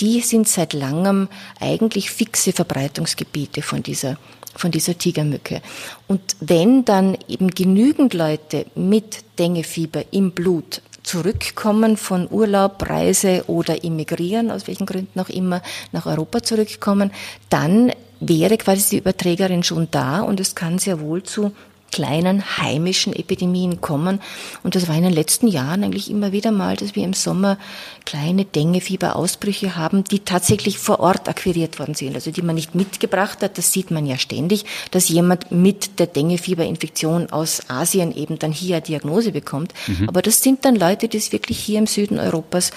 die 0.00 0.20
sind 0.20 0.48
seit 0.48 0.72
langem 0.72 1.28
eigentlich 1.60 2.10
fixe 2.10 2.52
Verbreitungsgebiete 2.52 3.62
von 3.62 3.82
dieser 3.82 4.16
von 4.56 4.70
dieser 4.70 4.98
Tigermücke. 4.98 5.62
Und 6.08 6.20
wenn 6.40 6.84
dann 6.84 7.16
eben 7.28 7.48
genügend 7.50 8.14
Leute 8.14 8.66
mit 8.74 9.24
Dengefieber 9.38 10.04
im 10.10 10.32
Blut 10.32 10.82
zurückkommen 11.02 11.96
von 11.96 12.28
Urlaub, 12.30 12.88
Reise 12.88 13.44
oder 13.46 13.84
immigrieren, 13.84 14.50
aus 14.50 14.66
welchen 14.66 14.86
Gründen 14.86 15.20
auch 15.20 15.28
immer, 15.28 15.62
nach 15.92 16.06
Europa 16.06 16.42
zurückkommen, 16.42 17.10
dann 17.48 17.92
wäre 18.20 18.58
quasi 18.58 18.90
die 18.90 18.98
Überträgerin 18.98 19.62
schon 19.62 19.88
da 19.90 20.20
und 20.20 20.40
es 20.40 20.54
kann 20.54 20.78
sehr 20.78 21.00
wohl 21.00 21.22
zu 21.22 21.52
kleinen 21.90 22.58
heimischen 22.58 23.12
Epidemien 23.14 23.80
kommen. 23.80 24.20
Und 24.62 24.74
das 24.74 24.88
war 24.88 24.96
in 24.96 25.02
den 25.02 25.12
letzten 25.12 25.48
Jahren 25.48 25.84
eigentlich 25.84 26.10
immer 26.10 26.32
wieder 26.32 26.52
mal, 26.52 26.76
dass 26.76 26.94
wir 26.94 27.04
im 27.04 27.12
Sommer 27.12 27.58
kleine 28.04 28.44
Denguefieberausbrüche 28.44 29.76
haben, 29.76 30.04
die 30.04 30.20
tatsächlich 30.20 30.78
vor 30.78 31.00
Ort 31.00 31.28
akquiriert 31.28 31.78
worden 31.78 31.94
sind, 31.94 32.14
also 32.14 32.30
die 32.30 32.42
man 32.42 32.54
nicht 32.54 32.74
mitgebracht 32.74 33.42
hat. 33.42 33.58
Das 33.58 33.72
sieht 33.72 33.90
man 33.90 34.06
ja 34.06 34.18
ständig, 34.18 34.64
dass 34.90 35.08
jemand 35.08 35.50
mit 35.50 35.98
der 35.98 36.06
Denguefieberinfektion 36.06 37.30
aus 37.30 37.68
Asien 37.68 38.14
eben 38.16 38.38
dann 38.38 38.52
hier 38.52 38.76
eine 38.76 38.82
Diagnose 38.82 39.32
bekommt. 39.32 39.72
Mhm. 39.86 40.08
Aber 40.08 40.22
das 40.22 40.42
sind 40.42 40.64
dann 40.64 40.76
Leute, 40.76 41.08
die 41.08 41.18
es 41.18 41.32
wirklich 41.32 41.58
hier 41.58 41.78
im 41.78 41.86
Süden 41.86 42.18
Europas 42.18 42.70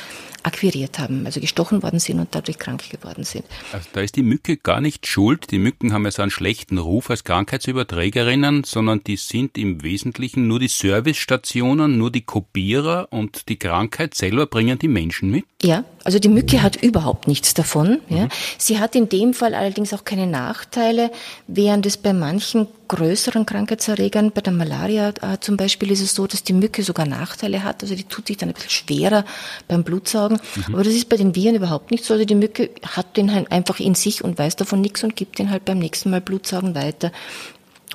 akquiriert 0.43 0.99
haben, 0.99 1.25
also 1.25 1.39
gestochen 1.39 1.83
worden 1.83 1.99
sind 1.99 2.19
und 2.19 2.29
dadurch 2.31 2.57
krank 2.57 2.89
geworden 2.89 3.23
sind. 3.23 3.45
Also 3.71 3.89
da 3.93 4.01
ist 4.01 4.15
die 4.15 4.23
Mücke 4.23 4.57
gar 4.57 4.81
nicht 4.81 5.07
schuld. 5.07 5.51
Die 5.51 5.59
Mücken 5.59 5.93
haben 5.93 6.05
ja 6.05 6.11
so 6.11 6.21
einen 6.21 6.31
schlechten 6.31 6.77
Ruf 6.77 7.09
als 7.09 7.23
Krankheitsüberträgerinnen, 7.23 8.63
sondern 8.63 9.03
die 9.03 9.17
sind 9.17 9.57
im 9.57 9.83
Wesentlichen 9.83 10.47
nur 10.47 10.59
die 10.59 10.67
Servicestationen, 10.67 11.97
nur 11.97 12.11
die 12.11 12.21
Kopierer 12.21 13.07
und 13.11 13.49
die 13.49 13.57
Krankheit 13.57 14.15
selber 14.15 14.45
bringen 14.47 14.79
die 14.79 14.87
Menschen 14.87 15.31
mit. 15.31 15.45
Ja, 15.61 15.85
also 16.03 16.19
die 16.19 16.29
Mücke 16.29 16.61
hat 16.61 16.75
überhaupt 16.75 17.27
nichts 17.27 17.53
davon. 17.53 17.99
Ja. 18.09 18.25
Mhm. 18.25 18.29
Sie 18.57 18.79
hat 18.79 18.95
in 18.95 19.07
dem 19.09 19.33
Fall 19.33 19.55
allerdings 19.55 19.93
auch 19.93 20.03
keine 20.03 20.27
Nachteile, 20.27 21.11
während 21.47 21.85
es 21.85 21.97
bei 21.97 22.13
manchen 22.13 22.67
größeren 22.89 23.45
Krankheitserregern, 23.45 24.31
bei 24.31 24.41
der 24.41 24.53
Malaria 24.53 25.09
äh, 25.09 25.39
zum 25.39 25.57
Beispiel, 25.57 25.91
ist 25.91 26.01
es 26.01 26.13
so, 26.13 26.27
dass 26.27 26.43
die 26.43 26.53
Mücke 26.53 26.83
sogar 26.83 27.05
Nachteile 27.05 27.63
hat. 27.63 27.83
Also 27.83 27.95
die 27.95 28.03
tut 28.03 28.27
sich 28.27 28.37
dann 28.37 28.49
ein 28.49 28.53
bisschen 28.53 28.69
schwerer 28.69 29.25
beim 29.67 29.83
Blutsaugen. 29.83 30.39
Mhm. 30.67 30.75
Aber 30.75 30.83
das 30.83 30.93
ist 30.93 31.07
bei 31.07 31.15
den 31.15 31.35
Viren 31.35 31.55
überhaupt 31.55 31.91
nicht 31.91 32.03
so. 32.03 32.13
Also 32.13 32.25
die 32.25 32.35
Mücke 32.35 32.69
hat 32.85 33.15
den 33.15 33.33
halt 33.33 33.51
einfach 33.51 33.79
in 33.79 33.95
sich 33.95 34.23
und 34.23 34.37
weiß 34.37 34.57
davon 34.57 34.81
nichts 34.81 35.03
und 35.03 35.15
gibt 35.15 35.39
den 35.39 35.49
halt 35.49 35.65
beim 35.65 35.79
nächsten 35.79 36.09
Mal 36.09 36.21
Blutsaugen 36.21 36.75
weiter. 36.75 37.11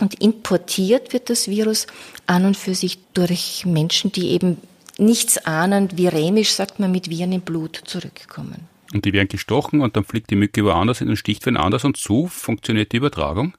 Und 0.00 0.20
importiert 0.22 1.12
wird 1.12 1.28
das 1.28 1.48
Virus 1.48 1.86
an 2.26 2.46
und 2.46 2.56
für 2.56 2.74
sich 2.74 2.98
durch 3.14 3.66
Menschen, 3.66 4.12
die 4.12 4.28
eben 4.30 4.58
nichts 4.98 5.38
ahnend, 5.46 5.96
wie 5.96 6.08
rämisch, 6.08 6.52
sagt 6.52 6.78
man, 6.80 6.92
mit 6.92 7.08
Viren 7.08 7.32
im 7.32 7.40
Blut 7.40 7.80
zurückkommen. 7.84 8.68
Und 8.92 9.04
die 9.04 9.12
werden 9.12 9.28
gestochen 9.28 9.80
und 9.80 9.96
dann 9.96 10.04
fliegt 10.04 10.30
die 10.30 10.36
Mücke 10.36 10.64
woanders 10.64 10.98
hin 10.98 11.08
und 11.08 11.16
sticht 11.16 11.44
wen 11.46 11.56
anders 11.56 11.84
und 11.84 11.96
so 11.96 12.26
funktioniert 12.26 12.92
die 12.92 12.96
Übertragung? 12.96 13.54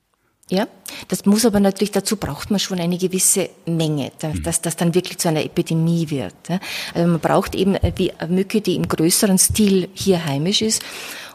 Ja, 0.50 0.68
das 1.10 1.26
muss 1.26 1.46
aber 1.46 1.60
natürlich, 1.60 1.92
dazu 1.92 2.18
braucht 2.18 2.50
man 2.50 2.60
schon 2.60 2.80
eine 2.80 2.98
gewisse 2.98 3.52
Menge, 3.68 4.12
dass, 4.18 4.42
dass 4.42 4.62
das 4.62 4.76
dann 4.76 4.96
wirklich 4.96 5.20
zu 5.20 5.30
einer 5.30 5.46
Epidemie 5.46 6.10
wird. 6.10 6.34
Also 6.96 7.08
man 7.08 7.20
braucht 7.20 7.54
eben 7.54 7.76
eine 7.76 7.94
Mücke, 8.30 8.60
die 8.60 8.76
im 8.76 8.88
größeren 8.88 9.38
Stil 9.38 9.90
hier 9.94 10.26
heimisch 10.26 10.64
ist 10.64 10.84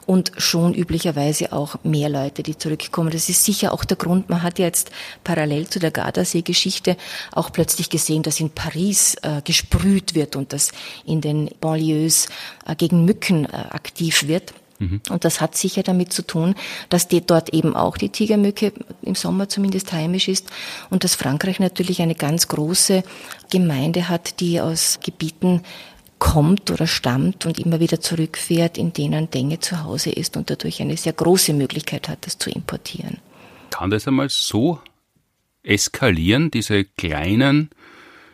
und 0.07 0.33
schon 0.37 0.75
üblicherweise 0.75 1.53
auch 1.53 1.77
mehr 1.83 2.09
Leute, 2.09 2.43
die 2.43 2.57
zurückkommen. 2.57 3.11
Das 3.11 3.29
ist 3.29 3.45
sicher 3.45 3.73
auch 3.73 3.85
der 3.85 3.97
Grund. 3.97 4.29
Man 4.29 4.43
hat 4.43 4.59
jetzt 4.59 4.91
parallel 5.23 5.69
zu 5.69 5.79
der 5.79 5.91
Gardasee-Geschichte 5.91 6.97
auch 7.33 7.53
plötzlich 7.53 7.91
gesehen, 7.91 8.23
dass 8.23 8.41
in 8.41 8.51
Paris 8.51 9.17
äh, 9.23 9.41
gesprüht 9.43 10.15
wird 10.15 10.37
und 10.37 10.53
dass 10.53 10.73
in 11.05 11.21
den 11.21 11.51
Banlieues 11.61 12.29
äh, 12.67 12.75
gegen 12.77 13.05
Mücken 13.05 13.47
äh, 13.47 13.49
aktiv 13.71 14.27
wird. 14.29 14.55
Mhm. 14.79 15.01
Und 15.11 15.25
das 15.25 15.41
hat 15.41 15.57
sicher 15.57 15.83
damit 15.83 16.13
zu 16.13 16.23
tun, 16.23 16.55
dass 16.89 17.09
die 17.09 17.25
dort 17.25 17.51
eben 17.51 17.77
auch 17.77 17.97
die 17.97 18.09
Tigermücke 18.09 18.73
im 19.03 19.15
Sommer 19.15 19.49
zumindest 19.49 19.93
heimisch 19.93 20.29
ist 20.29 20.49
und 20.91 21.05
dass 21.05 21.15
Frankreich 21.15 21.61
natürlich 21.61 22.03
eine 22.03 22.15
ganz 22.15 22.49
große 22.49 23.03
Gemeinde 23.51 24.09
hat, 24.09 24.41
die 24.41 24.61
aus 24.61 24.99
Gebieten 25.03 25.63
kommt 26.25 26.71
oder 26.71 26.87
stammt 26.87 27.45
und 27.45 27.59
immer 27.59 27.81
wieder 27.81 28.01
zurückfährt, 28.01 28.79
in 28.79 28.95
denen 28.95 29.31
Dengue 29.31 29.61
zu 29.61 29.85
Hause 29.85 30.11
ist 30.11 30.39
und 30.39 30.49
dadurch 30.49 30.81
eine 30.81 30.97
sehr 30.97 31.13
große 31.13 31.53
Möglichkeit 31.53 32.09
hat, 32.09 32.27
das 32.27 32.39
zu 32.39 32.49
importieren. 32.49 33.19
Kann 33.71 33.91
das 33.91 34.09
einmal 34.09 34.31
so 34.31 34.81
eskalieren, 35.63 36.51
diese 36.51 36.85
kleinen 36.85 37.69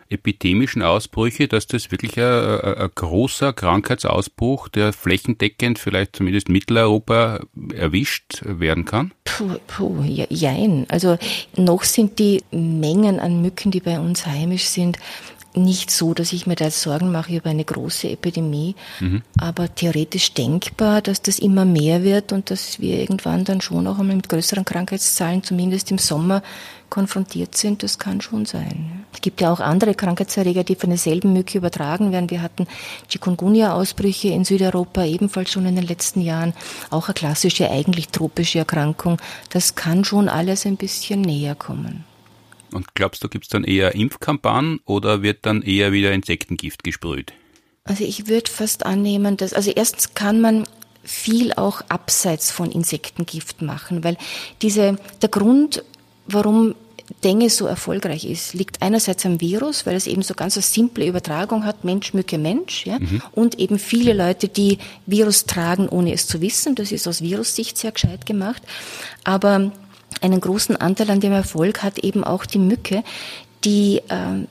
epidemischen 0.08 0.82
Ausbrüche, 0.82 1.48
dass 1.48 1.66
das 1.66 1.90
wirklich 1.90 2.16
ein, 2.16 2.24
ein, 2.24 2.74
ein, 2.74 2.90
großer 2.94 3.52
Krankheitsausbruch, 3.52 4.68
der 4.68 4.92
flächendeckend 4.92 5.80
vielleicht 5.80 6.14
zumindest 6.14 6.48
Mitteleuropa 6.48 7.40
erwischt 7.74 8.42
werden 8.44 8.84
kann? 8.84 9.12
Puh, 9.24 9.58
puh, 9.66 10.02
jein. 10.04 10.86
Also 10.88 11.18
noch 11.56 11.82
sind 11.82 12.20
die 12.20 12.42
Mengen 12.52 13.18
an 13.18 13.42
Mücken, 13.42 13.72
die 13.72 13.80
bei 13.80 13.98
uns 13.98 14.26
heimisch 14.26 14.66
sind, 14.66 14.96
nicht 15.54 15.90
so, 15.90 16.14
dass 16.14 16.32
ich 16.32 16.46
mir 16.46 16.54
da 16.54 16.70
Sorgen 16.70 17.10
mache 17.10 17.36
über 17.36 17.50
eine 17.50 17.64
große 17.64 18.08
Epidemie, 18.08 18.76
mhm. 19.00 19.22
aber 19.38 19.74
theoretisch 19.74 20.32
denkbar, 20.32 21.02
dass 21.02 21.22
das 21.22 21.38
immer 21.38 21.64
mehr 21.64 22.04
wird 22.04 22.32
und 22.32 22.50
dass 22.50 22.80
wir 22.80 23.00
irgendwann 23.00 23.44
dann 23.44 23.60
schon 23.60 23.86
auch 23.86 23.98
einmal 23.98 24.16
mit 24.16 24.28
größeren 24.28 24.64
Krankheitszahlen, 24.64 25.42
zumindest 25.42 25.90
im 25.90 25.98
Sommer, 25.98 26.42
konfrontiert 26.88 27.56
sind, 27.56 27.82
das 27.82 27.98
kann 27.98 28.20
schon 28.20 28.46
sein. 28.46 29.04
Es 29.12 29.20
gibt 29.20 29.40
ja 29.40 29.52
auch 29.52 29.60
andere 29.60 29.94
Krankheitserreger, 29.94 30.64
die 30.64 30.74
von 30.74 30.90
derselben 30.90 31.32
Mücke 31.32 31.58
übertragen 31.58 32.12
werden. 32.12 32.30
Wir 32.30 32.42
hatten 32.42 32.66
Chikungunya-Ausbrüche 33.08 34.28
in 34.28 34.44
Südeuropa 34.44 35.04
ebenfalls 35.04 35.50
schon 35.50 35.66
in 35.66 35.76
den 35.76 35.86
letzten 35.86 36.20
Jahren. 36.20 36.52
Auch 36.90 37.06
eine 37.06 37.14
klassische, 37.14 37.70
eigentlich 37.70 38.08
tropische 38.08 38.58
Erkrankung. 38.58 39.18
Das 39.50 39.76
kann 39.76 40.04
schon 40.04 40.28
alles 40.28 40.66
ein 40.66 40.76
bisschen 40.76 41.20
näher 41.20 41.54
kommen. 41.54 42.04
Und 42.72 42.94
glaubst 42.94 43.22
du, 43.24 43.28
gibt 43.28 43.44
es 43.44 43.48
dann 43.48 43.64
eher 43.64 43.94
Impfkampagnen 43.94 44.80
oder 44.84 45.22
wird 45.22 45.46
dann 45.46 45.62
eher 45.62 45.92
wieder 45.92 46.12
Insektengift 46.12 46.84
gesprüht? 46.84 47.32
Also 47.84 48.04
ich 48.04 48.28
würde 48.28 48.50
fast 48.50 48.86
annehmen, 48.86 49.36
dass, 49.36 49.52
also 49.52 49.70
erstens 49.70 50.14
kann 50.14 50.40
man 50.40 50.64
viel 51.02 51.52
auch 51.54 51.82
abseits 51.88 52.50
von 52.50 52.70
Insektengift 52.70 53.62
machen, 53.62 54.04
weil 54.04 54.16
diese, 54.62 54.96
der 55.22 55.28
Grund, 55.28 55.82
warum 56.26 56.74
Dengue 57.24 57.50
so 57.50 57.66
erfolgreich 57.66 58.24
ist, 58.24 58.54
liegt 58.54 58.82
einerseits 58.82 59.26
am 59.26 59.40
Virus, 59.40 59.84
weil 59.84 59.96
es 59.96 60.06
eben 60.06 60.22
so 60.22 60.34
ganz 60.34 60.56
eine 60.56 60.62
simple 60.62 61.06
Übertragung 61.06 61.64
hat, 61.64 61.84
Mensch, 61.84 62.14
Mücke, 62.14 62.38
Mensch, 62.38 62.86
ja, 62.86 62.98
mhm. 62.98 63.20
und 63.32 63.58
eben 63.58 63.78
viele 63.78 64.12
Leute, 64.12 64.48
die 64.48 64.78
Virus 65.06 65.44
tragen, 65.44 65.88
ohne 65.88 66.12
es 66.12 66.26
zu 66.26 66.40
wissen. 66.40 66.76
Das 66.76 66.92
ist 66.92 67.08
aus 67.08 67.20
Virussicht 67.20 67.76
sehr 67.76 67.92
gescheit 67.92 68.26
gemacht. 68.26 68.62
Aber 69.24 69.72
einen 70.20 70.40
großen 70.40 70.76
Anteil 70.76 71.10
an 71.10 71.20
dem 71.20 71.32
Erfolg 71.32 71.82
hat 71.82 71.98
eben 71.98 72.24
auch 72.24 72.46
die 72.46 72.58
Mücke, 72.58 73.02
die 73.64 74.02
äh, 74.08 74.46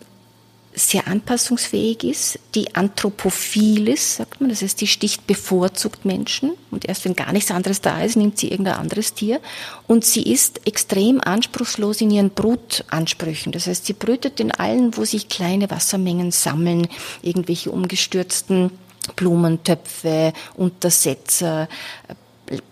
sehr 0.79 1.07
anpassungsfähig 1.07 2.03
ist, 2.03 2.39
die 2.55 2.75
anthropophil 2.75 3.89
ist, 3.89 4.15
sagt 4.15 4.39
man, 4.39 4.49
das 4.49 4.61
heißt, 4.61 4.79
die 4.79 4.87
sticht 4.87 5.27
bevorzugt 5.27 6.05
Menschen. 6.05 6.51
Und 6.71 6.85
erst 6.85 7.05
wenn 7.05 7.15
gar 7.15 7.33
nichts 7.33 7.51
anderes 7.51 7.81
da 7.81 8.01
ist, 8.01 8.15
nimmt 8.15 8.37
sie 8.37 8.49
irgendein 8.49 8.75
anderes 8.75 9.13
Tier. 9.13 9.41
Und 9.87 10.05
sie 10.05 10.23
ist 10.23 10.65
extrem 10.67 11.21
anspruchslos 11.21 12.01
in 12.01 12.11
ihren 12.11 12.29
Brutansprüchen. 12.29 13.51
Das 13.51 13.67
heißt, 13.67 13.85
sie 13.85 13.93
brütet 13.93 14.39
in 14.39 14.51
allen, 14.51 14.95
wo 14.95 15.03
sich 15.03 15.27
kleine 15.27 15.69
Wassermengen 15.69 16.31
sammeln, 16.31 16.87
irgendwelche 17.21 17.71
umgestürzten 17.71 18.71
Blumentöpfe, 19.15 20.33
Untersetzer, 20.55 21.67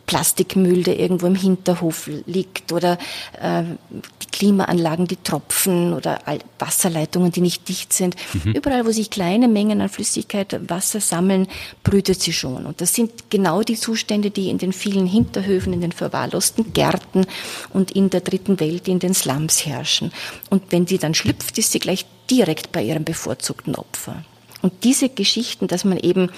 Plastikmüll, 0.06 0.84
der 0.84 1.00
irgendwo 1.00 1.28
im 1.28 1.36
Hinterhof 1.36 2.10
liegt 2.26 2.72
oder 2.72 2.98
äh, 3.42 3.64
die 3.92 4.26
Klimaanlagen, 4.32 5.08
die 5.08 5.18
tropfen 5.18 5.94
oder 5.94 6.20
Wasserleitungen, 6.60 7.32
die 7.32 7.42
nicht 7.42 7.68
dicht 7.68 7.94
sind. 7.94 8.16
Mhm. 8.34 8.54
Überall, 8.54 8.86
wo 8.86 8.92
sich 8.92 9.10
kleine 9.10 9.48
Mengen 9.48 9.82
an 9.82 9.90
Flüssigkeit, 9.90 10.58
Wasser 10.70 11.02
sammeln, 11.02 11.48
brütet 11.84 12.22
sie 12.22 12.34
schon. 12.34 12.66
Und 12.66 12.82
das 12.82 12.94
sind 12.94 13.30
genau 13.30 13.62
die 13.62 13.76
Zustände, 13.76 14.32
die 14.32 14.50
in 14.50 14.58
den 14.58 14.74
vielen 14.74 15.06
Hinterhöfen, 15.06 15.74
in 15.74 15.82
den 15.82 15.92
verwahrlosten 15.92 16.74
Gärten 16.74 17.26
und 17.74 17.92
in 17.92 18.10
der 18.10 18.22
dritten 18.22 18.60
Welt, 18.60 18.88
in 18.88 19.00
den 19.00 19.14
Slums 19.14 19.66
herrschen. 19.66 20.12
Und 20.50 20.64
wenn 20.70 20.88
sie 20.88 20.98
dann 20.98 21.14
schlüpft, 21.14 21.58
ist 21.58 21.72
sie 21.72 21.80
gleich 21.80 22.06
direkt 22.30 22.72
bei 22.72 22.84
ihrem 22.84 23.04
bevorzugten 23.04 23.76
Opfer. 23.76 24.24
Und 24.62 24.84
diese 24.84 25.10
Geschichten, 25.10 25.68
dass 25.68 25.86
man 25.86 25.98
eben 25.98 26.30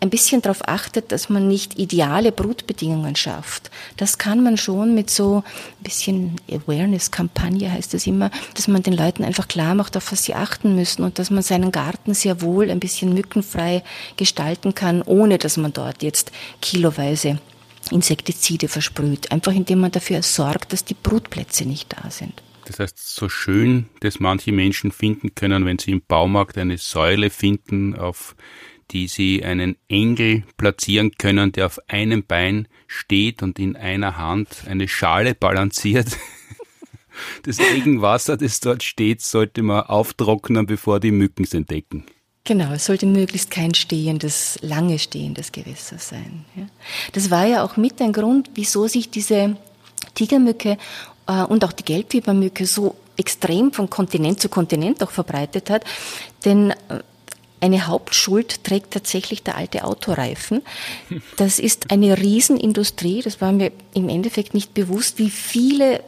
ein 0.00 0.10
bisschen 0.10 0.42
darauf 0.42 0.66
achtet, 0.68 1.10
dass 1.10 1.28
man 1.28 1.48
nicht 1.48 1.78
ideale 1.78 2.30
Brutbedingungen 2.30 3.16
schafft. 3.16 3.70
Das 3.96 4.18
kann 4.18 4.42
man 4.42 4.56
schon 4.56 4.94
mit 4.94 5.10
so 5.10 5.42
ein 5.46 5.82
bisschen 5.82 6.36
Awareness-Kampagne 6.50 7.70
heißt 7.70 7.94
es 7.94 8.06
immer, 8.06 8.30
dass 8.54 8.68
man 8.68 8.82
den 8.82 8.92
Leuten 8.92 9.24
einfach 9.24 9.48
klar 9.48 9.74
macht, 9.74 9.96
auf 9.96 10.12
was 10.12 10.24
sie 10.24 10.34
achten 10.34 10.76
müssen 10.76 11.02
und 11.02 11.18
dass 11.18 11.30
man 11.30 11.42
seinen 11.42 11.72
Garten 11.72 12.14
sehr 12.14 12.42
wohl 12.42 12.70
ein 12.70 12.80
bisschen 12.80 13.12
mückenfrei 13.12 13.82
gestalten 14.16 14.74
kann, 14.74 15.02
ohne 15.02 15.38
dass 15.38 15.56
man 15.56 15.72
dort 15.72 16.02
jetzt 16.02 16.30
kiloweise 16.62 17.38
Insektizide 17.90 18.68
versprüht. 18.68 19.32
Einfach 19.32 19.52
indem 19.52 19.80
man 19.80 19.90
dafür 19.90 20.22
sorgt, 20.22 20.72
dass 20.72 20.84
die 20.84 20.94
Brutplätze 20.94 21.64
nicht 21.64 21.94
da 21.96 22.10
sind. 22.10 22.42
Das 22.66 22.78
heißt, 22.78 23.14
so 23.14 23.30
schön, 23.30 23.88
dass 24.00 24.20
manche 24.20 24.52
Menschen 24.52 24.92
finden 24.92 25.34
können, 25.34 25.64
wenn 25.64 25.78
sie 25.78 25.92
im 25.92 26.02
Baumarkt 26.06 26.58
eine 26.58 26.76
Säule 26.76 27.30
finden, 27.30 27.96
auf 27.96 28.36
die 28.90 29.08
sie 29.08 29.44
einen 29.44 29.76
Engel 29.88 30.44
platzieren 30.56 31.12
können, 31.18 31.52
der 31.52 31.66
auf 31.66 31.78
einem 31.88 32.24
Bein 32.24 32.68
steht 32.86 33.42
und 33.42 33.58
in 33.58 33.76
einer 33.76 34.16
Hand 34.16 34.64
eine 34.68 34.88
Schale 34.88 35.34
balanciert. 35.34 36.16
Das 37.42 37.58
Regenwasser, 37.58 38.36
das 38.36 38.60
dort 38.60 38.84
steht, 38.84 39.22
sollte 39.22 39.62
man 39.62 39.82
auftrocknen, 39.82 40.66
bevor 40.66 41.00
die 41.00 41.10
Mücken 41.10 41.42
es 41.42 41.52
entdecken. 41.52 42.04
Genau, 42.44 42.72
es 42.72 42.86
sollte 42.86 43.06
möglichst 43.06 43.50
kein 43.50 43.74
stehendes, 43.74 44.58
lange 44.62 44.98
stehendes 44.98 45.52
Gewässer 45.52 45.98
sein. 45.98 46.44
Das 47.12 47.30
war 47.30 47.44
ja 47.44 47.64
auch 47.64 47.76
mit 47.76 48.00
ein 48.00 48.12
Grund, 48.12 48.50
wieso 48.54 48.86
sich 48.86 49.10
diese 49.10 49.56
Tigermücke 50.14 50.78
äh, 51.26 51.42
und 51.42 51.64
auch 51.64 51.72
die 51.72 51.84
Gelbfiebermücke 51.84 52.64
so 52.66 52.94
extrem 53.18 53.72
von 53.72 53.90
Kontinent 53.90 54.40
zu 54.40 54.48
Kontinent 54.48 55.02
auch 55.02 55.10
verbreitet 55.10 55.68
hat. 55.68 55.84
Denn 56.44 56.70
äh, 56.70 57.02
eine 57.60 57.86
Hauptschuld 57.86 58.64
trägt 58.64 58.92
tatsächlich 58.92 59.42
der 59.42 59.56
alte 59.56 59.84
Autoreifen. 59.84 60.62
Das 61.36 61.58
ist 61.58 61.90
eine 61.90 62.18
Riesenindustrie, 62.18 63.22
das 63.22 63.40
war 63.40 63.52
mir 63.52 63.72
im 63.94 64.08
Endeffekt 64.08 64.54
nicht 64.54 64.74
bewusst, 64.74 65.18
wie 65.18 65.30
viele 65.30 66.00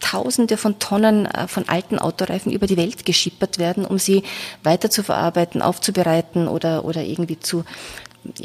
Tausende 0.00 0.56
von 0.56 0.78
Tonnen 0.78 1.26
äh, 1.26 1.48
von 1.48 1.68
alten 1.68 1.98
Autoreifen 1.98 2.52
über 2.52 2.66
die 2.66 2.76
Welt 2.76 3.04
geschippert 3.04 3.58
werden, 3.58 3.84
um 3.84 3.98
sie 3.98 4.22
weiter 4.62 4.90
zu 4.90 5.02
verarbeiten, 5.02 5.60
aufzubereiten 5.60 6.46
oder, 6.46 6.84
oder 6.84 7.02
irgendwie 7.02 7.40
zu, 7.40 7.64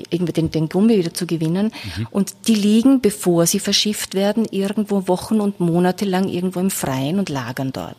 irgendwie 0.09 0.34
den, 0.34 0.49
den 0.49 0.69
Gummi 0.69 0.97
wieder 0.97 1.13
zu 1.13 1.27
gewinnen. 1.27 1.71
Mhm. 1.97 2.07
Und 2.09 2.34
die 2.47 2.55
liegen, 2.55 3.01
bevor 3.01 3.45
sie 3.45 3.59
verschifft 3.59 4.15
werden, 4.15 4.45
irgendwo 4.49 5.07
Wochen 5.07 5.39
und 5.39 5.59
Monate 5.59 6.05
lang 6.05 6.27
irgendwo 6.27 6.59
im 6.59 6.71
Freien 6.71 7.19
und 7.19 7.29
lagern 7.29 7.71
dort. 7.71 7.97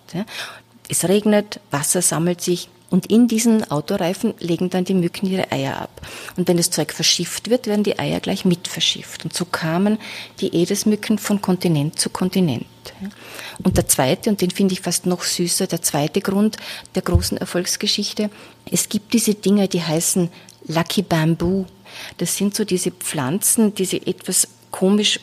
Es 0.89 1.09
regnet, 1.09 1.61
Wasser 1.71 2.03
sammelt 2.03 2.41
sich, 2.41 2.69
und 2.95 3.07
in 3.07 3.27
diesen 3.27 3.69
Autoreifen 3.73 4.35
legen 4.39 4.71
dann 4.71 4.85
die 4.85 4.95
Mücken 4.95 5.27
ihre 5.27 5.51
Eier 5.51 5.81
ab. 5.81 6.01
Und 6.37 6.47
wenn 6.47 6.57
das 6.57 6.71
Zeug 6.71 6.93
verschifft 6.93 7.51
wird, 7.51 7.67
werden 7.67 7.83
die 7.83 7.99
Eier 7.99 8.21
gleich 8.21 8.45
mit 8.45 8.69
verschifft. 8.69 9.25
Und 9.25 9.35
so 9.35 9.45
kamen 9.45 9.99
die 10.39 10.55
Edesmücken 10.55 11.19
von 11.19 11.43
Kontinent 11.43 11.99
zu 11.99 12.09
Kontinent. 12.09 12.67
Und 13.65 13.77
der 13.77 13.89
zweite, 13.89 14.31
und 14.31 14.41
den 14.41 14.53
finde 14.53 14.75
ich 14.75 14.81
fast 14.81 15.07
noch 15.07 15.25
süßer, 15.25 15.67
der 15.67 15.83
zweite 15.83 16.21
Grund 16.21 16.57
der 16.95 17.03
großen 17.03 17.37
Erfolgsgeschichte, 17.37 18.31
es 18.71 18.89
gibt 18.89 19.13
diese 19.13 19.35
Dinge, 19.35 19.67
die 19.67 19.83
heißen 19.83 20.31
Lucky 20.69 21.03
Bamboo. 21.03 21.67
Das 22.19 22.37
sind 22.37 22.55
so 22.55 22.65
diese 22.65 22.93
Pflanzen, 22.93 23.75
diese 23.75 23.97
etwas 24.07 24.47
komisch 24.71 25.19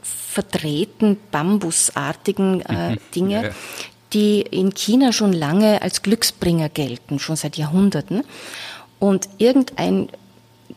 verdrehten, 0.00 1.16
bambusartigen 1.32 2.60
äh, 2.60 2.90
mhm. 2.90 2.98
Dinge, 3.16 3.54
die 4.16 4.40
in 4.40 4.72
China 4.72 5.12
schon 5.12 5.34
lange 5.34 5.82
als 5.82 6.00
Glücksbringer 6.00 6.70
gelten, 6.70 7.18
schon 7.18 7.36
seit 7.36 7.58
Jahrhunderten. 7.58 8.24
Und 8.98 9.28
irgendein 9.36 10.08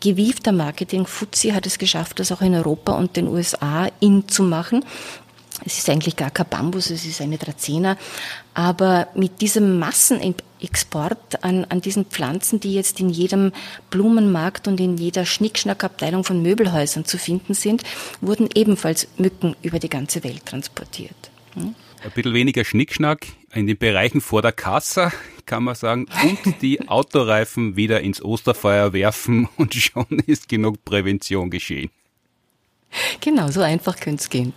gewiefter 0.02 0.52
Marketing-Fuzzi 0.52 1.52
hat 1.52 1.66
es 1.66 1.80
geschafft, 1.80 2.20
das 2.20 2.34
auch 2.34 2.42
in 2.42 2.54
Europa 2.54 2.92
und 2.92 3.16
den 3.16 3.30
USA 3.30 3.88
in 4.02 4.28
zu 4.28 4.44
machen. 4.44 4.84
Es 5.66 5.78
ist 5.78 5.90
eigentlich 5.90 6.18
gar 6.18 6.32
kein 6.32 6.48
Bambus, 6.50 6.90
es 6.90 7.06
ist 7.06 7.22
eine 7.22 7.38
Dracena. 7.38 7.98
Aber 8.54 9.08
mit 9.16 9.40
diesem 9.40 9.80
Massenexport 9.80 11.42
an, 11.42 11.66
an 11.70 11.80
diesen 11.80 12.06
Pflanzen, 12.06 12.60
die 12.60 12.74
jetzt 12.74 13.00
in 13.00 13.10
jedem 13.10 13.54
Blumenmarkt 13.90 14.68
und 14.68 14.82
in 14.82 14.98
jeder 14.98 15.26
Schnickschnackabteilung 15.26 16.26
von 16.26 16.42
Möbelhäusern 16.42 17.06
zu 17.06 17.18
finden 17.18 17.54
sind, 17.54 17.84
wurden 18.20 18.50
ebenfalls 18.54 19.08
Mücken 19.16 19.56
über 19.62 19.80
die 19.80 19.90
ganze 19.90 20.26
Welt 20.26 20.46
transportiert. 20.46 21.30
Hm? 21.54 21.74
Ein 22.02 22.12
bisschen 22.12 22.34
weniger 22.34 22.64
Schnickschnack 22.64 23.28
in 23.54 23.68
den 23.68 23.78
Bereichen 23.78 24.22
vor 24.22 24.42
der 24.42 24.54
Kasse, 24.54 25.12
kann 25.46 25.64
man 25.64 25.76
sagen, 25.76 26.08
und 26.46 26.62
die 26.62 26.82
Autoreifen 26.88 27.76
wieder 27.76 28.02
ins 28.02 28.24
Osterfeuer 28.24 28.94
werfen 28.94 29.50
und 29.58 29.74
schon 29.74 30.06
ist 30.26 30.48
genug 30.48 30.86
Prävention 30.86 31.50
geschehen. 31.50 31.90
Genau, 33.22 33.50
so 33.50 33.62
einfach 33.62 33.98
könnte 34.00 34.22
es 34.22 34.30
gehen. 34.30 34.54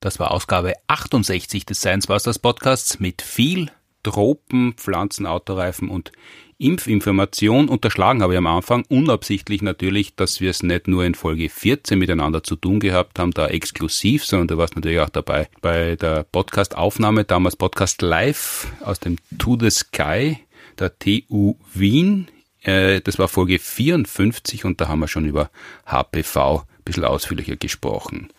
Das 0.00 0.18
war 0.18 0.30
Ausgabe 0.30 0.72
68 0.86 1.66
des 1.66 1.80
Science 1.80 2.06
Busters 2.06 2.38
Podcasts 2.38 3.00
mit 3.00 3.20
viel 3.20 3.70
Tropen, 4.02 4.72
Pflanzen, 4.72 5.26
Autoreifen 5.26 5.90
und 5.90 6.10
Impfinformation. 6.56 7.68
Unterschlagen 7.68 8.22
habe 8.22 8.32
ich 8.32 8.38
am 8.38 8.46
Anfang 8.46 8.86
unabsichtlich 8.88 9.60
natürlich, 9.60 10.16
dass 10.16 10.40
wir 10.40 10.48
es 10.48 10.62
nicht 10.62 10.88
nur 10.88 11.04
in 11.04 11.14
Folge 11.14 11.50
14 11.50 11.98
miteinander 11.98 12.42
zu 12.42 12.56
tun 12.56 12.80
gehabt 12.80 13.18
haben, 13.18 13.32
da 13.32 13.48
exklusiv, 13.48 14.24
sondern 14.24 14.48
du 14.48 14.56
warst 14.56 14.74
natürlich 14.74 15.00
auch 15.00 15.10
dabei 15.10 15.50
bei 15.60 15.96
der 15.96 16.24
Podcast-Aufnahme, 16.24 17.24
damals 17.24 17.56
Podcast 17.56 18.00
Live 18.00 18.68
aus 18.80 19.00
dem 19.00 19.18
To 19.38 19.58
the 19.60 19.68
Sky 19.68 20.38
der 20.78 20.98
TU 20.98 21.56
Wien. 21.74 22.28
Äh, 22.62 23.02
das 23.02 23.18
war 23.18 23.28
Folge 23.28 23.58
54 23.58 24.64
und 24.64 24.80
da 24.80 24.88
haben 24.88 25.00
wir 25.00 25.08
schon 25.08 25.26
über 25.26 25.50
HPV 25.84 26.60
ein 26.60 26.84
bisschen 26.84 27.04
ausführlicher 27.04 27.56
gesprochen. 27.56 28.30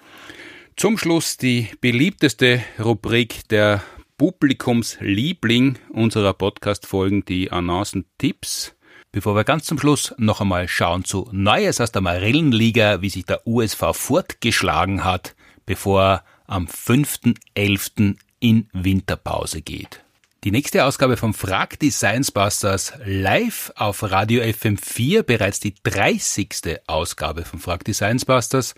Zum 0.81 0.97
Schluss 0.97 1.37
die 1.37 1.67
beliebteste 1.79 2.63
Rubrik 2.79 3.47
der 3.49 3.83
Publikumsliebling 4.17 5.77
unserer 5.91 6.33
Podcast-Folgen, 6.33 7.23
die 7.23 7.51
Annoncen-Tipps. 7.51 8.73
Bevor 9.11 9.35
wir 9.35 9.43
ganz 9.43 9.65
zum 9.65 9.77
Schluss 9.77 10.15
noch 10.17 10.41
einmal 10.41 10.67
schauen 10.67 11.05
zu 11.05 11.29
Neues 11.31 11.79
aus 11.79 11.91
der 11.91 12.01
Marillenliga, 12.01 13.03
wie 13.03 13.11
sich 13.11 13.25
der 13.27 13.45
USV 13.45 13.93
fortgeschlagen 13.93 15.03
hat, 15.03 15.35
bevor 15.67 16.01
er 16.01 16.23
am 16.47 16.65
5.11. 16.65 18.15
in 18.39 18.67
Winterpause 18.73 19.61
geht. 19.61 20.03
Die 20.43 20.49
nächste 20.49 20.85
Ausgabe 20.85 21.15
von 21.15 21.35
Frag 21.35 21.77
die 21.77 21.91
Science 21.91 22.31
Busters 22.31 22.93
live 23.05 23.71
auf 23.75 24.01
Radio 24.01 24.41
FM4, 24.41 25.21
bereits 25.21 25.59
die 25.59 25.75
30. 25.83 26.79
Ausgabe 26.87 27.45
von 27.45 27.59
Frag 27.59 27.83
die 27.83 27.93
Science 27.93 28.25
Busters. 28.25 28.73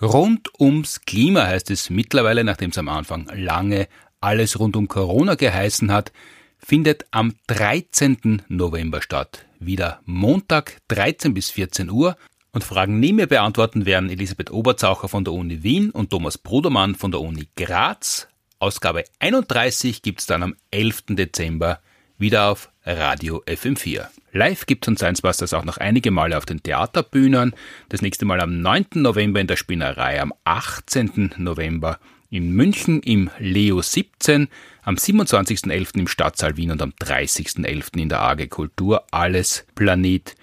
Rund 0.00 0.48
ums 0.60 1.00
Klima 1.06 1.46
heißt 1.46 1.72
es 1.72 1.90
mittlerweile, 1.90 2.44
nachdem 2.44 2.70
es 2.70 2.78
am 2.78 2.88
Anfang 2.88 3.28
lange 3.34 3.88
alles 4.20 4.60
rund 4.60 4.76
um 4.76 4.86
Corona 4.86 5.34
geheißen 5.34 5.90
hat, 5.90 6.12
findet 6.56 7.06
am 7.10 7.34
13. 7.48 8.42
November 8.48 9.02
statt. 9.02 9.44
Wieder 9.58 10.00
Montag 10.04 10.78
13 10.86 11.34
bis 11.34 11.50
14 11.50 11.90
Uhr 11.90 12.16
und 12.52 12.62
Fragen 12.62 13.00
nie 13.00 13.12
mehr 13.12 13.26
beantworten 13.26 13.86
werden 13.86 14.08
Elisabeth 14.08 14.52
Oberzaucher 14.52 15.08
von 15.08 15.24
der 15.24 15.34
Uni 15.34 15.64
Wien 15.64 15.90
und 15.90 16.10
Thomas 16.10 16.38
Brudermann 16.38 16.94
von 16.94 17.10
der 17.10 17.20
Uni 17.20 17.48
Graz. 17.56 18.28
Ausgabe 18.60 19.02
31 19.18 20.02
gibt's 20.02 20.26
dann 20.26 20.44
am 20.44 20.54
11. 20.70 21.06
Dezember 21.10 21.80
wieder 22.18 22.48
auf 22.48 22.70
Radio 22.84 23.42
FM4. 23.46 24.06
Live 24.32 24.66
gibt 24.66 24.84
es 24.84 24.88
uns 24.88 25.00
Science 25.00 25.54
auch 25.54 25.64
noch 25.64 25.78
einige 25.78 26.10
Male 26.10 26.36
auf 26.36 26.46
den 26.46 26.62
Theaterbühnen. 26.62 27.54
Das 27.88 28.02
nächste 28.02 28.24
Mal 28.24 28.40
am 28.40 28.60
9. 28.60 28.86
November 28.94 29.40
in 29.40 29.46
der 29.46 29.56
Spinnerei, 29.56 30.20
am 30.20 30.34
18. 30.44 31.34
November 31.38 31.98
in 32.30 32.52
München 32.52 33.00
im 33.02 33.30
Leo 33.38 33.80
17, 33.80 34.48
am 34.82 34.96
27.11. 34.96 35.98
im 35.98 36.08
Stadtsaal 36.08 36.56
Wien 36.56 36.70
und 36.70 36.82
am 36.82 36.90
30.11. 36.90 37.98
in 37.98 38.08
der 38.08 38.20
AG 38.20 38.48
Kultur. 38.48 39.04
Alles 39.10 39.64
Planet 39.74 40.34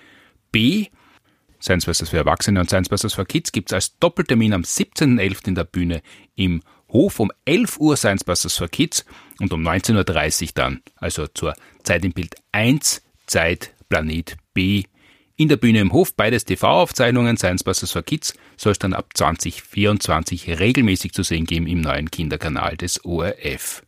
B. 0.52 0.88
Science 1.62 1.86
Busters 1.86 2.10
für 2.10 2.18
Erwachsene 2.18 2.60
und 2.60 2.70
Science 2.70 2.90
Busters 2.90 3.14
für 3.14 3.26
Kids 3.26 3.52
gibt 3.52 3.70
es 3.70 3.74
als 3.74 3.98
Doppeltermin 4.00 4.54
am 4.54 4.62
17.11. 4.62 5.48
in 5.48 5.56
der 5.56 5.64
Bühne 5.64 6.02
im 6.36 6.62
Hof 6.90 7.20
um 7.20 7.32
11 7.46 7.80
Uhr 7.80 7.98
Science 7.98 8.24
Busters 8.24 8.58
for 8.58 8.68
Kids 8.68 9.06
und 9.40 9.54
um 9.54 9.66
19.30 9.66 10.44
Uhr 10.44 10.50
dann, 10.56 10.82
also 10.98 11.28
zur 11.28 11.54
Zeit 11.84 12.06
im 12.06 12.14
Bild 12.14 12.36
1, 12.52 13.02
Zeit 13.28 13.74
Planet 13.90 14.38
B. 14.54 14.84
In 15.38 15.50
der 15.50 15.58
Bühne 15.58 15.82
im 15.82 15.92
Hof, 15.92 16.16
beides 16.16 16.46
TV-Aufzeichnungen, 16.46 17.38
Science 17.38 17.64
Busters 17.64 17.92
for 17.92 18.04
Kids, 18.04 18.34
soll 18.56 18.72
es 18.72 18.80
dann 18.80 18.94
ab 18.94 19.10
2024 19.14 20.60
regelmäßig 20.60 21.12
zu 21.12 21.24
sehen 21.24 21.46
geben 21.46 21.68
im 21.68 21.82
neuen 21.82 22.10
Kinderkanal 22.10 22.78
des 22.78 23.04
ORF. 23.04 23.85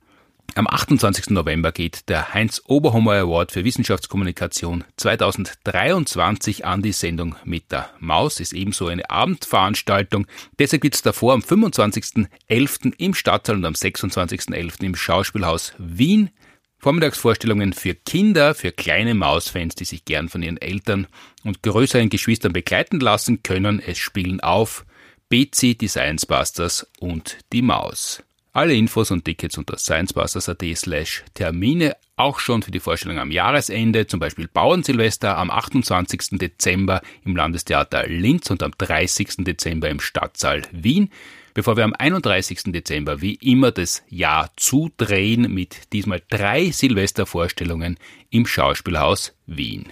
Am 0.55 0.65
28. 0.65 1.29
November 1.29 1.71
geht 1.71 2.09
der 2.09 2.33
Heinz 2.33 2.63
Oberhummer 2.65 3.13
Award 3.13 3.51
für 3.51 3.63
Wissenschaftskommunikation 3.63 4.85
2023 4.97 6.65
an 6.65 6.81
die 6.81 6.93
Sendung 6.93 7.35
mit 7.43 7.71
der 7.71 7.89
Maus. 7.99 8.39
Ist 8.39 8.53
ebenso 8.53 8.87
eine 8.87 9.09
Abendveranstaltung. 9.09 10.25
Deshalb 10.57 10.81
gibt 10.81 10.95
es 10.95 11.03
davor 11.03 11.33
am 11.33 11.41
25.11. 11.41 12.93
im 12.97 13.13
Stadtsaal 13.13 13.57
und 13.57 13.65
am 13.65 13.73
26.11. 13.73 14.83
im 14.83 14.95
Schauspielhaus 14.95 15.73
Wien. 15.77 16.31
Vormittagsvorstellungen 16.79 17.73
für 17.73 17.95
Kinder, 17.95 18.53
für 18.53 18.71
kleine 18.71 19.15
Mausfans, 19.15 19.75
die 19.75 19.85
sich 19.85 20.05
gern 20.05 20.29
von 20.29 20.43
ihren 20.43 20.57
Eltern 20.57 21.07
und 21.43 21.63
größeren 21.63 22.09
Geschwistern 22.09 22.53
begleiten 22.53 22.99
lassen 22.99 23.41
können. 23.41 23.79
Es 23.79 23.97
spielen 23.97 24.41
auf 24.41 24.85
Betsy, 25.29 25.75
die 25.75 25.89
Busters 26.27 26.87
und 26.99 27.37
die 27.51 27.61
Maus. 27.61 28.23
Alle 28.57 28.73
Infos 28.73 29.11
und 29.11 29.23
Tickets 29.23 29.59
unter 29.59 29.77
sciencebusters.at 29.77 30.63
slash 30.75 31.23
Termine, 31.35 31.95
auch 32.15 32.39
schon 32.39 32.63
für 32.63 32.71
die 32.71 32.79
Vorstellung 32.79 33.19
am 33.19 33.29
Jahresende, 33.29 34.07
zum 34.07 34.19
Beispiel 34.19 34.47
Bauernsilvester 34.47 35.37
am 35.37 35.51
28. 35.51 36.39
Dezember 36.39 37.03
im 37.23 37.35
Landestheater 37.35 38.07
Linz 38.07 38.49
und 38.49 38.63
am 38.63 38.71
30. 38.75 39.45
Dezember 39.45 39.91
im 39.91 39.99
Stadtsaal 39.99 40.63
Wien, 40.71 41.11
bevor 41.53 41.77
wir 41.77 41.83
am 41.83 41.93
31. 41.93 42.71
Dezember 42.73 43.21
wie 43.21 43.35
immer 43.35 43.69
das 43.69 44.01
Jahr 44.09 44.49
zudrehen 44.55 45.53
mit 45.53 45.93
diesmal 45.93 46.23
drei 46.27 46.71
Silvestervorstellungen 46.71 47.99
im 48.31 48.47
Schauspielhaus 48.47 49.35
Wien. 49.45 49.85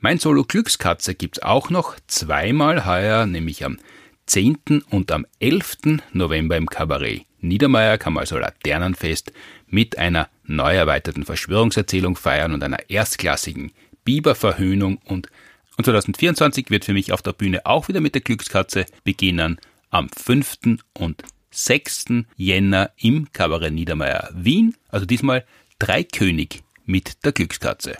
Mein 0.00 0.18
Solo 0.18 0.44
Glückskatze 0.44 1.14
gibt's 1.14 1.40
auch 1.40 1.70
noch 1.70 1.96
zweimal 2.06 2.84
heuer, 2.84 3.24
nämlich 3.24 3.64
am 3.64 3.78
10. 4.26 4.82
und 4.90 5.10
am 5.10 5.24
11. 5.38 6.02
November 6.12 6.58
im 6.58 6.66
Kabarett. 6.66 7.29
Niedermeyer 7.40 7.98
kann 7.98 8.12
man 8.12 8.22
also 8.22 8.38
Laternenfest 8.38 9.32
mit 9.66 9.98
einer 9.98 10.28
neu 10.44 10.74
erweiterten 10.74 11.24
Verschwörungserzählung 11.24 12.16
feiern 12.16 12.52
und 12.52 12.62
einer 12.62 12.90
erstklassigen 12.90 13.72
Biberverhöhnung 14.04 14.98
und, 15.04 15.28
und 15.76 15.84
2024 15.84 16.70
wird 16.70 16.84
für 16.84 16.92
mich 16.92 17.12
auf 17.12 17.22
der 17.22 17.32
Bühne 17.32 17.66
auch 17.66 17.88
wieder 17.88 18.00
mit 18.00 18.14
der 18.14 18.22
Glückskatze 18.22 18.86
beginnen 19.04 19.58
am 19.90 20.08
5. 20.08 20.78
und 20.94 21.22
6. 21.50 22.24
Jänner 22.36 22.90
im 22.96 23.32
Kabarett 23.32 23.72
Niedermeyer 23.72 24.30
Wien, 24.34 24.76
also 24.88 25.06
diesmal 25.06 25.44
Dreikönig 25.78 26.62
mit 26.84 27.24
der 27.24 27.32
Glückskatze. 27.32 27.96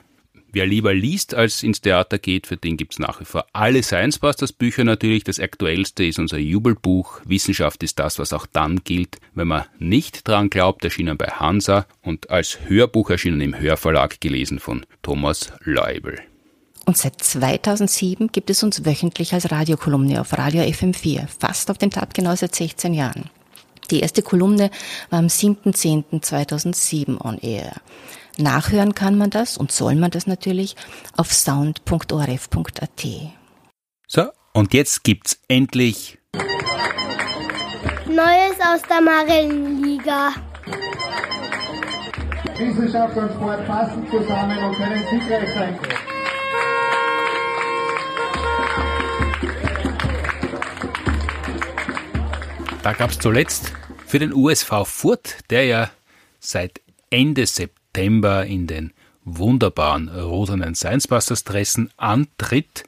Wer 0.53 0.67
lieber 0.67 0.93
liest 0.93 1.35
als 1.35 1.63
ins 1.63 1.81
Theater 1.81 2.19
geht, 2.19 2.49
für 2.49 2.57
den 2.57 2.77
gibt's 2.77 2.99
nach 2.99 3.21
wie 3.21 3.25
vor 3.25 3.47
alle 3.53 3.83
Science 3.85 4.19
Busters 4.19 4.53
Bücher 4.53 4.83
natürlich. 4.83 5.23
Das 5.23 5.39
aktuellste 5.39 6.05
ist 6.05 6.19
unser 6.19 6.39
Jubelbuch. 6.39 7.21
Wissenschaft 7.25 7.83
ist 7.85 8.01
das, 8.01 8.19
was 8.19 8.33
auch 8.33 8.47
dann 8.47 8.83
gilt, 8.83 9.19
wenn 9.35 9.47
man 9.47 9.65
nicht 9.79 10.27
dran 10.27 10.51
glaubt, 10.51 10.85
erschienen 10.85 11.17
bei 11.17 11.27
Hansa 11.27 11.87
und 12.03 12.31
als 12.31 12.59
Hörbuch 12.67 13.11
erschienen 13.11 13.41
im 13.41 13.59
Hörverlag 13.59 14.21
gelesen 14.21 14.59
von 14.59 14.85
Thomas 15.03 15.53
Leubel. 15.63 16.19
Und 16.85 16.97
seit 16.97 17.23
2007 17.23 18.33
gibt 18.33 18.51
es 18.51 18.65
uns 18.65 18.85
wöchentlich 18.85 19.33
als 19.33 19.53
Radiokolumne 19.53 20.21
auf 20.21 20.37
Radio 20.37 20.63
FM4, 20.63 21.29
fast 21.29 21.71
auf 21.71 21.79
den 21.79 21.93
Tag 21.93 22.13
genau 22.15 22.35
seit 22.35 22.57
16 22.57 22.95
Jahren. 22.95 23.31
Die 23.91 24.01
erste 24.01 24.23
Kolumne 24.23 24.71
war 25.11 25.21
am 25.21 25.27
7.10.2007 25.27 27.21
on 27.21 27.39
air. 27.39 27.75
Nachhören 28.39 28.95
kann 28.95 29.19
man 29.19 29.31
das 29.31 29.57
und 29.57 29.73
soll 29.73 29.95
man 29.95 30.11
das 30.11 30.27
natürlich 30.27 30.77
auf 31.17 31.33
sound.orf.at. 31.33 33.07
So, 34.07 34.25
und 34.53 34.75
jetzt 34.75 35.05
gibt's 35.05 35.39
endlich 35.49 36.19
Neues 38.07 38.59
aus 38.61 38.83
der 38.89 39.01
Marillenliga. 39.01 40.33
Wissenschaft 42.59 43.17
und 43.17 43.31
Sport 43.33 43.67
passen 43.67 44.07
zusammen 44.11 44.59
und 44.59 44.77
können 44.77 45.05
siegreich 45.11 45.55
sein. 45.55 45.79
Da 52.83 52.93
gab's 52.93 53.19
zuletzt 53.19 53.73
für 54.07 54.19
den 54.19 54.35
USV 54.35 54.85
Furt, 54.85 55.39
der 55.51 55.65
ja 55.67 55.91
seit 56.41 56.81
Ende 57.11 57.47
September 57.47 57.80
September 57.93 58.47
in 58.47 58.69
den 58.69 58.93
wunderbaren 59.25 60.09
rosenen 60.09 60.77
Science 60.77 61.09
Dressen 61.09 61.91
antritt. 61.97 62.85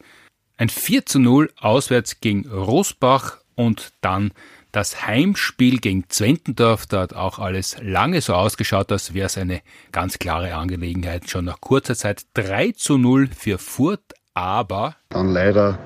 Ein 0.56 0.68
4 0.68 1.06
zu 1.06 1.18
0 1.18 1.50
auswärts 1.58 2.20
gegen 2.20 2.48
Rosbach 2.48 3.38
und 3.56 3.92
dann 4.00 4.30
das 4.70 5.04
Heimspiel 5.04 5.78
gegen 5.78 6.04
Zwentendorf. 6.08 6.86
Da 6.86 7.00
hat 7.00 7.14
auch 7.14 7.40
alles 7.40 7.76
lange 7.82 8.20
so 8.20 8.34
ausgeschaut, 8.34 8.92
als 8.92 9.12
wäre 9.12 9.26
es 9.26 9.36
eine 9.36 9.60
ganz 9.90 10.20
klare 10.20 10.54
Angelegenheit. 10.54 11.28
Schon 11.28 11.46
nach 11.46 11.60
kurzer 11.60 11.96
Zeit 11.96 12.24
3 12.34 12.70
zu 12.72 12.96
0 12.96 13.28
für 13.36 13.58
Furt, 13.58 14.14
aber. 14.34 14.94
Dann 15.08 15.30
leider 15.32 15.80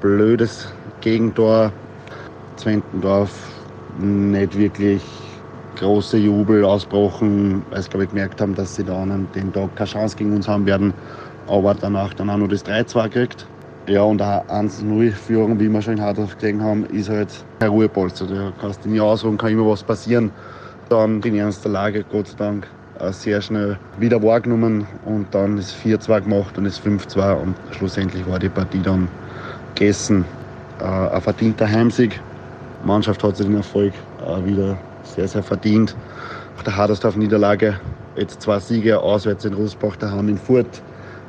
blödes 0.00 0.72
Gegentor. 1.02 1.74
Zwentendorf 2.56 3.32
nicht 3.98 4.56
wirklich 4.56 5.02
große 5.76 6.18
Jubel 6.18 6.64
ausbrochen, 6.64 7.62
weil 7.70 7.82
sie, 7.82 7.88
glaube 7.88 8.04
ich, 8.04 8.10
gemerkt 8.10 8.40
haben, 8.40 8.54
dass 8.54 8.76
sie 8.76 8.84
da 8.84 9.02
an 9.02 9.26
den 9.34 9.52
Tag 9.52 9.74
keine 9.76 9.88
Chance 9.88 10.16
gegen 10.16 10.34
uns 10.34 10.48
haben 10.48 10.66
werden. 10.66 10.92
Aber 11.48 11.74
danach 11.74 12.14
dann 12.14 12.30
auch 12.30 12.36
nur 12.36 12.48
das 12.48 12.64
3-2 12.64 13.04
gekriegt. 13.04 13.46
Ja, 13.88 14.02
und 14.02 14.22
eine 14.22 14.42
1-0-Führung, 14.48 15.58
wie 15.58 15.68
wir 15.68 15.82
schon 15.82 15.94
in 15.94 16.02
Hardorf 16.02 16.36
gesehen 16.36 16.62
haben, 16.62 16.84
ist 16.86 17.08
halt 17.08 17.44
kein 17.58 17.70
Ruhepolster. 17.70 18.26
Da 18.26 18.52
kannst 18.60 18.84
du 18.84 18.88
nie 18.88 19.00
ausruhen, 19.00 19.38
kann 19.38 19.50
immer 19.50 19.68
was 19.68 19.82
passieren. 19.82 20.30
Dann 20.88 21.20
in 21.22 21.34
ernster 21.34 21.68
Lage, 21.68 22.04
Gott 22.10 22.28
sei 22.28 22.36
Dank, 22.36 22.68
sehr 23.10 23.40
schnell 23.40 23.78
wieder 23.98 24.22
wahrgenommen 24.22 24.86
und 25.04 25.26
dann 25.32 25.58
ist 25.58 25.74
4-2 25.74 26.20
gemacht 26.20 26.58
und 26.58 26.66
ist 26.66 26.86
5-2 26.86 27.34
und 27.34 27.56
schlussendlich 27.72 28.24
war 28.28 28.38
die 28.38 28.48
Partie 28.48 28.80
dann 28.80 29.08
gegessen. 29.74 30.24
Äh, 30.80 30.84
ein 30.84 31.20
verdienter 31.20 31.68
Heimsieg. 31.68 32.20
Die 32.82 32.86
Mannschaft 32.86 33.22
hat 33.24 33.36
sich 33.36 33.46
den 33.46 33.56
Erfolg 33.56 33.92
äh, 34.24 34.44
wieder 34.44 34.76
sehr, 35.14 35.28
sehr 35.28 35.42
verdient. 35.42 35.96
Nach 36.56 36.64
der 36.64 36.76
Hadersdorf-Niederlage 36.76 37.80
jetzt 38.16 38.42
zwei 38.42 38.58
Siege 38.58 39.00
auswärts 39.00 39.44
in 39.44 39.54
Rusbach, 39.54 39.96
daheim 39.96 40.28
in 40.28 40.38
Furt. 40.38 40.82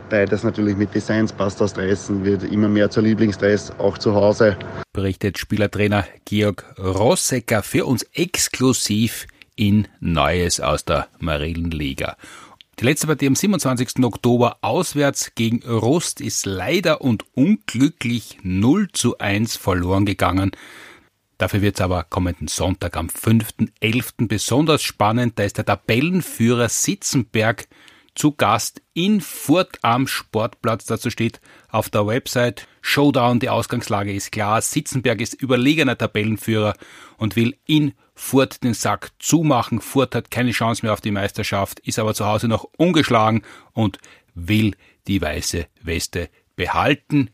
Beides 0.10 0.44
natürlich 0.44 0.76
mit 0.76 0.94
Designs-Busters 0.94 1.74
Dressen, 1.74 2.24
wird 2.24 2.44
immer 2.44 2.68
mehr 2.68 2.90
zur 2.90 3.04
Lieblingsdress, 3.04 3.72
auch 3.80 3.98
zu 3.98 4.14
Hause. 4.14 4.58
Berichtet 4.92 5.38
Spielertrainer 5.38 6.06
Georg 6.26 6.66
Rossecker 6.78 7.64
für 7.64 7.86
uns 7.86 8.04
exklusiv 8.14 9.28
in 9.56 9.88
Neues 10.00 10.60
aus 10.60 10.86
der 10.86 11.08
Marillenliga. 11.20 12.16
Die 12.80 12.86
letzte 12.86 13.08
Partie 13.08 13.28
am 13.28 13.36
27. 13.36 14.04
Oktober 14.04 14.58
auswärts 14.62 15.34
gegen 15.36 15.64
Rust 15.64 16.22
ist 16.22 16.46
leider 16.46 17.02
und 17.02 17.24
unglücklich 17.36 18.40
0 18.42 18.90
zu 18.92 19.20
1 19.20 19.56
verloren 19.58 20.06
gegangen. 20.06 20.52
Dafür 21.38 21.62
wird 21.62 21.76
es 21.76 21.82
aber 21.82 22.04
kommenden 22.04 22.48
Sonntag 22.48 22.96
am 22.96 23.08
5.11. 23.08 24.28
besonders 24.28 24.84
spannend. 24.84 25.38
Da 25.38 25.44
ist 25.44 25.58
der 25.58 25.66
Tabellenführer 25.66 26.70
Sitzenberg 26.70 27.68
zu 28.16 28.34
Gast 28.34 28.82
in 28.94 29.22
Furt 29.22 29.80
am 29.82 30.08
Sportplatz. 30.08 30.86
Dazu 30.86 31.10
steht 31.10 31.42
auf 31.70 31.90
der 31.90 32.06
Website 32.06 32.68
Showdown. 32.82 33.40
Die 33.40 33.50
Ausgangslage 33.50 34.14
ist 34.14 34.32
klar. 34.32 34.62
Sitzenberg 34.62 35.20
ist 35.22 35.34
überlegener 35.34 35.98
Tabellenführer 35.98 36.76
und 37.18 37.36
will 37.36 37.58
in 37.66 37.94
Furt 38.14 38.64
den 38.64 38.76
Sack 38.76 39.12
zumachen. 39.18 39.82
Furt 39.82 40.14
hat 40.14 40.30
keine 40.30 40.52
Chance 40.52 40.86
mehr 40.86 40.94
auf 40.94 41.02
die 41.02 41.12
Meisterschaft, 41.12 41.80
ist 41.80 41.98
aber 41.98 42.14
zu 42.14 42.26
Hause 42.26 42.48
noch 42.48 42.68
ungeschlagen 42.78 43.42
und 43.72 43.98
will 44.36 44.76
die 45.08 45.22
weiße 45.22 45.66
Weste 45.82 46.30
behalten 46.56 47.32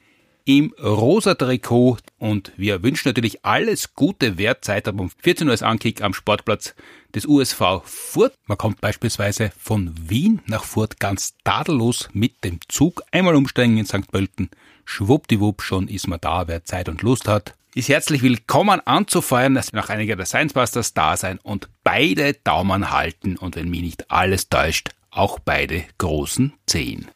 im 0.50 0.74
rosa 0.84 1.36
Trikot 1.36 2.00
und 2.18 2.54
wir 2.58 2.82
wünschen 2.82 3.10
natürlich 3.10 3.45
alles 3.45 3.93
Gute, 3.93 4.39
wer 4.39 4.64
Zeit 4.64 4.88
hat 4.88 4.95
um 5.00 5.12
14 5.12 5.45
Uhr 5.45 5.52
als 5.52 5.62
Ankick 5.62 6.02
am 6.02 6.16
Sportplatz 6.16 6.74
des 7.14 7.28
USV 7.28 7.84
Furt. 7.84 8.34
Man 8.47 8.58
kommt 8.58 8.82
beispielsweise 8.82 9.52
von 9.60 9.93
Wien 10.10 10.41
nach 10.47 10.64
Furt 10.64 11.00
ganz 11.00 11.36
tadellos 11.43 12.10
mit 12.14 12.43
dem 12.43 12.58
Zug, 12.68 13.04
einmal 13.12 13.36
umsteigen 13.36 13.78
in 13.78 13.86
St. 13.86 14.12
Pölten, 14.12 14.50
schwuppdiwupp, 14.86 15.62
schon 15.62 15.88
ist 15.88 16.08
man 16.08 16.20
da, 16.20 16.47
wer 16.47 16.66
Zeit 16.66 16.89
und 16.89 17.04
Lust 17.04 17.28
hat. 17.28 17.54
Ist 17.76 17.89
herzlich 17.89 18.24
willkommen 18.24 18.82
anzufeuern, 18.84 19.54
dass 19.54 19.72
nach 19.72 19.89
einiger 19.89 20.16
der 20.16 20.26
Science 20.26 20.54
Busters 20.54 20.95
da 20.95 21.16
sein 21.16 21.38
und 21.43 21.70
beide 21.84 22.34
Daumen 22.34 22.89
halten 22.89 23.38
und 23.38 23.56
wenn 23.56 23.70
mich 23.70 23.82
nicht 23.82 24.10
alles 24.10 24.50
täuscht, 24.50 24.89
auch 25.12 25.38
beide 25.38 25.84
großen 26.00 26.54
Zehen. 26.66 27.08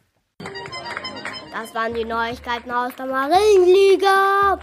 Das 1.64 1.74
waren 1.74 1.93
die 1.93 2.03
Neuigkeiten 2.03 2.70
aus 2.72 2.93
der 2.97 3.05
Marienliga. 3.05 4.59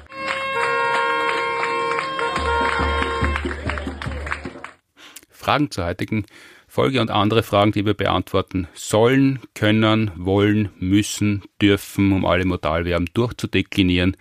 Fragen 5.31 5.71
zur 5.71 5.87
heutigen 5.87 6.27
Folge 6.71 7.01
und 7.01 7.11
andere 7.11 7.43
Fragen, 7.43 7.73
die 7.73 7.85
wir 7.85 7.95
beantworten 7.95 8.69
sollen, 8.75 9.41
können, 9.55 10.13
wollen, 10.15 10.69
müssen, 10.79 11.43
dürfen, 11.61 12.13
um 12.13 12.25
alle 12.25 12.45
Modalverben 12.45 13.11
durchzudeklinieren. 13.13 14.17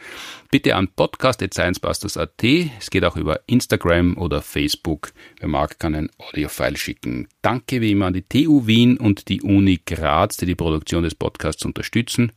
Bitte 0.50 0.76
an 0.76 0.88
podcast.sciencebusters.at. 0.88 2.44
Es 2.44 2.90
geht 2.90 3.06
auch 3.06 3.18
über 3.18 3.42
Instagram 3.46 4.18
oder 4.18 4.42
Facebook. 4.42 5.12
Wer 5.40 5.48
mag, 5.48 5.78
kann 5.78 5.94
ein 5.94 6.10
Audiofile 6.18 6.76
schicken. 6.76 7.28
Danke 7.44 7.82
wie 7.82 7.92
immer 7.92 8.08
an 8.08 8.14
die 8.14 8.24
TU 8.24 8.66
Wien 8.66 8.98
und 8.98 9.30
die 9.30 9.44
Uni 9.44 9.80
Graz, 9.86 10.38
die 10.38 10.48
die 10.48 10.56
Produktion 10.56 11.04
des 11.04 11.14
Podcasts 11.14 11.64
unterstützen. 11.66 12.32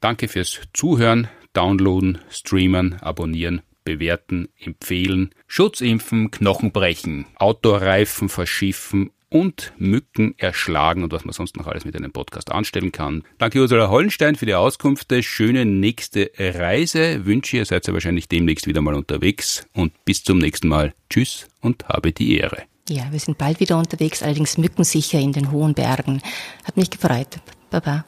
Danke 0.00 0.26
fürs 0.26 0.62
Zuhören, 0.74 1.28
Downloaden, 1.52 2.18
Streamen, 2.28 3.00
Abonnieren 3.02 3.62
bewerten, 3.84 4.48
empfehlen, 4.58 5.30
Schutzimpfen, 5.46 6.30
Knochen 6.30 6.72
brechen, 6.72 7.24
Autoreifen 7.36 8.28
verschiffen 8.28 9.12
und 9.30 9.72
Mücken 9.76 10.34
erschlagen 10.38 11.02
und 11.02 11.12
was 11.12 11.24
man 11.24 11.32
sonst 11.32 11.56
noch 11.56 11.66
alles 11.66 11.84
mit 11.84 11.96
einem 11.96 12.12
Podcast 12.12 12.50
anstellen 12.52 12.92
kann. 12.92 13.24
Danke 13.38 13.60
Ursula 13.60 13.88
Hollenstein 13.88 14.36
für 14.36 14.46
die 14.46 14.54
Auskunft. 14.54 15.12
Schöne 15.22 15.64
nächste 15.64 16.30
Reise 16.38 17.26
wünsche 17.26 17.58
ihr 17.58 17.64
seid 17.64 17.86
ja 17.86 17.92
wahrscheinlich 17.92 18.28
demnächst 18.28 18.66
wieder 18.66 18.80
mal 18.80 18.94
unterwegs 18.94 19.66
und 19.74 19.92
bis 20.04 20.24
zum 20.24 20.38
nächsten 20.38 20.68
Mal. 20.68 20.94
Tschüss 21.10 21.46
und 21.60 21.88
habe 21.88 22.12
die 22.12 22.38
Ehre. 22.38 22.62
Ja, 22.88 23.10
wir 23.10 23.20
sind 23.20 23.36
bald 23.36 23.60
wieder 23.60 23.78
unterwegs, 23.78 24.22
allerdings 24.22 24.56
mückensicher 24.56 25.18
in 25.18 25.32
den 25.32 25.52
hohen 25.52 25.74
Bergen. 25.74 26.22
Hat 26.64 26.76
mich 26.76 26.88
gefreut. 26.88 27.38
Baba. 27.70 28.06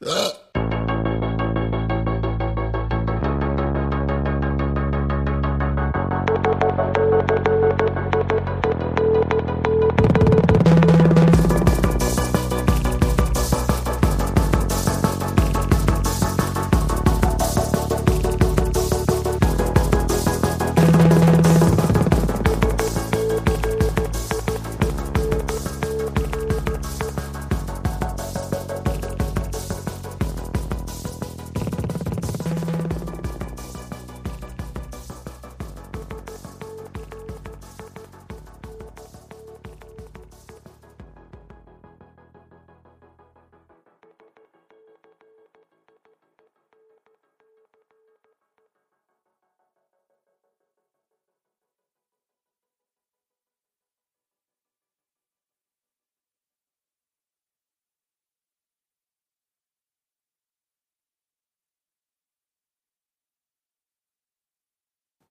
Ja. 0.00 0.32